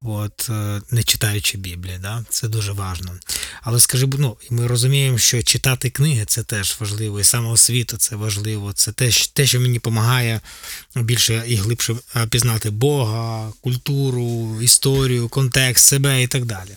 от, 0.02 0.46
е, 0.50 0.80
не 0.90 1.02
читаючи 1.02 1.58
Біблії. 1.58 1.98
Да? 2.02 2.24
Це 2.28 2.48
дуже 2.48 2.72
важливо. 2.72 3.16
Але 3.62 3.80
скажи, 3.80 4.06
ну, 4.18 4.36
ми 4.50 4.66
розуміємо, 4.66 5.18
що 5.18 5.42
читати 5.42 5.90
книги 5.90 6.24
це 6.24 6.42
теж 6.42 6.76
важливо, 6.80 7.20
і 7.20 7.24
самоосвіта 7.24 7.96
це 7.96 8.16
важливо. 8.16 8.72
Це 8.72 8.92
те, 8.92 9.04
щ- 9.06 9.30
те, 9.34 9.46
що 9.46 9.60
мені 9.60 9.74
допомагає 9.74 10.40
більше 10.94 11.44
і 11.46 11.56
глибше 11.56 11.96
е, 12.16 12.26
пізнати 12.26 12.70
Бога, 12.70 13.52
культуру, 13.60 14.58
історію, 14.62 15.28
контекст, 15.28 15.86
себе 15.86 16.22
і 16.22 16.26
так 16.26 16.44
далі. 16.44 16.70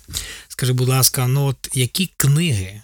Скажи, 0.48 0.74
будь 0.74 0.88
ласка, 0.90 1.28
ну 1.28 1.46
от 1.46 1.70
які 1.74 2.10
книги 2.18 2.82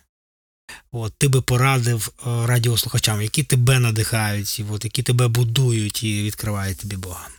от, 0.92 1.14
ти 1.18 1.28
би 1.28 1.42
порадив 1.42 2.10
е, 2.10 2.48
радіослухачам, 2.48 3.22
які 3.22 3.44
тебе 3.44 3.80
надихають, 3.80 4.60
і 4.60 4.66
от, 4.72 4.84
які 4.84 5.04
тебе 5.04 5.28
будують 5.28 6.04
і 6.04 6.24
відкривають 6.24 6.78
тобі 6.78 6.96
Бога? 6.96 7.30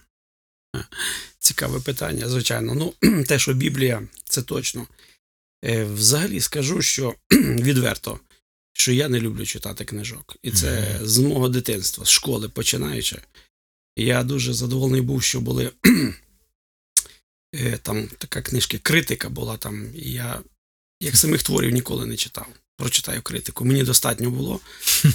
Цікаве 1.39 1.81
питання, 1.81 2.29
звичайно. 2.29 2.75
Ну, 2.75 3.25
те, 3.25 3.39
що 3.39 3.55
Біблія, 3.55 4.03
це 4.25 4.43
точно. 4.43 4.87
Е, 5.65 5.85
Взагалі 5.85 6.41
скажу, 6.41 6.83
що 6.83 7.15
відверто, 7.33 8.21
що 8.73 8.93
я 8.93 9.09
не 9.09 9.21
люблю 9.21 9.47
читати 9.47 9.85
книжок. 9.85 10.37
І 10.43 10.51
це 10.51 11.01
з 11.03 11.19
мого 11.19 11.49
дитинства, 11.49 12.05
з 12.05 12.11
школи 12.11 12.49
починаючи. 12.49 13.23
Я 13.97 14.25
дуже 14.25 14.53
задоволений 14.53 15.01
був, 15.01 15.23
що 15.23 15.41
були 15.41 15.73
е, 17.55 17.79
там 17.83 18.09
така 18.09 18.43
книжка 18.43 18.79
критика 18.79 19.29
була 19.29 19.57
там. 19.57 19.95
І 19.95 20.13
я 20.13 20.41
як 21.01 21.17
самих 21.17 21.43
творів 21.43 21.73
ніколи 21.73 22.07
не 22.07 22.17
читав. 22.17 22.47
Прочитаю 22.79 23.23
критику. 23.23 23.65
Мені 23.65 23.83
достатньо 23.83 24.31
було. 24.31 24.61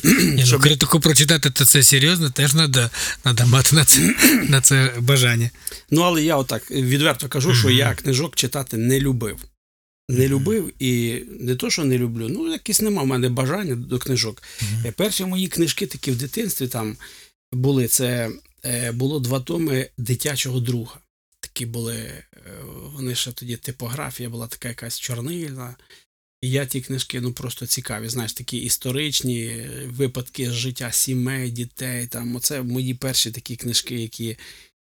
Ні, 0.04 0.46
ну, 0.52 0.60
критику 0.60 1.00
прочитати, 1.00 1.50
то 1.50 1.66
це 1.66 1.84
серйозно, 1.84 2.30
теж 2.30 2.52
треба 2.52 3.46
мати 3.46 3.76
на 3.76 3.86
це, 3.86 4.16
на 4.50 4.62
це 4.62 4.94
бажання. 5.00 5.50
Ну, 5.92 6.02
але 6.02 6.24
я 6.24 6.38
отак 6.38 6.72
відверто 6.72 7.30
кажу, 7.30 7.56
що 7.56 7.70
я 7.70 7.94
книжок 7.94 8.36
читати 8.36 8.78
не 8.78 9.00
любив. 9.00 9.38
Не 10.10 10.28
любив 10.28 10.74
і 10.80 11.24
не 11.40 11.56
то, 11.56 11.70
що 11.70 11.84
не 11.84 11.98
люблю, 11.98 12.30
ну 12.30 12.52
якесь 12.52 12.82
нема 12.82 13.04
в 13.04 13.08
мене 13.08 13.30
бажання 13.30 13.76
до 13.76 14.00
книжок. 14.00 14.44
Е, 14.86 14.92
Перші 14.92 15.26
мої 15.26 15.48
книжки 15.48 15.88
такі 15.88 16.12
в 16.12 16.18
дитинстві 16.18 16.68
там 16.68 16.98
були. 17.52 17.88
Це 17.88 18.30
е, 18.66 18.92
було 18.92 19.20
два 19.20 19.40
томи 19.40 19.90
дитячого 19.98 20.60
друга. 20.60 21.00
Такі 21.40 21.66
були, 21.66 21.96
е, 21.96 22.24
вони 22.96 23.16
ще 23.16 23.32
тоді 23.32 23.58
типографія 23.58 24.30
була 24.30 24.48
така 24.48 24.68
якась 24.68 25.00
чорнильна. 25.00 25.76
І 26.42 26.50
я 26.50 26.66
ті 26.66 26.82
книжки 26.82 27.22
ну 27.22 27.34
просто 27.34 27.68
цікаві, 27.68 28.10
знаєш, 28.10 28.34
такі 28.34 28.58
історичні 28.58 29.46
е, 29.46 29.86
випадки 29.86 30.52
з 30.52 30.54
життя 30.54 30.92
сімей, 30.92 31.52
дітей. 31.52 32.08
Там 32.08 32.36
оце 32.36 32.62
мої 32.62 32.94
перші 32.94 33.32
такі 33.32 33.56
книжки, 33.56 34.02
які, 34.02 34.38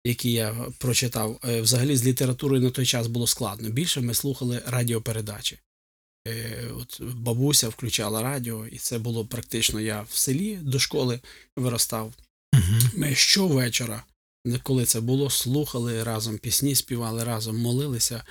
які 0.04 0.32
я 0.32 0.54
прочитав. 0.78 1.40
Е, 1.44 1.60
Взагалі 1.60 1.96
з 1.96 2.06
літературою 2.06 2.62
на 2.62 2.70
той 2.70 2.86
час 2.86 3.06
було 3.06 3.26
складно. 3.26 3.68
Більше 3.70 4.00
ми 4.00 4.14
слухали 4.14 4.62
радіопередачі. 4.66 5.58
Е, 6.28 6.68
От 6.76 7.02
бабуся 7.02 7.68
включала 7.68 8.22
радіо, 8.22 8.66
і 8.66 8.78
це 8.78 8.98
було 8.98 9.26
практично 9.26 9.80
я 9.80 10.02
в 10.02 10.16
селі 10.16 10.58
до 10.62 10.78
школи 10.78 11.20
виростав. 11.56 12.14
Мгм. 12.54 12.90
Ми 12.96 13.14
щовечора, 13.14 14.04
коли 14.62 14.84
це 14.84 15.00
було, 15.00 15.30
слухали 15.30 16.02
разом, 16.02 16.38
пісні 16.38 16.74
співали 16.74 17.24
разом, 17.24 17.56
молилися. 17.58 18.24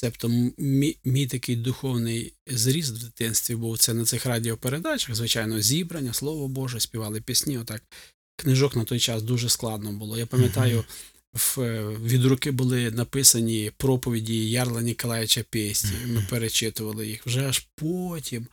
Тобто 0.00 0.28
мій, 0.58 0.98
мій 1.04 1.26
такий 1.26 1.56
духовний 1.56 2.32
зріст 2.46 2.94
в 2.94 3.04
дитинстві 3.04 3.54
був 3.54 3.78
це 3.78 3.94
на 3.94 4.04
цих 4.04 4.26
радіопередачах, 4.26 5.14
звичайно, 5.14 5.60
зібрання, 5.60 6.12
слово 6.12 6.48
Боже, 6.48 6.80
співали 6.80 7.20
пісні. 7.20 7.58
Отак. 7.58 7.82
Книжок 8.36 8.76
на 8.76 8.84
той 8.84 9.00
час 9.00 9.22
дуже 9.22 9.48
складно 9.48 9.92
було. 9.92 10.18
Я 10.18 10.26
пам'ятаю, 10.26 10.84
в, 11.32 11.58
від 12.04 12.24
руки 12.24 12.50
були 12.50 12.90
написані 12.90 13.72
проповіді 13.76 14.50
Ярла 14.50 14.82
Ніколаєвича 14.82 15.44
Пєсті. 15.50 15.92
Ми 16.06 16.26
перечитували 16.30 17.06
їх. 17.06 17.26
Вже 17.26 17.48
аж 17.48 17.68
потім, 17.74 18.46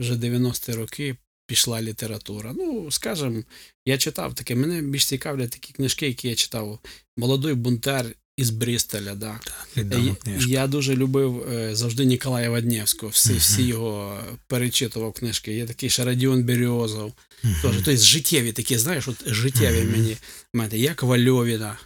вже 0.00 0.14
90-ті 0.14 0.72
роки, 0.72 1.16
пішла 1.46 1.82
література. 1.82 2.54
Ну, 2.56 2.90
скажем, 2.90 3.44
я 3.86 3.98
читав 3.98 4.34
таке. 4.34 4.54
Мене 4.54 4.82
більш 4.82 5.06
цікавлять 5.06 5.50
такі 5.50 5.72
книжки, 5.72 6.06
які 6.06 6.28
я 6.28 6.34
читав. 6.34 6.78
Молодой 7.16 7.54
бунтар 7.54 8.06
із 8.38 8.50
Брістоля, 8.50 9.14
да. 9.14 9.40
Відома 9.76 10.16
Я, 10.26 10.60
я 10.60 10.66
дуже 10.66 10.96
любив 10.96 11.46
е, 11.52 11.74
завжди 11.74 12.04
Ніколая 12.04 12.50
Ваднєвського. 12.50 13.10
Всі, 13.10 13.30
Мгм. 13.30 13.38
всі 13.38 13.62
його 13.62 14.20
перечитував 14.46 15.12
книжки. 15.12 15.52
Є 15.54 15.66
такий 15.66 15.90
ще 15.90 16.04
Радіон 16.04 16.44
Беріозов. 16.44 17.12
Мгм. 17.42 17.54
Теж, 17.62 17.72
тобто 17.74 17.96
життєві 17.96 18.52
такі, 18.52 18.78
знаєш, 18.78 19.08
от 19.08 19.16
життєві 19.26 19.80
Мгм. 19.82 19.90
мені 19.92 20.16
мене, 20.54 20.78
як 20.78 21.02
Вальовіна. 21.02 21.78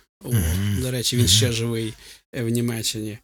До 0.81 0.91
речі, 0.91 1.17
він 1.17 1.29
ще 1.29 1.53
живий 1.53 1.95
е, 2.37 2.43
в 2.43 2.49
Німеччині. 2.49 3.19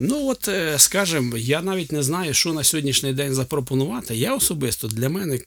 Ну, 0.00 0.28
от, 0.28 0.48
е, 0.48 0.78
скажем, 0.78 1.34
я 1.36 1.62
навіть 1.62 1.92
не 1.92 2.02
знаю, 2.02 2.34
що 2.34 2.52
на 2.52 2.64
сьогоднішній 2.64 3.12
день 3.12 3.34
запропонувати. 3.34 4.16
Я 4.16 4.34
особисто 4.34 4.88
для 4.88 5.08
мене 5.08 5.38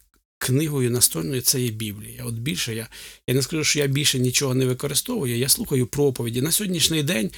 книгою 0.42 0.92
настольною 0.92 1.42
це 1.42 1.62
є 1.62 1.72
Біблія. 1.72 2.24
От 2.24 2.34
більше 2.34 2.76
я, 2.76 2.88
я 3.28 3.36
не 3.36 3.42
скажу, 3.42 3.64
що 3.64 3.80
я 3.80 3.88
більше 3.88 4.20
нічого 4.20 4.56
не 4.56 4.66
використовую. 4.66 5.38
Я 5.38 5.50
слухаю 5.50 5.88
проповіді. 5.88 6.42
На 6.42 6.52
сьогоднішній 6.52 7.04
день 7.04 7.32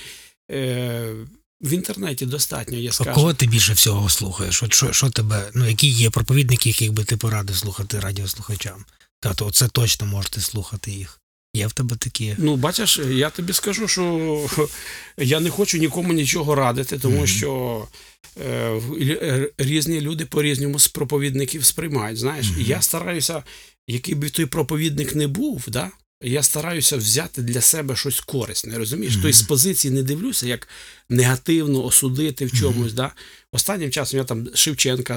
е, 0.52 1.14
в 1.62 1.74
інтернеті 1.74 2.26
достатньо, 2.26 2.78
я 2.78 2.92
А 3.00 3.06
кого 3.06 3.34
ти 3.34 3.48
більше 3.48 3.74
всього 3.74 4.10
слухаєш? 4.10 4.64
От 4.64 4.74
що, 4.74 4.94
що 4.94 5.10
тебе, 5.10 5.52
ну 5.54 5.68
які 5.68 5.88
є 5.88 6.10
проповідники, 6.10 6.70
яких 6.70 6.94
би 6.94 7.04
ти 7.04 7.18
порадив 7.18 7.56
слухати 7.56 8.00
радіослухачам? 8.00 8.86
Та 9.20 9.34
то 9.34 9.52
це 9.52 9.68
точно 9.68 10.08
можете 10.08 10.42
слухати 10.42 10.92
їх. 10.92 11.20
Є 11.56 11.68
в 11.68 11.74
тебе 11.74 11.96
такі. 11.96 12.36
Ну, 12.38 12.56
бачиш, 12.56 13.00
я 13.10 13.30
тобі 13.30 13.54
скажу, 13.54 13.88
що 13.88 14.48
я 15.18 15.40
не 15.40 15.50
хочу 15.50 15.78
нікому 15.78 16.14
нічого 16.14 16.56
радити, 16.56 17.00
тому 17.00 17.18
Мгм. 17.18 17.28
що 17.28 17.88
е, 18.46 18.82
е, 19.02 19.50
різні 19.58 20.02
люди 20.02 20.26
по-різному 20.26 20.80
з 20.80 20.88
проповідників 20.88 21.66
сприймають. 21.66 22.20
Знаєш, 22.20 22.50
Мгм. 22.50 22.62
І 22.62 22.64
я 22.64 22.82
стараюся, 22.82 23.44
який 23.88 24.16
би 24.16 24.30
той 24.30 24.46
проповідник 24.46 25.16
не 25.16 25.28
був, 25.28 25.64
да? 25.68 25.92
я 26.26 26.44
стараюся 26.44 26.98
взяти 26.98 27.42
для 27.42 27.62
себе 27.62 27.96
щось 27.96 28.20
корисне. 28.20 28.78
Розумієш? 28.78 29.14
Мгм. 29.14 29.22
Тобто 29.24 29.38
з 29.38 29.42
позиції 29.42 29.94
не 29.94 30.04
дивлюся, 30.04 30.48
як 30.48 30.68
негативно 31.10 31.84
осудити 31.86 32.46
в 32.46 32.60
чомусь. 32.60 32.94
Да? 32.94 33.12
Останнім 33.52 33.92
часом 33.92 34.18
я 34.18 34.24
там 34.24 34.48
Шевченка 34.56 35.16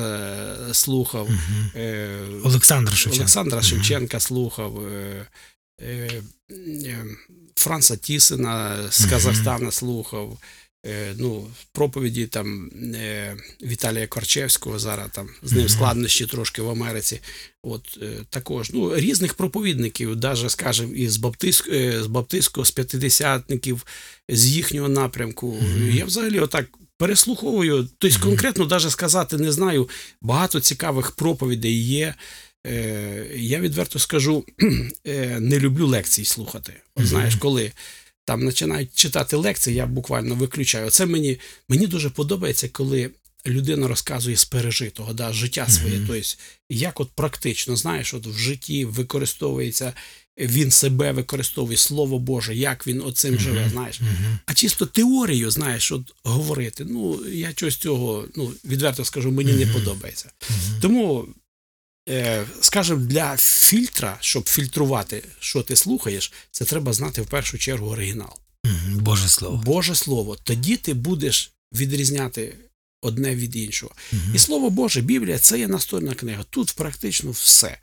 е, 0.70 0.74
слухав. 0.74 1.28
Мгм. 1.30 1.70
Е, 1.76 2.09
Олександр 2.45 2.93
Шевченко. 2.93 3.16
Олександра 3.16 3.59
Мгм. 3.59 3.66
Шевченка 3.68 4.20
слухав, 4.20 4.87
е, 4.87 5.26
Франца 7.57 7.97
Тісена 7.97 8.77
з 8.91 9.05
Казахстана 9.11 9.70
слухав. 9.70 10.39
е, 10.87 11.14
Ну, 11.18 11.47
проповіді 11.72 12.27
там 12.27 12.70
е, 12.95 13.37
Віталія 13.62 14.07
Корчевського 14.07 14.79
зараз 14.79 15.09
там 15.12 15.29
з 15.43 15.53
ним 15.53 15.68
складнощі 15.68 16.27
трошки 16.27 16.62
в 16.62 16.70
Америці. 16.70 17.20
От 17.62 17.99
е, 18.03 18.18
також 18.31 18.70
ну, 18.74 18.97
різних 18.97 19.35
проповідників, 19.35 20.16
навіть, 20.16 20.51
скажімо, 20.51 20.95
із 20.95 21.16
Баптист, 21.16 21.68
е, 21.68 22.03
з 22.03 22.07
Баптистського, 22.07 22.64
з 22.64 22.70
п'ятидесятників, 22.70 23.87
з 24.29 24.47
їхнього 24.47 24.89
напрямку. 24.89 25.59
Я 25.93 26.05
взагалі 26.05 26.41
отак 26.41 26.66
переслуховую. 26.99 27.89
Тобто, 27.99 28.20
конкретно 28.20 28.66
навіть 28.66 28.91
сказати 28.91 29.37
не 29.37 29.53
знаю. 29.53 29.89
Багато 30.22 30.61
цікавих 30.61 31.11
проповідей 31.11 31.85
є. 31.85 32.14
Е, 32.67 33.27
я 33.37 33.61
відверто 33.61 33.99
скажу, 33.99 34.45
е, 35.07 35.41
не 35.41 35.59
люблю 35.59 35.87
лекцій 35.87 36.25
слухати. 36.25 36.73
От 36.95 37.07
знаєш, 37.07 37.35
коли 37.35 37.73
там 38.25 38.47
починають 38.47 38.95
читати 38.95 39.37
лекції, 39.37 39.77
я 39.77 39.87
буквально 39.87 40.35
виключаю. 40.35 40.91
Це 40.91 41.07
мені, 41.07 41.39
мені 41.69 41.87
дуже 41.87 42.11
подобається, 42.11 42.69
коли 42.69 43.11
людина 43.47 43.89
розказує 43.89 44.37
з 44.37 44.45
пережитого, 44.45 45.12
да, 45.12 45.33
життя 45.33 45.69
своє. 45.69 45.99
Тобто, 46.07 46.23
як 46.71 47.01
от 47.01 47.11
практично, 47.11 47.77
знаєш, 47.77 48.14
от 48.14 48.27
в 48.27 48.39
житті 48.39 48.85
використовується, 48.85 49.93
він 50.39 50.71
себе 50.71 51.12
використовує, 51.12 51.77
слово 51.77 52.19
Боже, 52.19 52.55
як 52.55 52.87
він 52.87 53.03
оцим 53.03 53.35
Мгм. 53.35 53.43
живе, 53.43 53.69
знаєш. 53.73 54.01
Мгм. 54.01 54.39
А 54.47 54.55
чисто 54.55 54.87
теорію, 54.87 55.51
знаєш, 55.51 55.93
от 55.93 56.14
говорити. 56.25 56.87
Ну, 56.89 57.21
я 57.33 57.51
щось 57.51 57.77
цього, 57.77 58.25
ну, 58.37 58.53
відверто 58.64 59.05
скажу, 59.05 59.31
мені 59.33 59.53
не 59.53 59.64
Мгм. 59.64 59.75
подобається. 59.75 60.31
Мгм. 60.51 60.81
Тому, 60.81 61.29
е, 62.09 62.47
скажімо, 62.61 63.01
для 63.01 63.37
фільтра, 63.37 64.19
щоб 64.21 64.49
фільтрувати, 64.49 65.25
що 65.41 65.63
ти 65.63 65.77
слухаєш, 65.77 66.33
це 66.51 66.65
треба 66.65 66.93
знати 66.93 67.23
в 67.23 67.27
першу 67.27 67.59
чергу 67.59 67.91
оригінал. 67.91 68.39
Боже 68.95 69.29
слово. 69.29 69.57
Боже 69.57 69.95
Слово. 69.95 70.37
Тоді 70.45 70.77
ти 70.77 70.95
будеш 70.95 71.53
відрізняти 71.73 72.57
одне 73.03 73.35
від 73.35 73.57
іншого. 73.57 73.93
Мгм. 74.13 74.35
І 74.35 74.39
слово 74.39 74.71
Боже, 74.71 75.01
Біблія 75.01 75.39
це 75.39 75.59
є 75.59 75.69
настольна 75.69 76.15
книга. 76.15 76.45
Тут 76.51 76.73
практично 76.73 77.31
все. 77.31 77.79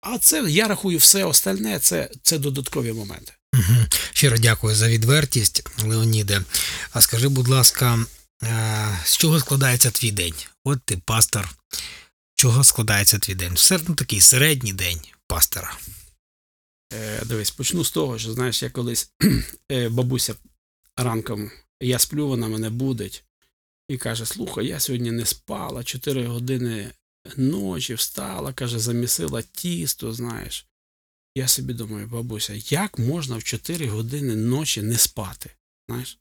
А 0.00 0.18
це 0.18 0.44
я 0.48 0.68
рахую 0.68 0.98
все 0.98 1.24
остальне, 1.24 1.78
це, 1.78 2.10
це 2.22 2.38
додаткові 2.38 2.92
моменти. 2.92 3.32
Мгм. 3.54 3.86
Щиро 4.12 4.38
дякую 4.38 4.74
за 4.74 4.88
відвертість, 4.88 5.66
Леоніде. 5.84 6.42
А 6.92 7.00
скажи, 7.00 7.28
будь 7.28 7.48
ласка, 7.48 7.98
е, 8.42 8.98
з 9.04 9.16
чого 9.16 9.40
складається 9.40 9.90
твій 9.90 10.10
день? 10.10 10.34
От 10.64 10.78
ти 10.84 10.96
пастор. 11.04 11.48
Чого 12.38 12.64
складається 12.64 13.18
твій 13.18 13.34
день? 13.34 13.54
Все 13.54 13.80
ну, 13.88 13.94
такий 13.94 14.20
середній 14.20 14.72
день 14.72 15.00
пастора. 15.26 15.78
Е, 16.92 17.24
дивись, 17.24 17.50
почну 17.50 17.84
з 17.84 17.90
того, 17.90 18.18
що 18.18 18.32
знаєш, 18.32 18.62
я 18.62 18.70
колись 18.70 19.12
е, 19.72 19.88
бабуся 19.88 20.34
ранком, 20.96 21.50
я 21.80 21.98
сплю, 21.98 22.28
вона 22.28 22.48
мене 22.48 22.70
будить 22.70 23.24
і 23.88 23.96
каже: 23.96 24.26
Слухай, 24.26 24.66
я 24.66 24.80
сьогодні 24.80 25.10
не 25.10 25.26
спала, 25.26 25.84
4 25.84 26.26
години 26.26 26.92
ночі 27.36 27.94
встала, 27.94 28.52
каже, 28.52 28.78
замісила 28.78 29.42
тісто, 29.42 30.12
знаєш. 30.12 30.66
Я 31.34 31.48
собі 31.48 31.74
думаю, 31.74 32.06
бабуся, 32.06 32.54
як 32.56 32.98
можна 32.98 33.36
в 33.36 33.44
4 33.44 33.88
години 33.88 34.36
ночі 34.36 34.82
не 34.82 34.98
спати? 34.98 35.50
Знаєш? 35.88 36.18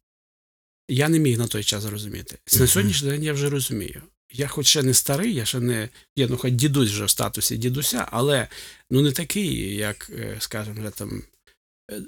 Я 0.90 1.10
не 1.10 1.20
міг 1.20 1.38
на 1.38 1.48
той 1.48 1.64
час 1.64 1.84
зрозуміти. 1.84 2.38
На 2.60 2.68
сьогоднішній 2.68 3.10
день 3.10 3.24
я 3.24 3.34
вже 3.34 3.50
розумію. 3.50 4.04
Я 4.34 4.48
хоч 4.48 4.68
ще 4.68 4.84
не 4.84 4.94
старий, 4.94 5.34
я 5.34 5.46
ще 5.46 5.60
не. 5.60 5.90
Я 6.16 6.28
ну 6.28 6.38
хоч 6.38 6.54
дідусь 6.54 6.90
вже 6.92 7.06
в 7.06 7.10
статусі 7.10 7.58
дідуся, 7.58 8.08
але 8.12 8.48
ну 8.92 9.02
не 9.02 9.12
такий, 9.12 9.76
як, 9.76 10.10
е, 10.20 10.38
скажімо, 10.40 10.76
вже 10.82 10.90
там, 10.90 11.22
е, 11.92 12.02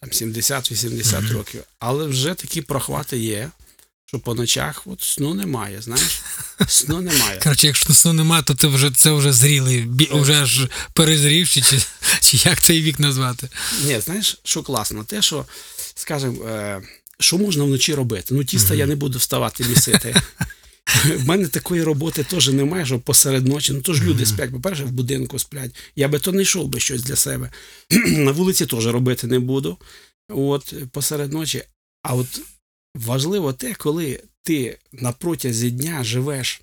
там 0.00 0.10
70-80 0.12 1.20
Мгм. 1.24 1.32
років. 1.32 1.62
Але 1.78 2.06
вже 2.06 2.34
такі 2.34 2.62
прохвати 2.62 3.18
є, 3.18 3.50
що 4.06 4.18
по 4.18 4.34
ночах 4.34 4.82
от 4.86 5.00
сну 5.02 5.34
немає, 5.34 5.82
знаєш? 5.82 6.20
Сну 6.68 7.00
немає. 7.00 7.40
Коротше, 7.42 7.66
якщо 7.66 7.94
сну 7.94 8.12
немає, 8.12 8.42
то 8.42 8.54
ти 8.54 8.66
вже 8.66 8.90
це 8.90 9.10
вже 9.12 9.32
зрілий, 9.32 9.78
Е. 10.12 10.20
вже 10.20 10.42
аж 10.42 10.66
перезрівши, 10.92 11.60
чи, 11.62 11.78
чи 12.20 12.48
як 12.48 12.60
цей 12.62 12.82
вік 12.82 12.98
назвати? 12.98 13.48
Ні, 13.84 14.00
знаєш, 14.00 14.40
що 14.44 14.62
класно? 14.62 15.04
Те, 15.04 15.22
що, 15.22 15.46
скажімо, 15.94 16.82
що 17.20 17.38
можна 17.38 17.64
вночі 17.64 17.94
робити? 17.94 18.34
Ну, 18.34 18.44
тіста 18.44 18.68
Мгм. 18.68 18.78
я 18.78 18.86
не 18.86 18.96
буду 18.96 19.18
вставати 19.18 19.64
місити. 19.64 20.16
В 21.02 21.28
мене 21.28 21.48
такої 21.48 21.82
роботи 21.82 22.24
теж 22.24 22.48
немає, 22.48 22.86
що 22.86 22.98
посеред 22.98 23.46
ночі. 23.46 23.72
Ну 23.72 23.80
то 23.80 23.94
ж 23.94 24.04
люди 24.04 24.26
сплять, 24.26 24.50
по-перше, 24.50 24.84
в 24.84 24.92
будинку 24.92 25.38
сплять. 25.38 25.74
Я 25.96 26.08
би 26.08 26.18
то 26.18 26.32
не 26.32 26.42
йшов 26.42 26.68
би 26.68 26.80
щось 26.80 27.02
для 27.02 27.16
себе. 27.16 27.50
На 28.06 28.32
вулиці 28.32 28.66
теж 28.66 28.86
робити 28.86 29.26
не 29.26 29.38
буду. 29.38 29.78
От 30.28 30.74
посеред 30.90 31.32
ночі. 31.32 31.62
А 32.02 32.14
от 32.14 32.40
важливо 32.94 33.52
те, 33.52 33.74
коли 33.74 34.22
ти 34.42 34.78
на 34.92 35.12
протязі 35.12 35.70
дня 35.70 36.04
живеш, 36.04 36.60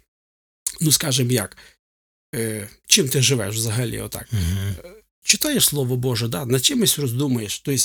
ну 0.82 0.92
скажімо 0.92 1.32
як, 1.32 1.58
е, 2.36 2.70
чим 2.88 3.10
ти 3.10 3.22
живеш 3.22 3.56
взагалі, 3.56 4.00
отак 4.00 4.28
Мгм. 4.32 4.76
читаєш 5.24 5.66
Слово 5.66 5.96
Боже, 5.96 6.28
да, 6.28 6.46
над 6.46 6.66
чимось 6.66 7.00
роздумуєш, 7.00 7.60
тобто 7.60 7.84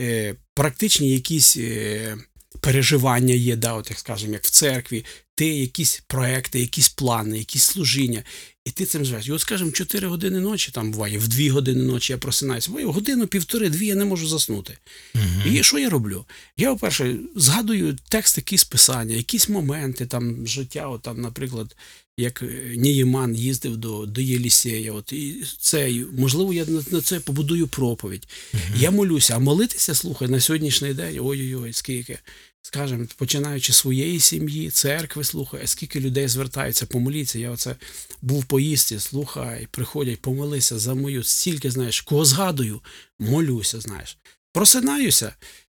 е, 0.00 0.34
практичні 0.54 1.10
якісь 1.10 1.56
е, 1.56 2.16
переживання 2.60 3.34
є, 3.34 3.56
да, 3.56 3.72
от, 3.72 3.90
як 3.90 3.98
скажемо, 3.98 4.32
як 4.32 4.44
в 4.44 4.50
церкві, 4.50 5.04
ти 5.42 5.48
якісь 5.48 6.02
проекти, 6.06 6.60
якісь 6.60 6.88
плани, 6.88 7.38
якісь 7.38 7.62
служіння, 7.62 8.22
і 8.64 8.70
ти 8.70 8.86
цим 8.86 9.04
живеш. 9.04 9.26
І 9.26 9.32
от, 9.32 9.40
скажімо, 9.40 9.70
4 9.70 10.08
години 10.08 10.40
ночі 10.40 10.72
там 10.72 10.90
буває, 10.90 11.18
в 11.18 11.28
2 11.28 11.52
години 11.52 11.82
ночі 11.82 12.12
я 12.12 12.18
просинаюся, 12.18 12.70
буває, 12.70 12.86
годину, 12.86 13.26
півтори, 13.26 13.70
дві 13.70 13.86
я 13.86 13.94
не 13.94 14.04
можу 14.04 14.28
заснути. 14.28 14.78
Мгм. 15.14 15.42
І 15.54 15.62
що 15.62 15.78
я 15.78 15.90
роблю? 15.90 16.24
Я, 16.56 16.72
по-перше, 16.72 17.16
згадую 17.36 17.98
текст 18.08 18.36
якісь 18.36 18.64
писання, 18.64 19.16
якісь 19.16 19.48
моменти 19.48 20.06
там 20.06 20.46
життя, 20.46 20.88
от, 20.88 21.02
там, 21.02 21.20
наприклад, 21.20 21.76
як 22.16 22.42
е, 22.42 22.74
Нієман 22.76 23.36
їздив 23.36 23.76
до, 23.76 24.06
до 24.06 24.20
Єлісея. 24.20 24.92
От, 24.92 25.12
і 25.12 25.44
це, 25.58 26.04
можливо, 26.18 26.52
я 26.52 26.64
на, 26.64 26.82
на 26.90 27.00
це 27.00 27.20
побудую 27.20 27.68
проповідь. 27.68 28.28
Мгм. 28.52 28.62
Я 28.76 28.90
молюся, 28.90 29.36
а 29.36 29.38
молитися, 29.38 29.94
слухай, 29.94 30.28
на 30.28 30.40
сьогоднішній 30.40 30.94
день, 30.94 31.18
ой-ой-ой, 31.20 31.72
скільки. 31.72 32.18
Скажем, 32.62 33.08
починаючи 33.16 33.72
з 33.72 33.76
своєї 33.76 34.20
сім'ї, 34.20 34.70
церкви, 34.70 35.24
слухай, 35.24 35.60
а 35.64 35.66
скільки 35.66 36.00
людей 36.00 36.28
звертаються, 36.28 36.86
помоліться. 36.86 37.38
Я 37.38 37.50
оце 37.50 37.76
був 38.22 38.44
поїздці, 38.44 39.00
слухай, 39.00 39.68
приходять, 39.70 40.20
помолися 40.20 40.78
за 40.78 40.94
мою, 40.94 41.24
стільки, 41.24 41.70
знаєш, 41.70 42.00
кого 42.00 42.24
згадую, 42.24 42.80
молюся, 43.18 43.80
знаєш. 43.80 44.18
Просинаюся. 44.52 45.34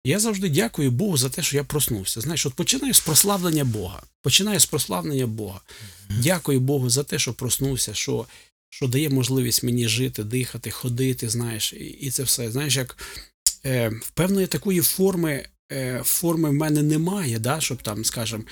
Я 0.06 0.20
завжди 0.20 0.50
дякую 0.50 0.92
Богу 0.92 1.18
за 1.18 1.30
те, 1.30 1.44
що 1.44 1.58
я 1.58 1.64
проснувся. 1.64 2.22
Знаєш, 2.22 2.46
от 2.46 2.54
починаю 2.54 2.94
з 2.94 3.00
прославлення 3.00 3.64
Бога. 3.64 4.04
Починаю 4.22 4.60
з 4.60 4.66
прославлення 4.66 5.28
Бога. 5.28 5.62
Дякую 6.10 6.60
Богу 6.60 6.90
за 6.90 7.04
те, 7.04 7.20
що 7.20 7.34
проснувся, 7.34 7.94
що, 7.94 8.26
що 8.70 8.88
дає 8.88 9.10
можливість 9.10 9.64
мені 9.64 9.88
жити, 9.88 10.24
дихати, 10.24 10.72
ходити, 10.72 11.30
знаєш, 11.30 11.74
і, 11.74 11.86
і 11.86 12.12
це 12.12 12.24
все. 12.24 12.52
Знаєш, 12.52 12.76
як 12.76 12.98
е, 13.66 13.92
певної 14.14 14.48
такої 14.48 14.82
форми, 14.82 15.46
форми 16.04 16.50
в 16.50 16.54
мене 16.54 16.84
немає, 16.84 17.40
да, 17.40 17.62
щоб 17.62 17.82
там, 17.82 18.06
скажімо, 18.06 18.44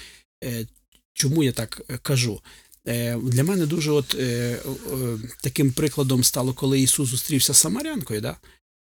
е, 0.44 0.68
чому 1.14 1.44
я 1.44 1.52
так 1.52 1.82
е, 1.90 1.98
кажу. 1.98 2.42
Е, 2.88 3.18
Для 3.18 3.44
мене 3.44 3.66
дуже 3.66 3.92
от 3.92 4.16
е, 4.16 4.24
е, 4.24 5.18
таким 5.44 5.72
прикладом 5.72 6.24
стало, 6.24 6.54
коли 6.54 6.80
Ісус 6.80 7.10
зустрівся 7.10 7.54
з 7.54 7.58
Самарянкою, 7.58 8.22
да? 8.22 8.38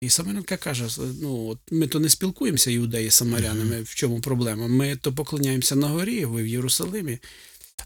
І 0.01 0.09
Самарянка 0.09 0.57
каже: 0.57 0.87
ну, 1.21 1.47
от 1.47 1.59
ми 1.71 1.87
то 1.87 1.99
не 1.99 2.09
спілкуємося, 2.09 2.71
іудеї 2.71 3.09
з 3.09 3.13
самарянами, 3.13 3.81
в 3.81 3.95
чому 3.95 4.21
проблема? 4.21 4.67
Ми 4.67 4.95
то 4.95 5.13
поклоняємося 5.13 5.75
на 5.75 5.87
горі, 5.87 6.25
ви 6.25 6.43
в 6.43 6.47
Єрусалимі. 6.47 7.19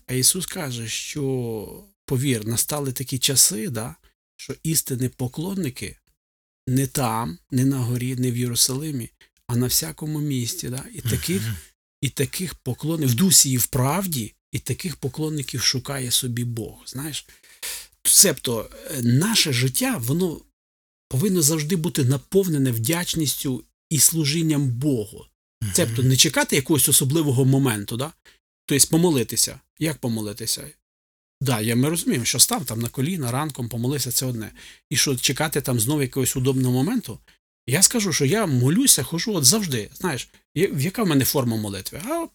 А 0.08 0.14
Ісус 0.14 0.46
каже, 0.46 0.88
що 0.88 1.84
повір, 2.06 2.48
настали 2.48 2.92
такі 2.92 3.20
часи, 3.20 3.70
да, 3.70 3.96
що 4.36 4.56
істинні 4.64 5.10
поклонники 5.10 5.98
не 6.68 6.88
там, 6.88 7.38
не 7.52 7.66
на 7.66 7.78
горі, 7.78 8.16
не 8.16 8.32
в 8.32 8.38
Єрусалимі, 8.38 9.10
а 9.48 9.56
на 9.56 9.68
всякому 9.68 10.20
місці. 10.20 10.70
Да? 10.70 10.84
І 10.94 11.02
таких, 11.02 11.42
і 12.02 12.10
таких 12.10 12.56
поклонників 12.56 13.12
в 13.12 13.16
дусі 13.16 13.52
і 13.52 13.58
в 13.58 13.68
правді, 13.68 14.34
і 14.52 14.60
таких 14.60 14.96
поклонників 14.96 15.62
шукає 15.62 16.12
собі 16.12 16.44
Бог. 16.44 16.84
Знаєш? 16.86 17.26
Себто 18.04 18.70
е, 18.92 19.02
наше 19.02 19.54
життя, 19.54 19.98
воно 19.98 20.42
повинно 21.10 21.42
завжди 21.42 21.76
бути 21.76 22.04
наповнене 22.04 22.72
вдячністю 22.72 23.64
і 23.90 24.00
служінням 24.00 24.70
Богу. 24.70 25.26
Цебто 25.74 26.04
не 26.04 26.18
чекати 26.18 26.56
якогось 26.56 26.90
особливого 26.90 27.46
моменту, 27.46 27.98
да? 27.98 28.14
тобто 28.66 28.88
помолитися. 28.88 29.60
Як 29.80 29.98
помолитися? 29.98 30.68
Да, 31.42 31.62
я 31.62 31.76
ми 31.76 31.90
розуміємо, 31.90 32.26
що 32.26 32.40
став 32.40 32.66
там 32.66 32.80
на 32.80 32.90
коліна 32.90 33.32
ранком, 33.32 33.70
помолився 33.70 34.12
це 34.12 34.26
одне. 34.26 34.52
І 34.90 34.98
що 34.98 35.16
чекати 35.16 35.62
там 35.62 35.80
знову 35.80 36.02
якогось 36.02 36.36
удобного 36.36 36.74
моменту. 36.74 37.20
Я 37.68 37.82
скажу, 37.82 38.14
що 38.14 38.26
я 38.26 38.46
молюся, 38.46 39.04
хожу 39.04 39.34
от 39.34 39.46
завжди. 39.46 39.90
Знаєш, 39.94 40.30
яка 40.78 41.04
в 41.04 41.08
мене 41.08 41.26
форма 41.26 41.58
молитви? 41.58 42.02
А 42.10 42.28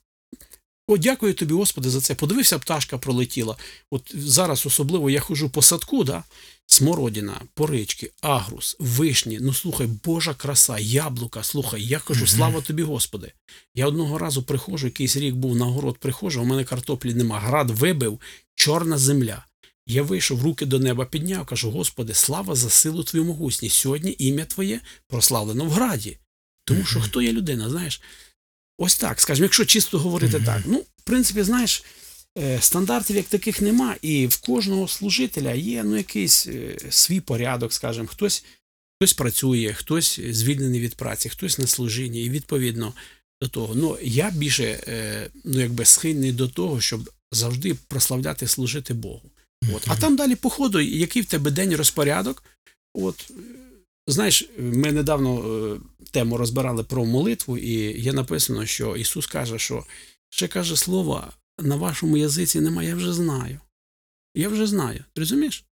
о, 0.86 0.96
дякую 0.96 1.34
тобі, 1.34 1.54
Господи, 1.54 1.90
за 1.90 2.00
це. 2.00 2.14
Подивився, 2.14 2.58
пташка 2.58 2.98
пролетіла. 2.98 3.56
От 3.90 4.12
зараз 4.14 4.66
особливо 4.66 5.10
я 5.10 5.20
хожу 5.20 5.50
по 5.50 5.62
садку, 5.62 6.04
да? 6.04 6.24
смородина, 6.66 7.40
порички, 7.54 8.12
агрус, 8.20 8.76
вишні. 8.78 9.38
Ну 9.40 9.52
слухай, 9.52 9.86
Божа 9.86 10.34
краса, 10.34 10.78
яблука. 10.78 11.42
Слухай, 11.42 11.82
я 11.84 11.98
кажу, 11.98 12.26
слава 12.26 12.60
тобі, 12.60 12.82
Господи. 12.82 13.32
Я 13.74 13.86
одного 13.86 14.18
разу 14.18 14.42
приходжу, 14.42 14.86
якийсь 14.86 15.16
рік 15.16 15.34
був 15.34 15.56
на 15.56 15.64
город 15.64 15.98
приходжу, 15.98 16.42
у 16.42 16.44
мене 16.44 16.64
картоплі 16.64 17.14
нема. 17.14 17.40
Град 17.40 17.70
вибив, 17.70 18.20
чорна 18.54 18.98
земля. 18.98 19.44
Я 19.86 20.02
вийшов, 20.02 20.42
руки 20.42 20.66
до 20.66 20.78
неба 20.78 21.04
підняв, 21.04 21.46
кажу: 21.46 21.70
Господи, 21.70 22.14
слава 22.14 22.54
за 22.54 22.70
силу 22.70 23.04
Твою 23.04 23.24
могутність. 23.24 23.76
Сьогодні 23.76 24.16
ім'я 24.18 24.44
Твоє 24.44 24.80
прославлено 25.08 25.64
в 25.64 25.70
граді. 25.70 26.18
Тому 26.64 26.84
що 26.84 27.00
хто 27.00 27.22
є 27.22 27.32
людина, 27.32 27.70
знаєш? 27.70 28.00
Ось 28.78 28.96
так, 28.96 29.20
скажімо, 29.20 29.44
якщо 29.44 29.64
чисто 29.64 29.98
говорити 29.98 30.40
так. 30.46 30.62
Ну, 30.66 30.78
в 30.78 31.02
принципі, 31.04 31.42
знаєш, 31.42 31.84
е, 32.38 32.60
стандартів 32.60 33.16
як 33.16 33.26
таких 33.26 33.60
нема, 33.60 33.96
і 34.02 34.26
в 34.26 34.36
кожного 34.36 34.88
служителя 34.88 35.52
є 35.52 35.84
ну, 35.84 35.96
якийсь 35.96 36.46
е, 36.46 36.76
свій 36.90 37.20
порядок, 37.20 37.72
скажімо, 37.72 38.06
хтось, 38.06 38.44
хтось 38.96 39.12
працює, 39.12 39.72
хтось 39.72 40.20
звільнений 40.30 40.80
від 40.80 40.94
праці, 40.94 41.28
хтось 41.28 41.58
на 41.58 41.66
служінні, 41.66 42.24
і 42.24 42.30
відповідно 42.30 42.94
до 43.42 43.48
того. 43.48 43.74
Ну, 43.74 43.98
я 44.02 44.30
більше 44.30 44.64
е, 44.64 45.30
ну, 45.44 45.60
якби 45.60 45.84
схильний 45.84 46.32
до 46.32 46.48
того, 46.48 46.80
щоб 46.80 47.10
завжди 47.32 47.74
прославляти, 47.74 48.46
служити 48.46 48.94
Богу. 48.94 49.31
От. 49.74 49.84
А 49.86 49.96
там 49.96 50.16
далі 50.16 50.34
по 50.34 50.50
ходу, 50.50 50.80
який 50.80 51.22
в 51.22 51.26
тебе 51.26 51.50
день 51.50 51.76
розпорядок. 51.76 52.44
От, 52.94 53.30
знаєш, 54.06 54.48
ми 54.58 54.92
недавно 54.92 55.38
е, 55.38 55.80
тему 56.10 56.36
розбирали 56.36 56.84
про 56.84 57.04
молитву, 57.04 57.58
і 57.58 58.00
є 58.00 58.12
написано, 58.12 58.66
що 58.66 58.96
Ісус 58.96 59.26
каже, 59.26 59.58
що 59.58 59.84
ще 60.30 60.48
каже 60.48 60.76
слова 60.76 61.32
на 61.58 61.76
вашому 61.76 62.16
язиці 62.16 62.60
немає, 62.60 62.88
я 62.88 62.94
вже 62.94 63.12
знаю. 63.12 63.60
Я 64.34 64.48
вже 64.48 64.66
знаю. 64.66 65.04
Ти 65.14 65.20
розумієш? 65.20 65.64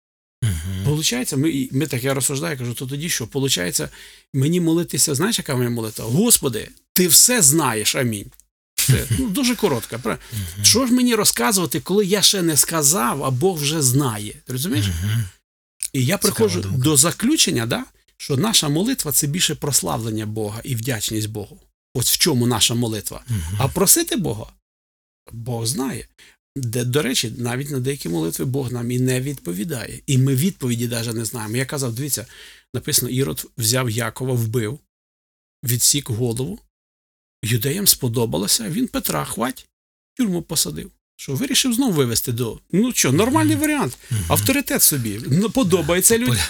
Получається, 0.85 1.36
ми, 1.36 1.69
ми 1.73 1.86
так 1.86 2.05
я 2.05 2.15
розсуждаю, 2.15 2.59
кажу, 2.59 2.74
то 2.74 2.86
тоді 2.86 3.09
що? 3.09 3.27
Получається, 3.27 3.89
мені 4.35 4.60
молитися, 4.60 5.15
знаєш, 5.15 5.39
яка 5.39 5.56
моя 5.56 5.70
молитва? 5.70 6.05
Господи, 6.05 6.69
ти 6.93 7.09
все 7.09 7.43
знаєш, 7.43 7.94
амінь. 7.94 8.31
Все. 8.89 9.06
Ну, 9.19 9.28
дуже 9.28 9.56
коротка. 9.56 9.98
правда? 9.98 10.23
Що 10.62 10.86
ж 10.86 10.93
мені 10.93 11.15
розказувати, 11.15 11.81
коли 11.81 12.06
я 12.06 12.23
ще 12.23 12.43
не 12.43 12.56
сказав, 12.56 13.24
а 13.24 13.31
Бог 13.31 13.59
вже 13.59 13.82
знає. 13.82 14.35
Розумієш? 14.48 14.86
І 15.93 16.05
я 16.05 16.19
приходжу 16.19 16.60
до 16.60 16.97
заключення, 16.97 17.66
да, 17.66 17.85
що 18.16 18.36
наша 18.36 18.69
молитва 18.69 19.12
це 19.12 19.27
більше 19.27 19.55
прославлення 19.55 20.27
Бога 20.27 20.60
і 20.65 20.74
вдячність 20.74 21.28
Богу. 21.31 21.60
Ось 21.94 22.10
в 22.12 22.19
чому 22.19 22.47
наша 22.47 22.74
молитва. 22.74 23.24
А 23.59 23.69
просити 23.69 24.16
Бога, 24.16 24.47
Бог 25.32 25.66
знає. 25.66 26.09
Де, 26.56 26.85
до 26.85 27.02
речі, 27.02 27.32
навіть 27.39 27.70
на 27.70 27.81
деякі 27.81 28.09
молитви 28.09 28.44
Бог 28.44 28.73
нам 28.73 28.90
і 28.90 28.98
не 29.01 29.20
відповідає. 29.20 30.01
І 30.06 30.19
ми 30.19 30.35
відповіді 30.35 30.89
навіть 30.89 31.15
не 31.15 31.24
знаємо. 31.24 31.56
Я 31.56 31.66
казав, 31.66 31.93
дивіться, 31.93 32.27
написано, 32.74 33.10
Ірод 33.10 33.47
взяв 33.59 33.90
Якова, 33.90 34.32
вбив, 34.32 34.78
відсік 35.65 36.10
голову. 36.10 36.59
Юдеям 37.43 37.86
сподобалося, 37.86 38.69
він 38.69 38.89
Петра 38.89 39.24
хвать, 39.24 39.66
тюрму 40.16 40.43
посадив. 40.43 40.90
Що 41.16 41.35
вирішив 41.35 41.74
знову 41.74 41.93
вивести 41.93 42.32
до. 42.32 42.60
Ну 42.73 42.93
що, 42.93 43.12
нормальний 43.12 43.56
варіант. 43.56 43.98
Мгм. 44.10 44.24
Авторитет 44.28 44.82
собі. 44.82 45.20
Ну, 45.27 45.51
подобається 45.51 46.19
людям. 46.19 46.44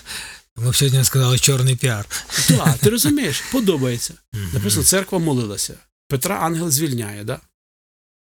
Ми 0.56 0.70
б 0.70 0.77
сьогодні 0.77 1.05
сказали 1.05 1.39
чорний 1.39 1.77
піар. 1.77 2.06
Так, 2.48 2.78
ти 2.78 2.90
розумієш, 2.90 3.43
подобається. 3.52 4.15
Мгм. 4.32 4.51
Написано, 4.55 4.85
церква 4.85 5.19
молилася. 5.19 5.74
Петра 6.09 6.39
ангел 6.39 6.70
звільняє, 6.70 7.24
да? 7.24 7.40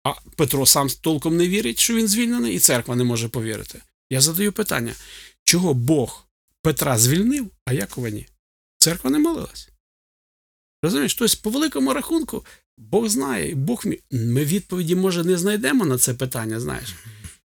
А 0.05 0.13
Петро 0.37 0.67
сам 0.67 0.89
толком 1.01 1.37
не 1.37 1.49
вірить, 1.49 1.79
що 1.79 1.95
він 1.95 2.09
звільнений, 2.09 2.55
і 2.55 2.59
церква 2.59 2.97
не 2.97 3.05
може 3.05 3.29
повірити. 3.29 3.83
Я 4.11 4.21
задаю 4.21 4.53
питання: 4.53 4.95
чого 5.45 5.75
Бог 5.75 6.27
Петра 6.63 6.99
звільнив, 6.99 7.51
а 7.65 7.73
Якова 7.73 8.11
ні? 8.11 8.27
Церква 8.79 9.11
не 9.11 9.19
молилась. 9.19 9.70
Розумієш, 10.83 11.15
тобто, 11.15 11.37
по 11.43 11.51
великому 11.51 11.93
рахунку, 11.93 12.45
Бог 12.79 13.09
знає, 13.09 13.55
Бог 13.55 13.83
мі... 13.87 13.99
ми 14.11 14.45
відповіді, 14.45 14.95
може, 14.95 15.25
не 15.25 15.39
знайдемо 15.39 15.85
на 15.85 15.99
це 15.99 16.15
питання, 16.15 16.61
знаєш. 16.61 16.95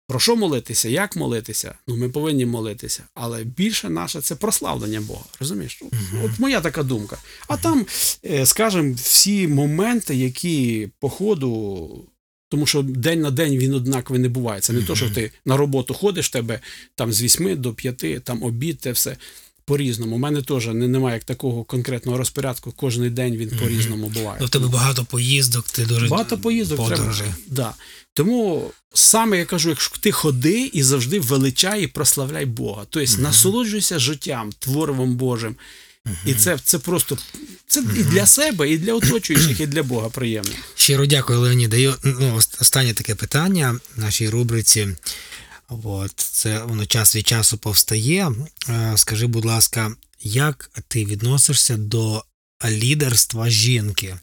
Про 0.07 0.19
що 0.19 0.35
молитися, 0.35 0.89
як 0.89 1.15
молитися? 1.15 1.76
Ну, 1.88 1.97
ми 1.97 2.10
повинні 2.10 2.45
молитися. 2.45 3.03
Але 3.14 3.43
більше 3.43 3.89
наше 3.89 4.22
це 4.22 4.35
прославлення 4.35 5.02
Бога. 5.02 5.23
Розумієш? 5.39 5.81
Мгм. 5.81 6.26
От 6.26 6.39
моя 6.39 6.61
така 6.61 6.84
думка. 6.84 7.18
А 7.47 7.57
там, 7.57 7.85
е, 8.26 8.45
скажімо, 8.45 8.93
всі 8.93 9.47
моменти, 9.47 10.15
які 10.15 10.89
по 10.99 11.10
ходу. 11.10 12.10
Тому 12.49 12.65
що 12.65 12.81
день 12.81 13.22
на 13.22 13.31
день 13.31 13.57
він 13.57 13.73
однаковий 13.73 14.22
не 14.22 14.30
буває. 14.30 14.61
Це 14.61 14.73
не 14.73 14.81
то, 14.81 14.95
що 14.95 15.10
ти 15.10 15.31
на 15.45 15.57
роботу 15.57 15.93
ходиш, 15.93 16.30
тебе 16.30 16.60
там 16.95 17.14
з 17.14 17.22
8 17.22 17.61
до 17.61 17.73
5, 17.73 18.23
там 18.23 18.43
обід, 18.43 18.80
те 18.80 18.91
все 18.91 19.18
по-різному. 19.66 20.16
У 20.16 20.20
мене 20.20 20.42
теж 20.42 20.68
не, 20.68 20.88
немає 20.88 21.16
як 21.16 21.24
такого 21.24 21.64
конкретного 21.64 22.18
розпорядку. 22.18 22.72
Кожен 22.72 23.14
день 23.14 23.36
він 23.38 23.50
по-різному 23.50 24.08
буває. 24.10 24.38
Ну, 24.42 24.46
в 24.46 24.50
тебе 24.50 24.68
багато 24.68 25.06
поїздок, 25.06 25.66
ти 25.72 25.86
дуже 25.86 26.08
Багато 26.08 26.38
поїздок 26.38 26.78
подорожей. 26.78 27.28
треба. 27.28 27.36
Да. 27.48 27.74
Тому 28.14 28.72
саме 28.94 29.38
я 29.38 29.46
кажу, 29.46 29.70
якщо 29.70 29.98
ти 30.00 30.12
ходи 30.12 30.70
і 30.74 30.84
завжди 30.84 31.20
величай 31.20 31.84
і 31.84 31.88
прославляй 31.88 32.46
Бога. 32.46 32.84
Тобто 32.90 33.12
Мгм. 33.14 33.22
насолоджуйся 33.24 34.00
життям, 34.00 34.52
творивом 34.60 35.16
Божим. 35.16 35.56
Мгм. 36.06 36.16
І 36.26 36.34
це, 36.34 36.60
це 36.64 36.80
просто 36.80 37.18
це 37.68 37.80
і 37.80 38.04
для 38.04 38.26
себе, 38.26 38.72
і 38.72 38.78
для 38.78 38.94
оточуючих, 38.94 39.60
і 39.60 39.68
для 39.68 39.84
Бога 39.84 40.10
приємно. 40.10 40.52
Щиро 40.76 41.06
дякую, 41.06 41.40
Леоніде. 41.40 41.82
І, 41.82 41.94
ну, 42.04 42.36
останнє 42.62 42.94
таке 42.94 43.16
питання 43.16 43.80
в 43.98 44.00
нашій 44.02 44.30
рубриці. 44.30 44.88
От, 45.70 46.12
це 46.16 46.64
воно 46.64 46.86
час 46.86 47.16
від 47.16 47.28
часу 47.28 47.58
повстає. 47.58 48.32
Е, 48.70 48.94
Скажи, 48.98 49.28
будь 49.28 49.46
ласка, 49.46 49.96
як 50.22 50.72
ти 50.88 51.06
відносишся 51.06 51.78
до 51.78 52.24
лідерства 52.66 53.50
жінки? 53.50 54.18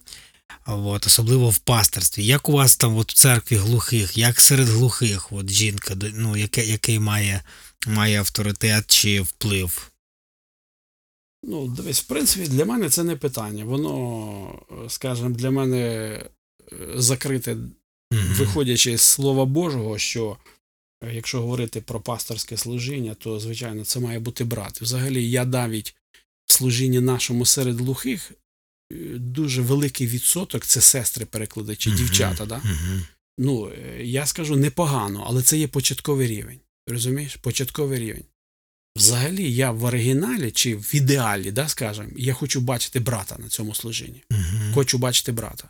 От, 0.66 1.06
особливо 1.06 1.50
в 1.50 1.58
пасторстві. 1.58 2.24
Як 2.24 2.48
у 2.48 2.52
вас 2.52 2.76
там 2.76 2.96
от, 2.96 3.12
в 3.12 3.14
церкві 3.14 3.56
глухих, 3.56 4.18
як 4.18 4.40
серед 4.40 4.68
глухих 4.68 5.32
от, 5.32 5.50
жінка, 5.50 5.96
ну, 6.14 6.36
яке, 6.36 6.64
який 6.64 6.98
має, 6.98 7.42
має 7.86 8.18
авторитет 8.18 8.84
чи 8.86 9.20
вплив? 9.20 9.90
Ну, 11.42 11.68
дивись, 11.68 12.00
в 12.00 12.04
принципі, 12.04 12.48
для 12.48 12.64
мене 12.64 12.88
це 12.90 13.04
не 13.04 13.16
питання. 13.16 13.64
Воно, 13.64 14.62
скажімо, 14.88 15.30
для 15.30 15.50
мене 15.50 15.78
е, 15.78 16.26
закрите, 16.96 17.54
Мгм. 18.12 18.34
виходячи 18.38 18.98
з 18.98 19.02
Слова 19.02 19.44
Божого, 19.44 19.98
що 19.98 20.36
якщо 21.10 21.40
говорити 21.40 21.80
про 21.80 22.00
пасторське 22.00 22.56
служіння, 22.56 23.14
то, 23.14 23.40
звичайно, 23.40 23.84
це 23.84 24.00
має 24.00 24.18
бути 24.18 24.44
брат. 24.44 24.82
Взагалі, 24.82 25.30
я 25.30 25.44
навіть 25.44 25.94
в 26.46 26.52
служінні 26.52 27.00
нашому 27.00 27.46
серед 27.46 27.76
глухих 27.80 28.32
е, 28.32 28.94
дуже 29.18 29.62
великий 29.62 30.06
відсоток 30.06 30.66
це 30.66 30.80
сестри-перекладачі, 30.80 31.88
Мгм. 31.90 31.98
дівчата. 31.98 32.46
Да? 32.46 32.56
Мгм. 32.64 33.04
Ну, 33.38 33.68
е, 33.70 34.04
я 34.04 34.26
скажу 34.26 34.56
непогано, 34.56 35.24
але 35.26 35.42
це 35.42 35.58
є 35.58 35.68
початковий 35.68 36.26
рівень. 36.26 36.60
Розумієш? 36.88 37.36
Початковий 37.36 37.98
рівень. 37.98 38.24
Взагалі, 38.96 39.54
я 39.54 39.70
в 39.70 39.84
оригіналі 39.84 40.50
чи 40.50 40.76
в 40.76 40.94
ідеалі, 40.94 41.50
да, 41.52 41.68
скажімо, 41.68 42.08
я 42.16 42.34
хочу 42.34 42.60
бачити 42.60 43.00
брата 43.00 43.36
на 43.38 43.48
цьому 43.48 43.74
служінні. 43.74 44.22
Мгм. 44.30 44.72
Хочу 44.74 44.98
бачити 44.98 45.32
брата. 45.32 45.68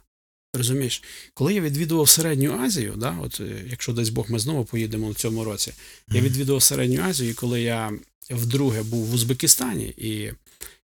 Розумієш, 0.55 1.03
коли 1.35 1.55
я 1.55 1.61
відвідував 1.61 2.09
Середню 2.09 2.61
Азію, 2.61 2.95
да, 2.97 3.19
от 3.23 3.41
е, 3.41 3.65
якщо 3.71 3.93
десь 3.93 4.09
Бог 4.09 4.31
ми 4.31 4.39
знову 4.39 4.65
поїдемо 4.65 5.11
в 5.11 5.15
цьому 5.15 5.45
році, 5.45 5.73
я 6.13 6.21
відвідував 6.21 6.63
Середню 6.63 7.03
Азію, 7.03 7.31
і 7.31 7.35
коли 7.35 7.63
я 7.63 7.93
вдруге 8.31 8.83
був 8.83 9.07
в 9.07 9.15
Узбекистані 9.15 9.85
і 9.85 10.33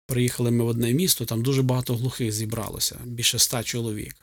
приїхали 0.06 0.50
ми 0.50 0.64
в 0.64 0.66
одне 0.66 0.92
місто, 0.92 1.24
там 1.24 1.42
дуже 1.42 1.62
багато 1.62 1.96
глухих 1.96 2.32
зібралося, 2.32 2.98
більше 3.04 3.36
ста 3.36 3.62
чоловік. 3.62 4.16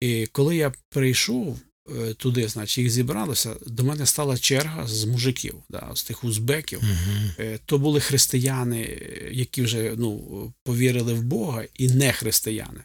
І 0.00 0.26
коли 0.26 0.56
я 0.56 0.72
прийшов 0.88 1.58
е, 1.88 2.14
туди, 2.14 2.48
значить, 2.48 2.78
їх 2.78 2.90
зібралося, 2.90 3.56
до 3.66 3.84
мене 3.84 4.06
стала 4.06 4.38
черга 4.38 4.86
з 4.86 5.04
мужиків, 5.04 5.54
да, 5.70 5.90
з 5.94 6.02
тих 6.04 6.24
узбеків. 6.24 6.82
Е, 7.38 7.58
То 7.66 7.78
були 7.78 8.00
християни, 8.00 9.02
які 9.30 9.62
вже 9.62 9.94
ну, 9.96 10.52
повірили 10.64 11.14
в 11.14 11.22
Бога, 11.22 11.64
і 11.74 11.88
не 11.88 12.12
християни. 12.12 12.80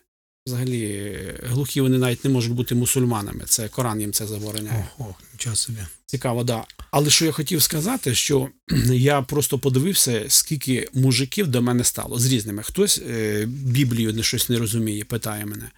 Взагалі, 0.49 1.17
глухі 1.43 1.81
вони 1.81 1.97
навіть 1.97 2.23
не 2.23 2.29
можуть 2.29 2.53
бути 2.53 2.75
мусульманами. 2.75 3.43
Це 3.45 3.69
Коран 3.69 4.01
їм 4.01 4.13
це 4.13 4.27
забороняє. 4.27 4.87
Ого, 4.99 5.15
нічого 5.33 5.55
собі. 5.55 5.79
Цікаво, 6.05 6.43
да. 6.43 6.65
Але 6.91 7.09
що 7.09 7.25
я 7.25 7.31
хотів 7.31 7.61
сказати, 7.61 8.15
що 8.15 8.49
я 8.93 9.21
просто 9.21 9.59
подивився, 9.59 10.25
скільки 10.27 10.89
мужиків 10.93 11.47
до 11.47 11.61
мене 11.61 11.83
стало 11.83 12.19
з 12.19 12.31
різними. 12.31 12.63
Хтось 12.63 13.01
е, 13.09 13.45
Біблію 13.45 14.13
не 14.13 14.23
щось 14.23 14.49
не 14.49 14.59
розуміє, 14.59 15.03
питає 15.05 15.45
мене. 15.45 15.71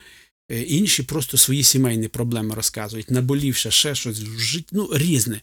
Е, 0.51 0.61
інші 0.61 1.03
просто 1.03 1.37
свої 1.37 1.63
сімейні 1.63 2.07
проблеми 2.07 2.55
розказують, 2.55 3.11
наболівши 3.11 3.71
ще 3.71 3.95
щось 3.95 4.19
в 4.19 4.39
житті, 4.39 4.67
ну, 4.71 4.89
різне. 4.93 5.41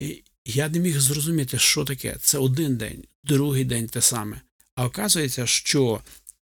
І 0.00 0.22
я 0.44 0.68
не 0.68 0.78
міг 0.78 1.00
зрозуміти, 1.00 1.58
що 1.58 1.84
таке. 1.84 2.16
Це 2.20 2.38
один 2.38 2.76
день, 2.76 3.04
другий 3.24 3.64
день 3.64 3.86
те 3.86 4.00
саме. 4.00 4.40
А 4.74 4.84
оказується, 4.84 5.46
що 5.46 6.00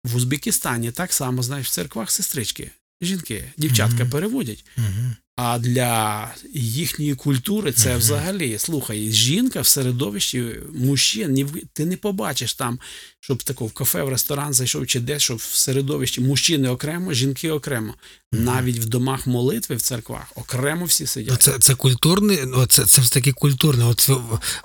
в 0.03 0.15
Узбекистані 0.15 0.91
так 0.91 1.13
само, 1.13 1.43
знаєш, 1.43 1.67
в 1.67 1.71
церквах 1.71 2.11
сестрички, 2.11 2.71
жінки, 3.01 3.43
дівчатка 3.57 4.03
Мгм. 4.03 4.09
переводять. 4.09 4.65
Мгм. 4.77 5.15
А 5.35 5.59
для 5.59 6.27
їхньої 6.53 7.15
культури 7.15 7.71
це 7.71 7.89
Мгм. 7.89 7.99
взагалі, 7.99 8.57
слухай, 8.59 9.11
жінка 9.11 9.61
в 9.61 9.67
середовищі 9.67 10.55
мужчин, 10.75 11.49
ти 11.73 11.85
не 11.85 11.97
побачиш 11.97 12.53
там, 12.53 12.79
щоб 13.19 13.43
тако 13.43 13.65
в 13.65 13.71
кафе, 13.71 14.03
в 14.03 14.09
ресторан 14.09 14.53
зайшов 14.53 14.87
чи 14.87 14.99
десь, 14.99 15.23
щоб 15.23 15.37
в 15.37 15.41
середовищі 15.55 16.21
мужчини 16.21 16.69
окремо, 16.69 17.13
жінки 17.13 17.51
окремо. 17.51 17.93
Мгм. 18.33 18.43
Навіть 18.43 18.79
в 18.79 18.85
домах 18.85 19.27
молитви 19.27 19.75
в 19.75 19.81
церквах 19.81 20.31
окремо 20.35 20.85
всі 20.85 21.03
Ну, 21.03 21.07
сидять. 21.07 21.41
це, 21.41 21.59
це 21.59 21.75
культурний, 21.75 22.39
ну, 22.47 22.65
це, 22.65 22.85
це 22.85 23.01
все 23.01 23.13
таки 23.13 23.31
культурний 23.31 23.87
от, 23.87 24.09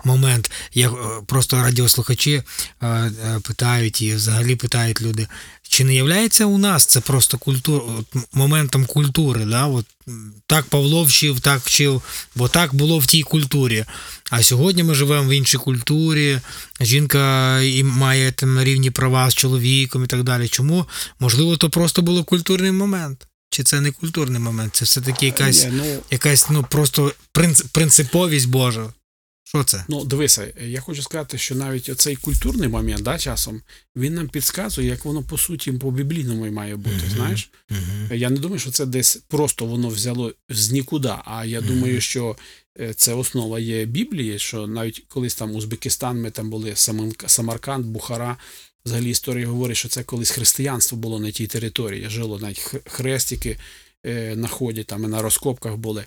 момент. 0.05 0.51
Я 0.75 0.89
е, 0.91 0.95
просто 1.27 1.57
радіослухачі 1.57 2.43
е, 2.83 2.87
е, 2.87 3.41
питають 3.43 4.03
і 4.03 4.15
взагалі 4.15 4.57
питають 4.57 5.03
люди, 5.03 5.27
чи 5.69 5.85
не 5.85 5.95
являється 5.95 6.45
у 6.45 6.59
нас 6.59 6.87
це 6.87 7.01
просто 7.01 7.39
культур, 7.39 7.83
от, 7.99 8.23
моментом 8.33 8.87
культури, 8.87 9.45
да? 9.45 9.67
От, 9.67 9.87
так 10.47 10.65
Павло 10.65 11.05
вчив, 11.05 11.41
так 11.41 11.61
вчив, 11.61 12.03
бо 12.35 12.49
так 12.49 12.75
було 12.75 12.99
в 12.99 13.07
тій 13.07 13.23
культурі. 13.23 13.85
А 14.31 14.43
сьогодні 14.43 14.83
ми 14.83 14.95
живемо 14.95 15.29
в 15.29 15.33
іншій 15.33 15.59
культурі, 15.59 16.41
жінка 16.81 17.61
і 17.61 17.83
має 17.83 18.33
там 18.33 18.63
рівні 18.63 18.91
права 18.91 19.31
з 19.31 19.35
чоловіком 19.35 20.05
і 20.05 20.07
так 20.07 20.23
далі. 20.23 20.49
Чому? 20.49 20.87
Можливо, 21.21 21.57
то 21.57 21.71
просто 21.71 22.03
було 22.03 22.25
культурний 22.25 22.73
момент. 22.73 23.27
Чи 23.51 23.63
це 23.63 23.81
не 23.81 23.91
культурний 23.91 24.41
момент? 24.41 24.75
Це 24.77 24.85
все-таки 24.85 25.27
якась 25.27 25.67
ну, 25.71 26.03
якась 26.11 26.51
ну 26.51 26.67
просто 26.71 27.13
принц, 27.33 27.61
принциповість 27.61 28.49
Божа. 28.49 28.93
Що 29.49 29.65
це? 29.65 29.85
ну, 29.89 30.05
дивися, 30.05 30.53
я 30.61 30.81
хочу 30.81 31.03
сказати, 31.03 31.39
що 31.39 31.55
навіть 31.55 31.89
оцей 31.89 32.17
культурний 32.17 32.69
момент, 32.69 33.03
да, 33.03 33.19
часом, 33.19 33.63
він 33.97 34.15
нам 34.15 34.29
підказує, 34.29 34.89
як 34.89 35.05
воно 35.05 35.23
по 35.23 35.39
суті 35.39 35.73
по 35.73 35.91
біблійному 35.91 36.47
і 36.47 36.51
має 36.51 36.77
бути. 36.77 36.97
Мгм. 36.97 37.11
Знаєш? 37.11 37.51
Я 38.11 38.31
не 38.31 38.37
думаю, 38.41 38.59
що 38.61 38.71
це 38.71 38.87
десь 38.87 39.17
просто 39.29 39.65
воно 39.65 39.89
взяло 39.89 40.33
з 40.49 40.71
нікуди. 40.73 41.13
А 41.25 41.45
я 41.45 41.61
Мгм. 41.61 41.69
думаю, 41.69 42.01
що 42.01 42.37
е, 42.81 42.95
це 42.95 43.15
основа 43.15 43.59
є 43.59 43.85
Біблії, 43.85 44.39
що 44.39 44.67
навіть 44.67 45.05
колись 45.09 45.35
там 45.35 45.55
Узбекистан, 45.55 46.21
ми 46.21 46.31
там 46.31 46.51
були 46.51 46.73
Самарканд, 47.27 47.87
Бухара. 47.87 48.37
Взагалі 48.85 49.11
історія 49.11 49.47
говорить, 49.47 49.77
що 49.77 49.89
це 49.89 50.03
колись 50.03 50.31
християнство 50.31 50.99
було 50.99 51.21
на 51.21 51.31
тій 51.31 51.47
території. 51.47 52.09
Жило 52.11 52.39
навіть 52.39 52.75
хрестики, 52.87 53.59
е, 54.07 54.33
знаходять, 54.35 54.87
там 54.87 55.05
і 55.05 55.07
на 55.07 55.23
розкопках 55.23 55.77
були. 55.77 56.05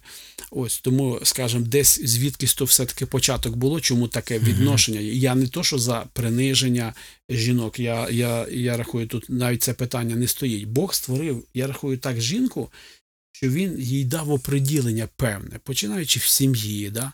Ось 0.51 0.79
тому, 0.79 1.19
скажімо, 1.23 1.65
десь 1.65 2.01
звідкись 2.03 2.53
то 2.53 2.65
все-таки 2.65 3.05
початок 3.05 3.55
було, 3.55 3.81
чому 3.81 4.07
таке 4.07 4.39
відношення. 4.39 4.99
Я 4.99 5.35
не 5.35 5.47
то, 5.47 5.63
що 5.63 5.77
за 5.77 6.05
приниження 6.13 6.93
жінок. 7.29 7.79
Я, 7.79 8.09
я, 8.09 8.47
я 8.51 8.77
рахую, 8.77 9.07
тут 9.07 9.25
навіть 9.29 9.63
це 9.63 9.73
питання 9.73 10.15
не 10.15 10.27
стоїть. 10.27 10.67
Бог 10.67 10.93
створив, 10.93 11.43
я 11.53 11.67
рахую 11.67 11.97
так, 11.97 12.21
жінку, 12.21 12.71
що 13.31 13.49
він 13.49 13.79
їй 13.79 14.05
дав 14.05 14.31
оприділення 14.31 15.07
певне, 15.15 15.59
починаючи 15.63 16.19
в 16.19 16.23
сім'ї, 16.23 16.89
да, 16.89 17.11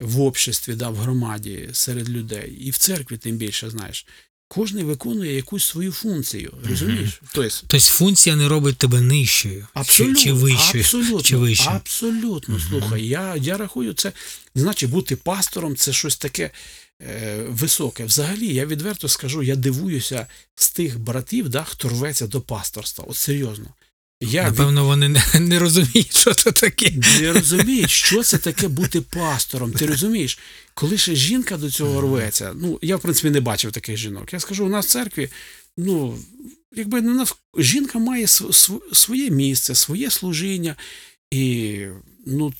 в 0.00 0.20
обществі, 0.20 0.74
да, 0.74 0.88
в 0.88 0.96
громаді, 0.96 1.68
серед 1.72 2.10
людей, 2.10 2.52
і 2.60 2.70
в 2.70 2.78
церкві, 2.78 3.16
тим 3.16 3.36
більше, 3.36 3.70
знаєш. 3.70 4.06
Кожен 4.54 4.84
виконує 4.84 5.34
якусь 5.34 5.64
свою 5.64 5.92
функцію, 5.92 6.52
розумієш? 6.68 7.20
Тобто, 7.32 7.56
Тобто 7.66 7.86
функція 7.86 8.36
не 8.36 8.48
робить 8.48 8.76
тебе 8.76 9.00
нижчою 9.00 9.66
Абсолютно, 9.74 10.16
чи, 10.16 10.24
чи 10.24 10.32
вищою. 10.32 10.84
абсолютно, 10.84 11.22
чи 11.22 11.36
вищою. 11.36 11.76
абсолютно. 11.76 12.54
Угу. 12.54 12.64
Слухай, 12.68 13.06
я, 13.06 13.36
я 13.36 13.56
рахую, 13.56 13.92
це 13.92 14.12
значить 14.54 14.90
бути 14.90 15.16
пастором 15.16 15.76
це 15.76 15.92
щось 15.92 16.16
таке 16.16 16.50
е, 17.02 17.44
високе. 17.48 18.04
Взагалі, 18.04 18.54
я 18.54 18.66
відверто 18.66 19.08
скажу, 19.08 19.42
я 19.42 19.56
дивуюся 19.56 20.26
з 20.54 20.70
тих 20.70 21.00
братів, 21.00 21.48
да, 21.48 21.64
хто 21.64 21.88
рветься 21.88 22.26
до 22.26 22.40
пасторства. 22.40 23.04
От 23.08 23.16
серйозно. 23.16 23.66
Я 24.24 24.42
від- 24.42 24.50
Напевно, 24.58 24.84
вони 24.84 25.08
не, 25.08 25.22
не 25.40 25.58
розуміють, 25.58 26.16
що 26.16 26.34
це 26.34 26.52
таке. 26.52 26.92
не 27.20 27.32
розуміють, 27.32 27.90
що 27.90 28.22
це 28.22 28.38
таке 28.38 28.68
бути 28.68 29.00
пастором. 29.00 29.72
Ти 29.72 29.86
розумієш, 29.86 30.38
коли 30.74 30.98
ще 30.98 31.14
жінка 31.14 31.56
до 31.56 31.70
цього 31.70 32.00
рветься, 32.00 32.52
ну 32.54 32.78
я 32.82 32.96
в 32.96 33.00
принципі 33.00 33.30
не 33.30 33.40
бачив 33.40 33.72
таких 33.72 33.96
жінок. 33.96 34.32
Я 34.32 34.40
скажу, 34.40 34.66
у 34.66 34.68
нас 34.68 34.86
в 34.86 34.90
церкві, 34.90 35.28
ну 35.76 36.18
якби 36.76 36.98
у 37.00 37.02
нас 37.02 37.34
жінка 37.58 37.98
має 37.98 38.26
св- 38.26 38.48
св- 38.48 38.94
своє 38.94 39.30
місце, 39.30 39.74
своє 39.74 40.10
служіння, 40.10 40.76
і 41.30 41.78
ну 42.26 42.52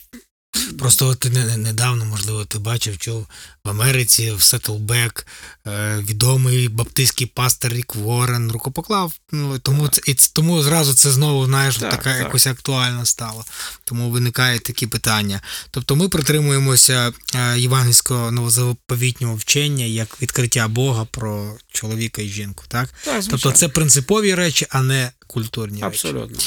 Просто 0.79 1.09
от 1.09 1.25
не- 1.25 1.45
не- 1.45 1.57
недавно, 1.57 2.05
можливо, 2.05 2.45
ти 2.45 2.59
бачив, 2.59 2.99
чув 2.99 3.27
в 3.65 3.69
Америці, 3.71 4.33
в 4.33 4.43
Сеттлбек, 4.43 5.27
е, 5.67 5.99
відомий 6.09 6.69
баптистський 6.69 7.27
пастор 7.27 7.73
Рік 7.73 7.95
Ворен 7.95 8.53
рукопоклав. 8.53 9.13
Ну, 9.33 9.59
тому, 9.59 9.89
це, 9.89 10.03
і 10.07 10.15
тому 10.33 10.63
зразу 10.63 10.95
це 10.95 11.11
знову, 11.11 11.47
знаєш, 11.47 11.77
Так, 11.77 11.91
така 11.91 12.13
так. 12.13 12.19
якось 12.19 12.47
актуальна 12.47 13.05
стало. 13.05 13.45
Тому 13.85 14.11
виникають 14.11 14.63
такі 14.63 14.87
питання. 14.87 15.41
Тобто 15.71 15.97
ми 15.97 16.09
притримуємося 16.09 17.13
е, 17.35 17.59
євангельського 17.59 18.31
новозаповітнього 18.31 19.35
вчення 19.35 19.85
як 19.85 20.23
відкриття 20.23 20.69
Бога 20.69 21.05
про 21.05 21.57
чоловіка 21.73 22.23
і 22.23 22.29
жінку. 22.29 22.65
Так? 22.69 22.89
так, 23.05 23.25
Тобто 23.31 23.53
це 23.53 23.69
принципові 23.69 24.35
речі, 24.35 24.67
а 24.71 24.83
не 24.83 25.13
культурні 25.27 25.75
речі. 25.75 25.85
абсолютно. 25.87 26.39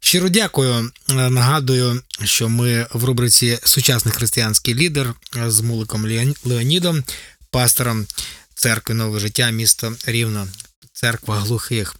Щиро 0.00 0.28
дякую. 0.28 0.90
Е, 1.10 1.14
Нагадую, 1.30 2.02
що 2.24 2.48
ми 2.48 2.86
в 2.92 3.04
рубриці 3.04 3.58
Сучасний 3.64 4.14
християнський 4.14 4.74
лідер 4.74 5.14
з 5.46 5.60
Муликом 5.60 6.06
Леонідом, 6.44 7.04
пастором 7.50 8.06
церкви 8.54 8.94
Нове 8.94 9.20
життя, 9.20 9.50
місто 9.50 9.96
Рівно, 10.06 10.48
церква 10.92 11.40
глухих. 11.40 11.96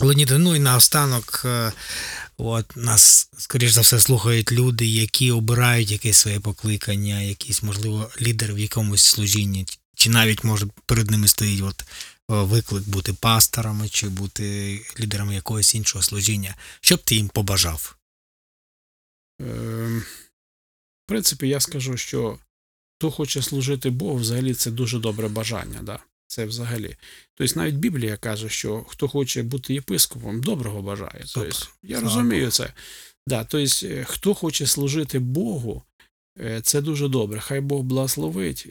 Леоніде, 0.00 0.38
ну 0.38 0.56
і 0.56 0.58
наостанок, 0.58 1.42
е, 1.44 1.72
от 2.36 2.76
нас, 2.76 3.28
скоріш 3.38 3.70
за 3.72 3.80
все, 3.80 4.00
слухають 4.00 4.52
люди, 4.52 4.86
які 4.86 5.30
обирають 5.30 5.90
якесь 5.90 6.16
своє 6.18 6.40
покликання, 6.40 7.20
якийсь, 7.20 7.62
можливо, 7.62 8.10
лідер 8.20 8.54
в 8.54 8.58
якомусь 8.58 9.04
служінні, 9.04 9.66
чи 10.04 10.10
навіть 10.10 10.44
може 10.44 10.66
перед 10.86 11.10
ними 11.10 11.28
стоїть 11.28 11.62
от 11.62 11.82
е, 11.82 11.84
виклик 12.28 12.88
бути 12.88 13.12
пасторами 13.12 13.88
чи 13.88 14.08
бути 14.08 14.80
лідерами 15.00 15.34
якогось 15.34 15.74
іншого 15.74 16.02
служіння. 16.02 16.54
Що 16.80 16.96
б 16.96 17.02
ти 17.02 17.14
їм 17.14 17.28
побажав? 17.28 17.96
Ем, 19.40 20.00
В 21.04 21.08
принципі, 21.08 21.48
я 21.48 21.60
скажу, 21.60 21.96
що 21.96 22.38
хто 22.96 23.10
хоче 23.10 23.42
служити 23.42 23.90
Богу, 23.90 24.16
взагалі 24.16 24.54
це 24.54 24.70
дуже 24.70 24.98
добре 24.98 25.28
бажання. 25.28 25.82
Да? 25.82 25.98
Це 26.26 26.46
взагалі. 26.46 26.96
Тобто 27.34 27.60
навіть 27.60 27.74
Біблія 27.74 28.16
каже, 28.16 28.48
що 28.48 28.84
хто 28.88 29.08
хоче 29.08 29.42
бути 29.42 29.74
єпископом, 29.74 30.40
доброго 30.40 30.82
бажає. 30.82 31.24
Тобто, 31.34 31.66
я 31.82 31.98
Слава 32.00 32.14
розумію 32.16 32.40
Богу. 32.40 32.52
це. 32.52 32.72
Да, 33.26 33.44
тобто, 33.44 33.86
е, 33.86 34.04
хто 34.04 34.34
хоче 34.34 34.66
служити 34.66 35.18
Богу, 35.18 35.82
е, 36.40 36.60
це 36.62 36.80
дуже 36.80 37.08
добре. 37.08 37.40
Хай 37.40 37.60
Бог 37.60 37.82
благословить. 37.82 38.66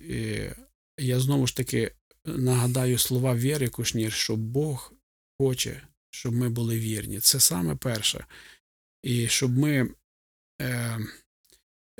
Я 1.00 1.20
знову 1.20 1.48
ж 1.48 1.58
таки 1.58 1.92
нагадаю 2.26 2.98
слова 2.98 3.36
Віри 3.36 3.70
Кушнір, 3.70 4.14
що 4.14 4.36
Бог 4.36 4.94
хоче, 5.40 5.88
щоб 6.10 6.34
ми 6.34 6.50
були 6.50 6.80
вірні. 6.80 7.20
Це 7.20 7.40
саме 7.40 7.76
перше. 7.76 8.26
І 9.04 9.28
щоб 9.28 9.58
ми. 9.58 9.90
Е, 10.62 11.00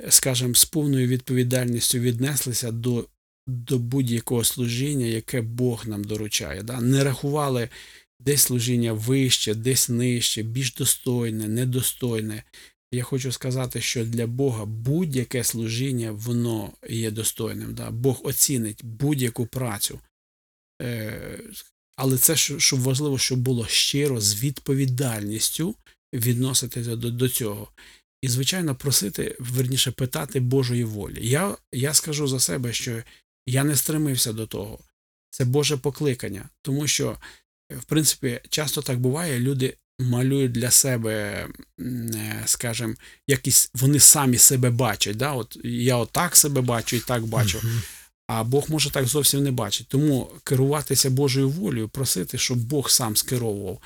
скажімо, 0.08 0.54
з 0.54 0.64
повною 0.64 1.08
відповідальністю 1.08 1.98
віднеслися 1.98 2.72
до, 2.72 3.08
до 3.46 3.78
будь-якого 3.78 4.44
служіння, 4.44 5.06
яке 5.06 5.40
Бог 5.40 5.88
нам 5.88 6.04
доручає. 6.04 6.62
Да? 6.62 6.80
Не 6.80 7.04
рахували 7.04 7.68
десь 8.20 8.42
служіння 8.42 8.92
вище, 8.92 9.54
десь 9.54 9.88
нижче, 9.88 10.42
більш 10.42 10.74
достойне, 10.74 11.48
недостойне. 11.48 12.42
Я 12.94 13.02
хочу 13.02 13.32
сказати, 13.32 13.80
що 13.80 14.04
для 14.04 14.26
Бога 14.26 14.64
будь-яке 14.64 15.44
служіння 15.44 16.12
воно 16.12 16.72
є 16.88 17.10
достойним. 17.10 17.74
Да? 17.74 17.90
Бог 17.90 18.20
оцінить 18.24 18.84
будь-яку 18.84 19.46
працю. 19.46 20.00
Е, 20.82 21.40
але 21.96 22.18
це 22.18 22.36
що- 22.36 22.58
щоб 22.58 22.80
важливо, 22.80 23.18
щоб 23.18 23.38
було 23.38 23.66
щиро 23.66 24.20
з 24.20 24.42
відповідальністю 24.42 25.74
відноситися 26.14 26.96
до, 26.96 27.10
до 27.10 27.28
цього 27.28 27.68
і, 28.22 28.28
звичайно, 28.28 28.74
просити, 28.74 29.36
верніше, 29.38 29.90
питати 29.90 30.40
Божої 30.40 30.84
волі. 30.84 31.28
Я, 31.28 31.56
я 31.72 31.94
скажу 31.94 32.26
за 32.28 32.40
себе, 32.40 32.72
що 32.72 33.02
я 33.46 33.64
не 33.64 33.76
стремився 33.76 34.32
до 34.32 34.46
того. 34.46 34.78
Це 35.30 35.44
Боже 35.44 35.76
покликання, 35.76 36.48
тому 36.62 36.86
що, 36.86 37.16
е, 37.72 37.76
в 37.76 37.84
принципі, 37.84 38.40
часто 38.48 38.82
так 38.82 39.00
буває, 39.00 39.40
люди 39.40 39.76
малюють 39.98 40.52
для 40.52 40.70
себе, 40.70 41.46
е, 41.80 42.42
скажімо, 42.46 42.94
якісь 43.28 43.70
вони 43.74 44.00
самі 44.00 44.38
себе 44.38 44.70
бачать. 44.70 45.16
Да? 45.16 45.32
От 45.32 45.58
я 45.64 45.96
отак 45.96 46.36
себе 46.36 46.60
бачу 46.60 46.96
і 46.96 47.00
так 47.00 47.26
бачу. 47.26 47.62
А 48.26 48.44
Бог 48.44 48.70
може 48.70 48.90
так 48.90 49.06
зовсім 49.06 49.42
не 49.42 49.50
бачить. 49.50 49.86
Тому 49.88 50.30
керуватися 50.44 51.10
Божою 51.10 51.50
волею, 51.50 51.88
просити, 51.88 52.38
щоб 52.38 52.58
Бог 52.58 52.90
сам 52.90 53.16
скеровував 53.16 53.78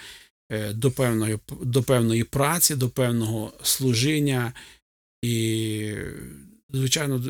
е, 0.52 0.72
до 0.72 0.90
певної, 0.90 1.38
до 1.62 1.82
певної 1.82 2.24
праці, 2.24 2.74
до 2.74 2.88
певного 2.88 3.52
служіння. 3.62 4.52
І, 5.22 5.94
звичайно, 6.70 7.24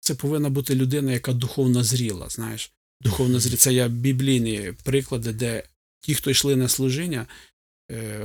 це 0.00 0.14
повинна 0.14 0.50
бути 0.50 0.74
людина, 0.74 1.12
яка 1.12 1.32
духовно 1.32 1.84
зріла. 1.84 2.28
Знаєш, 2.28 2.72
духовно 3.00 3.40
зріла. 3.40 3.56
Це 3.56 3.72
я 3.72 3.88
біблійні 3.88 4.72
приклади, 4.84 5.32
де 5.32 5.62
ті, 6.00 6.14
хто 6.14 6.30
йшли 6.30 6.56
на 6.56 6.68
служіння, 6.68 7.26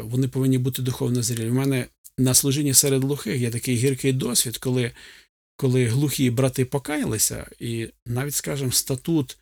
вони 0.02 0.28
повинні 0.28 0.58
бути 0.58 0.82
духовно 0.82 1.24
зрілі. 1.24 1.50
У 1.50 1.54
мене 1.54 1.88
на 2.18 2.34
служінні 2.34 2.74
серед 2.74 3.04
глухих 3.04 3.42
є 3.42 3.52
такий 3.52 3.76
гіркий 3.76 4.14
досвід, 4.14 4.58
коли 4.58 4.92
коли 5.60 5.86
глухі 5.86 6.30
брати 6.32 6.66
покаялися, 6.66 7.48
і 7.60 7.88
навіть, 8.06 8.36
скажімо, 8.36 8.72
статут 8.72 9.38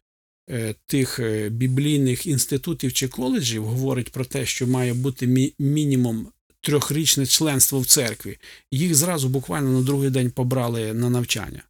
е, 0.49 0.75
тих 0.87 1.19
е, 1.19 1.49
біблійних 1.49 2.27
інститутів 2.27 2.93
чи 2.93 3.07
коледжів 3.07 3.65
говорить 3.65 4.11
про 4.11 4.25
те, 4.25 4.45
що 4.45 4.67
має 4.67 4.93
бути 4.93 5.27
мі- 5.27 5.53
мінімум 5.59 6.27
трьохрічне 6.61 7.25
членство 7.25 7.79
в 7.79 7.85
церкві. 7.85 8.37
Їх 8.71 8.95
зразу 8.95 9.29
буквально 9.29 9.71
на 9.71 9.81
другий 9.81 10.09
день 10.09 10.31
побрали 10.31 10.93
на 10.93 11.09
навчання. 11.09 11.63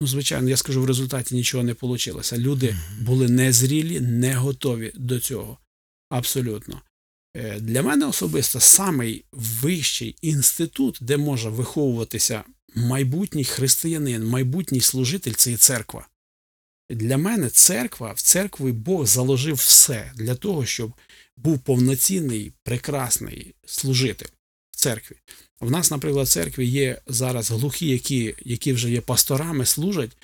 Ну, 0.00 0.08
звичайно, 0.08 0.48
я 0.48 0.56
скажу, 0.56 0.82
в 0.82 0.86
результаті 0.86 1.34
нічого 1.34 1.64
не 1.64 1.76
вийшло. 1.80 2.22
Люди 2.38 2.76
були 3.00 3.28
незрілі, 3.28 4.00
не 4.00 4.34
готові 4.34 4.92
до 4.94 5.20
цього. 5.20 5.58
Абсолютно. 6.10 6.82
Е, 7.36 7.60
Для 7.60 7.82
мене 7.82 8.06
особисто 8.06 8.60
самий 8.60 9.24
вищий 9.32 10.16
інститут, 10.22 10.98
де 11.00 11.16
може 11.16 11.48
виховуватися 11.48 12.44
майбутній 12.74 13.44
християнин, 13.44 14.26
майбутній 14.26 14.80
служитель 14.80 15.32
це 15.32 15.50
є 15.50 15.56
церква. 15.56 16.08
Для 16.90 17.16
мене 17.16 17.48
церква, 17.48 18.12
в 18.12 18.20
церкві 18.20 18.72
Бог 18.72 19.06
заложив 19.06 19.56
все 19.56 20.12
для 20.16 20.34
того, 20.34 20.66
щоб 20.66 20.92
був 21.36 21.58
повноцінний, 21.58 22.52
прекрасний 22.62 23.54
служитель 23.66 24.28
в 24.70 24.76
церкві. 24.76 25.16
В 25.60 25.70
нас, 25.70 25.90
наприклад, 25.90 26.26
в 26.26 26.30
церкві 26.30 26.66
є 26.66 27.02
зараз 27.06 27.50
глухі, 27.50 27.88
які, 27.88 28.34
які 28.40 28.72
вже 28.72 28.90
є 28.90 29.00
пасторами, 29.00 29.66
служать. 29.66 30.16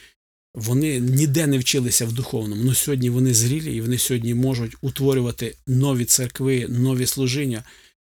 Вони 0.58 1.00
ніде 1.00 1.46
не 1.46 1.58
вчилися 1.58 2.06
в 2.06 2.12
духовному. 2.12 2.62
Ну 2.64 2.74
сьогодні 2.74 3.10
вони 3.10 3.34
зрілі 3.34 3.76
і 3.76 3.80
вони 3.80 3.98
сьогодні 3.98 4.34
можуть 4.34 4.76
утворювати 4.80 5.56
нові 5.66 6.04
церкви, 6.04 6.66
нові 6.68 7.06
служіння, 7.06 7.64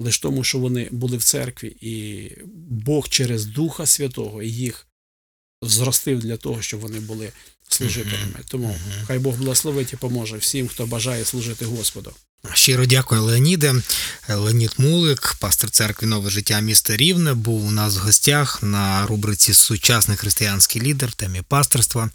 лише 0.00 0.22
тому, 0.22 0.44
що 0.44 0.58
вони 0.58 0.88
були 0.90 1.16
в 1.16 1.22
церкві, 1.22 1.76
і 1.80 2.30
Бог 2.70 3.08
через 3.08 3.46
Духа 3.46 3.86
Святого 3.86 4.42
їх 4.42 4.86
зростив 5.62 6.20
для 6.20 6.36
того, 6.36 6.62
щоб 6.62 6.80
вони 6.80 7.00
були 7.00 7.32
служителями. 7.74 8.34
Тому 8.48 8.76
хай 9.06 9.18
Бог 9.18 9.36
благословить 9.36 9.92
і 9.92 9.96
поможе 9.96 10.36
всім, 10.36 10.68
хто 10.68 10.86
бажає 10.86 11.24
служити 11.24 11.64
Господу. 11.64 12.12
Щиро 12.52 12.86
дякую, 12.86 13.22
Леоніде. 13.22 13.74
Леонід 14.28 14.74
Мулик, 14.78 15.36
пастор 15.40 15.70
церкви 15.70 16.08
Нове 16.08 16.30
життя 16.30 16.60
міста 16.60 16.96
Рівне, 16.96 17.34
був 17.34 17.66
у 17.66 17.70
нас 17.70 17.96
в 17.96 17.98
гостях 17.98 18.62
на 18.62 19.06
рубриці 19.06 19.54
Сучасний 19.54 20.16
християнський 20.16 20.82
лідер 20.82 21.08
в 21.08 21.14
темі 21.14 21.42
пасторства. 21.48 22.10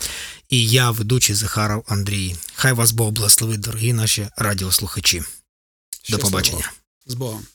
І 0.50 0.68
я, 0.68 0.92
ведучий 0.92 1.36
Захаров 1.36 1.86
Андрій. 1.88 2.36
Хай 2.56 2.74
вас 2.74 2.92
Бог 2.92 3.12
благословить, 3.12 3.60
дорогі 3.60 3.94
наші 3.94 4.28
радіослухачі. 4.38 5.24
До 6.10 6.20
побачення. 6.20 6.72
З 7.06 7.14
Богом. 7.14 7.46